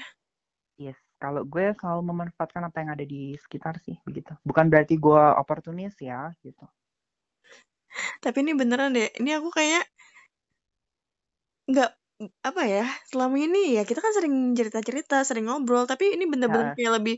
yes 0.76 0.98
kalau 1.16 1.48
gue 1.48 1.72
selalu 1.80 2.02
memanfaatkan 2.12 2.64
apa 2.68 2.78
yang 2.84 2.92
ada 2.94 3.06
di 3.08 3.36
sekitar 3.40 3.80
sih 3.82 3.96
begitu 4.04 4.36
bukan 4.44 4.68
berarti 4.68 5.00
gue 5.00 5.24
oportunis 5.40 5.96
ya 6.00 6.32
gitu 6.44 6.66
tapi 8.24 8.44
ini 8.44 8.52
beneran 8.54 8.92
deh 8.92 9.08
ini 9.20 9.32
aku 9.36 9.50
kayak 9.56 9.88
nggak 11.66 11.92
apa 12.48 12.62
ya 12.68 12.86
selama 13.12 13.36
ini 13.36 13.76
ya 13.76 13.84
kita 13.84 14.00
kan 14.00 14.14
sering 14.16 14.56
cerita-cerita 14.56 15.24
sering 15.28 15.52
ngobrol 15.52 15.84
tapi 15.84 16.16
ini 16.16 16.24
bener-bener 16.28 16.72
ya. 16.72 16.76
kayak 16.80 16.94
lebih 17.02 17.16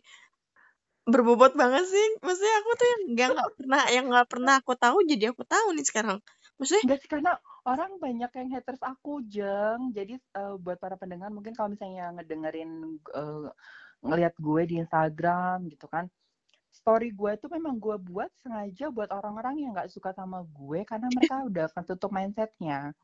berbobot 1.07 1.53
banget 1.53 1.85
sih 1.85 2.07
maksudnya 2.19 2.53
aku 2.61 2.69
tuh 2.75 2.87
yang 2.87 3.01
nggak 3.13 3.29
nggak 3.33 3.51
pernah 3.57 3.83
yang 3.93 4.05
nggak 4.09 4.27
pernah 4.27 4.53
aku 4.59 4.73
tahu 4.75 4.97
jadi 5.05 5.31
aku 5.31 5.43
tahu 5.45 5.77
nih 5.77 5.85
sekarang 5.85 6.19
Maksudnya? 6.57 6.83
Enggak 6.89 6.99
sih 7.05 7.09
karena 7.09 7.31
orang 7.68 7.99
banyak 7.99 8.32
yang 8.32 8.47
haters 8.55 8.80
aku 8.80 9.20
jeng. 9.28 9.91
Jadi 9.91 10.15
uh, 10.39 10.55
buat 10.55 10.80
para 10.80 10.95
pendengar 10.95 11.28
mungkin 11.30 11.51
kalau 11.51 11.76
misalnya 11.76 12.15
ngedengerin 12.15 12.97
uh, 13.11 13.51
ngelihat 13.99 14.34
gue 14.39 14.61
di 14.63 14.76
Instagram 14.80 15.68
gitu 15.68 15.86
kan. 15.91 16.07
Story 16.72 17.11
gue 17.11 17.36
itu 17.36 17.47
memang 17.51 17.76
gue 17.76 17.99
buat 17.99 18.32
sengaja 18.39 18.88
buat 18.88 19.11
orang-orang 19.11 19.68
yang 19.68 19.72
nggak 19.76 19.91
suka 19.91 20.15
sama 20.15 20.47
gue 20.47 20.88
karena 20.88 21.11
mereka 21.11 21.36
udah 21.49 21.68
ketutup 21.76 22.09
mindsetnya. 22.15 22.95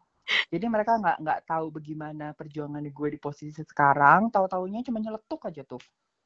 Jadi 0.47 0.65
mereka 0.71 0.95
nggak 0.95 1.17
nggak 1.19 1.39
tahu 1.43 1.67
bagaimana 1.75 2.31
perjuangan 2.31 2.79
gue 2.87 3.07
di 3.11 3.19
posisi 3.19 3.59
sekarang. 3.59 4.31
Tahu 4.31 4.47
taunya 4.47 4.79
cuma 4.87 5.03
nyeletuk 5.03 5.43
aja 5.51 5.67
tuh 5.67 5.83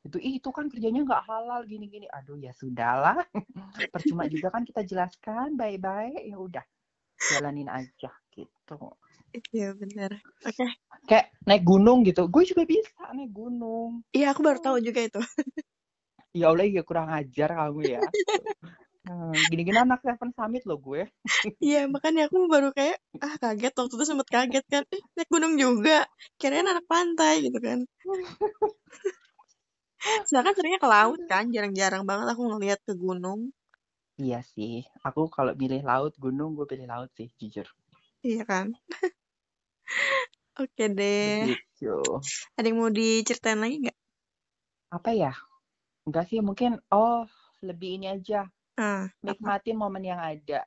itu 0.07 0.17
Ih, 0.23 0.33
itu 0.39 0.49
kan 0.55 0.71
kerjanya 0.71 1.03
nggak 1.03 1.23
halal 1.27 1.67
gini-gini 1.67 2.07
aduh 2.07 2.39
ya 2.39 2.55
sudahlah 2.55 3.19
percuma 3.93 4.23
juga 4.31 4.47
kan 4.55 4.63
kita 4.63 4.87
jelaskan 4.87 5.59
baik-baik 5.59 6.23
ya 6.23 6.39
udah 6.39 6.63
jalanin 7.17 7.69
aja 7.69 8.11
gitu. 8.33 8.77
Iya 9.53 9.75
benar 9.75 10.17
oke. 10.45 10.55
Okay. 10.55 10.69
kayak 11.05 11.25
naik 11.45 11.63
gunung 11.67 12.01
gitu. 12.07 12.25
Gue 12.31 12.43
juga 12.47 12.63
bisa 12.63 12.89
naik 13.13 13.31
gunung. 13.33 14.01
Iya 14.15 14.33
aku 14.33 14.41
baru 14.41 14.59
tahu 14.61 14.77
juga 14.81 15.03
itu. 15.03 15.21
Ya 16.37 16.53
Allah 16.53 16.69
ya 16.69 16.85
kurang 16.85 17.09
ajar 17.09 17.49
kamu 17.49 17.97
ya. 17.97 18.01
Hmm, 19.07 19.31
gini-gini 19.47 19.79
anak 19.79 20.03
Seven 20.03 20.35
Summit 20.35 20.67
loh 20.67 20.77
gue. 20.83 21.07
Iya 21.63 21.87
makanya 21.87 22.27
aku 22.27 22.43
baru 22.51 22.75
kayak 22.75 22.99
ah 23.23 23.39
kaget. 23.39 23.73
Waktu 23.73 23.95
itu 23.95 24.05
sempet 24.05 24.27
kaget 24.27 24.65
kan. 24.67 24.83
Eh, 24.91 25.01
naik 25.15 25.29
gunung 25.31 25.55
juga? 25.55 26.03
Kirain 26.35 26.67
anak 26.67 26.85
pantai 26.85 27.47
gitu 27.47 27.57
kan. 27.63 27.87
Sedangkan 30.27 30.53
seringnya 30.53 30.81
ke 30.83 30.89
laut 30.89 31.21
kan, 31.25 31.49
jarang-jarang 31.49 32.03
banget 32.05 32.27
aku 32.35 32.41
ngeliat 32.51 32.79
ke 32.85 32.93
gunung. 32.93 33.51
Iya 34.17 34.41
sih, 34.41 34.81
aku 35.05 35.29
kalau 35.29 35.53
pilih 35.53 35.85
laut, 35.85 36.17
gunung, 36.17 36.57
gue 36.57 36.65
pilih 36.65 36.89
laut 36.89 37.13
sih, 37.13 37.29
jujur. 37.37 37.69
Iya 38.25 38.49
kan? 38.49 38.73
Oke 40.57 40.89
deh. 40.89 41.53
Begitu. 41.53 42.01
Ada 42.57 42.65
yang 42.65 42.81
mau 42.81 42.89
diceritain 42.89 43.61
lagi 43.61 43.85
nggak? 43.85 43.97
Apa 44.89 45.13
ya? 45.13 45.37
Enggak 46.09 46.33
sih, 46.33 46.41
mungkin, 46.41 46.81
oh, 46.89 47.29
lebih 47.61 48.01
ini 48.01 48.09
aja. 48.09 48.49
Ah, 48.73 49.05
Nikmatin 49.21 49.77
apa? 49.77 49.81
momen 49.85 50.01
yang 50.01 50.17
ada. 50.17 50.65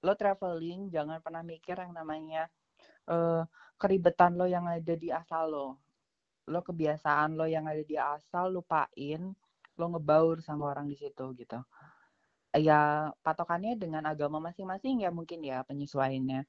Lo 0.00 0.16
traveling, 0.16 0.88
jangan 0.88 1.20
pernah 1.20 1.44
mikir 1.44 1.76
yang 1.76 1.92
namanya 1.92 2.48
uh, 3.12 3.44
keribetan 3.76 4.40
lo 4.40 4.48
yang 4.48 4.64
ada 4.64 4.96
di 4.96 5.12
asal 5.12 5.52
lo. 5.52 5.68
Lo 6.48 6.64
kebiasaan 6.64 7.36
lo 7.36 7.44
yang 7.44 7.68
ada 7.68 7.84
di 7.84 8.00
asal, 8.00 8.56
lupain. 8.56 9.36
Lo 9.76 9.84
ngebaur 9.92 10.40
sama 10.40 10.72
orang 10.72 10.88
di 10.88 10.96
situ 10.96 11.36
gitu 11.36 11.60
ya 12.56 13.12
patokannya 13.20 13.76
dengan 13.76 14.04
agama 14.08 14.40
masing-masing 14.40 15.04
ya 15.04 15.10
mungkin 15.12 15.44
ya 15.44 15.62
penyesuaiannya. 15.64 16.40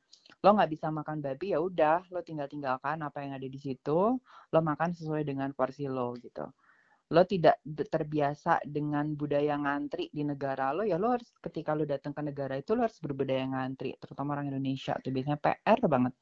Lo 0.43 0.49
nggak 0.55 0.71
bisa 0.71 0.87
makan 0.91 1.19
babi 1.19 1.53
ya 1.55 1.59
udah 1.59 2.07
lo 2.11 2.23
tinggal 2.23 2.47
tinggalkan 2.47 3.03
apa 3.03 3.23
yang 3.23 3.35
ada 3.35 3.47
di 3.47 3.59
situ 3.59 4.15
lo 4.51 4.59
makan 4.59 4.95
sesuai 4.95 5.23
dengan 5.27 5.51
porsi 5.51 5.85
lo 5.87 6.15
gitu. 6.19 6.47
Lo 7.11 7.23
tidak 7.23 7.63
terbiasa 7.63 8.59
dengan 8.67 9.15
budaya 9.15 9.55
ngantri 9.55 10.11
di 10.11 10.23
negara 10.27 10.75
lo 10.75 10.83
ya 10.83 10.99
lo 10.99 11.15
harus 11.15 11.31
ketika 11.39 11.71
lo 11.75 11.87
datang 11.87 12.11
ke 12.11 12.21
negara 12.23 12.59
itu 12.59 12.75
lo 12.75 12.87
harus 12.87 12.99
berbudaya 12.99 13.47
ngantri 13.47 13.95
terutama 13.99 14.39
orang 14.39 14.51
Indonesia 14.51 14.95
tuh 14.99 15.11
biasanya 15.11 15.39
PR 15.39 15.79
banget. 15.87 16.13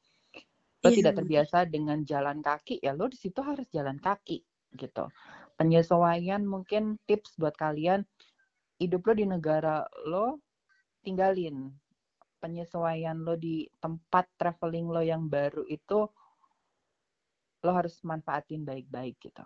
Lo 0.82 0.88
yeah. 0.90 0.96
tidak 0.98 1.14
terbiasa 1.18 1.58
dengan 1.66 2.02
jalan 2.06 2.38
kaki 2.42 2.82
ya 2.82 2.94
lo 2.94 3.10
di 3.10 3.18
situ 3.18 3.42
harus 3.42 3.66
jalan 3.70 3.98
kaki 3.98 4.42
gitu. 4.76 5.08
Penyesuaian 5.56 6.44
mungkin 6.44 7.00
tips 7.08 7.40
buat 7.40 7.56
kalian 7.56 8.04
hidup 8.76 9.02
lo 9.08 9.12
di 9.16 9.26
negara 9.28 9.84
lo 10.08 10.40
tinggalin. 11.00 11.72
Penyesuaian 12.36 13.24
lo 13.24 13.34
di 13.34 13.64
tempat 13.80 14.28
traveling 14.36 14.86
lo 14.92 15.00
yang 15.00 15.26
baru 15.26 15.64
itu 15.66 16.04
lo 17.64 17.70
harus 17.72 17.96
manfaatin 18.04 18.62
baik-baik 18.62 19.16
gitu. 19.18 19.42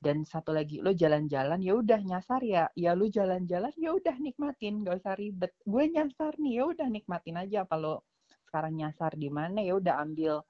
Dan 0.00 0.24
satu 0.24 0.52
lagi 0.56 0.80
lo 0.80 0.96
jalan-jalan 0.96 1.60
ya 1.60 1.76
udah 1.76 2.00
nyasar 2.00 2.40
ya. 2.44 2.68
Ya 2.76 2.96
lo 2.96 3.08
jalan-jalan 3.08 3.72
ya 3.76 3.90
udah 3.96 4.16
nikmatin. 4.20 4.84
Gak 4.84 5.04
usah 5.04 5.16
ribet. 5.16 5.52
Gue 5.64 5.88
nyasar 5.88 6.36
nih 6.40 6.60
ya 6.60 6.64
udah 6.68 6.88
nikmatin 6.88 7.36
aja. 7.40 7.68
Apa 7.68 7.76
lo 7.80 8.08
sekarang 8.48 8.80
nyasar 8.80 9.16
di 9.16 9.28
mana 9.28 9.60
ya 9.60 9.76
udah 9.76 10.00
ambil 10.00 10.40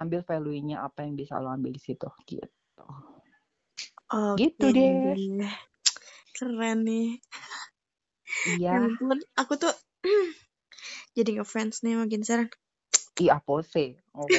ambil 0.00 0.24
value-nya 0.24 0.80
apa 0.80 1.04
yang 1.04 1.14
bisa 1.14 1.36
lo 1.36 1.52
ambil 1.52 1.76
di 1.76 1.82
situ 1.82 2.08
gitu. 2.24 2.86
Oh, 4.10 4.34
gitu 4.34 4.74
deh 4.74 5.14
keren 6.40 6.88
nih 6.88 7.20
iya 8.56 8.88
ya, 8.88 9.14
aku 9.36 9.60
tuh 9.60 9.76
jadi 11.16 11.36
ngefans 11.36 11.84
nih 11.84 12.00
makin 12.00 12.24
sekarang 12.24 12.50
iya 13.20 13.36
pose 13.44 14.00
oh. 14.16 14.24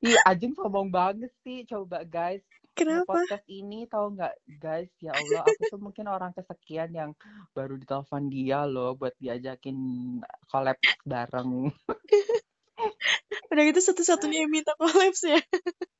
Iya, 0.00 0.16
Ajeng 0.24 0.56
sombong 0.56 0.88
banget 0.88 1.28
sih. 1.44 1.68
Coba 1.68 2.08
guys, 2.08 2.40
Kenapa? 2.72 3.04
Podcast 3.04 3.44
ini 3.52 3.84
tahu 3.84 4.16
nggak 4.16 4.34
guys, 4.56 4.88
ya 4.96 5.12
Allah, 5.12 5.44
aku 5.44 5.62
tuh 5.68 5.80
mungkin 5.82 6.08
orang 6.08 6.32
kesekian 6.32 6.88
yang 6.96 7.12
baru 7.52 7.76
ditelepon 7.76 8.32
dia 8.32 8.64
loh 8.64 8.96
buat 8.96 9.12
diajakin 9.20 9.76
collab 10.48 10.80
bareng. 11.04 11.68
Udah 13.52 13.62
gitu 13.68 13.80
satu-satunya 13.84 14.48
yang 14.48 14.52
minta 14.52 14.72
collab 14.80 15.12
ya. 15.12 15.36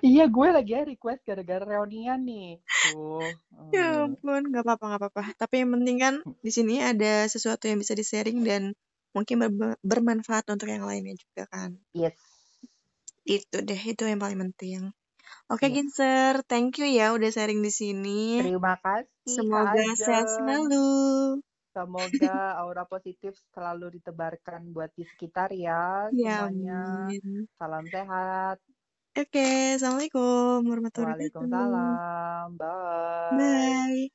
iya, 0.00 0.24
gue 0.26 0.48
lagi 0.50 0.72
ya 0.72 0.82
request 0.84 1.22
gara-gara 1.24 1.64
reunian 1.64 2.20
nih. 2.24 2.60
Tuh. 2.90 3.24
Ya 3.70 3.86
hmm. 3.92 4.16
ampun, 4.16 4.42
nggak 4.50 4.64
apa-apa, 4.64 4.84
nggak 4.88 5.00
apa-apa. 5.00 5.22
Tapi 5.36 5.54
yang 5.64 5.70
penting 5.76 5.96
kan 6.00 6.14
di 6.40 6.52
sini 6.52 6.80
ada 6.80 7.28
sesuatu 7.28 7.68
yang 7.68 7.78
bisa 7.80 7.92
di-sharing 7.92 8.40
dan 8.42 8.72
mungkin 9.10 9.42
ber 9.42 9.76
bermanfaat 9.82 10.46
untuk 10.48 10.70
yang 10.70 10.86
lainnya 10.86 11.18
juga 11.18 11.44
kan. 11.50 11.76
Yes. 11.92 12.16
Itu 13.26 13.62
deh, 13.62 13.78
itu 13.78 14.02
yang 14.06 14.22
paling 14.22 14.40
penting. 14.50 14.90
Oke, 15.50 15.66
okay, 15.66 15.82
Ginser, 15.82 16.46
thank 16.46 16.78
you 16.78 16.86
ya 16.86 17.10
udah 17.14 17.30
sharing 17.30 17.62
di 17.62 17.70
sini. 17.74 18.38
Terima 18.38 18.78
kasih. 18.78 19.34
Semoga 19.34 19.82
sehat 19.98 20.26
selalu. 20.30 20.88
Semoga 21.70 22.58
aura 22.58 22.82
positif 22.86 23.38
selalu 23.54 23.98
ditebarkan 23.98 24.74
buat 24.74 24.90
di 24.94 25.06
sekitar 25.06 25.54
ya, 25.54 26.10
ya 26.10 26.50
semuanya. 26.50 27.06
Amin. 27.06 27.46
Salam 27.58 27.86
sehat. 27.86 28.58
Oke, 29.20 29.36
okay, 29.36 29.76
assalamualaikum 29.76 30.64
warahmatullahi 30.70 31.12
wabarakatuh. 31.12 31.40
Waalaikumsalam. 31.52 32.56
Bye. 33.30 33.60
Bye. 34.08 34.10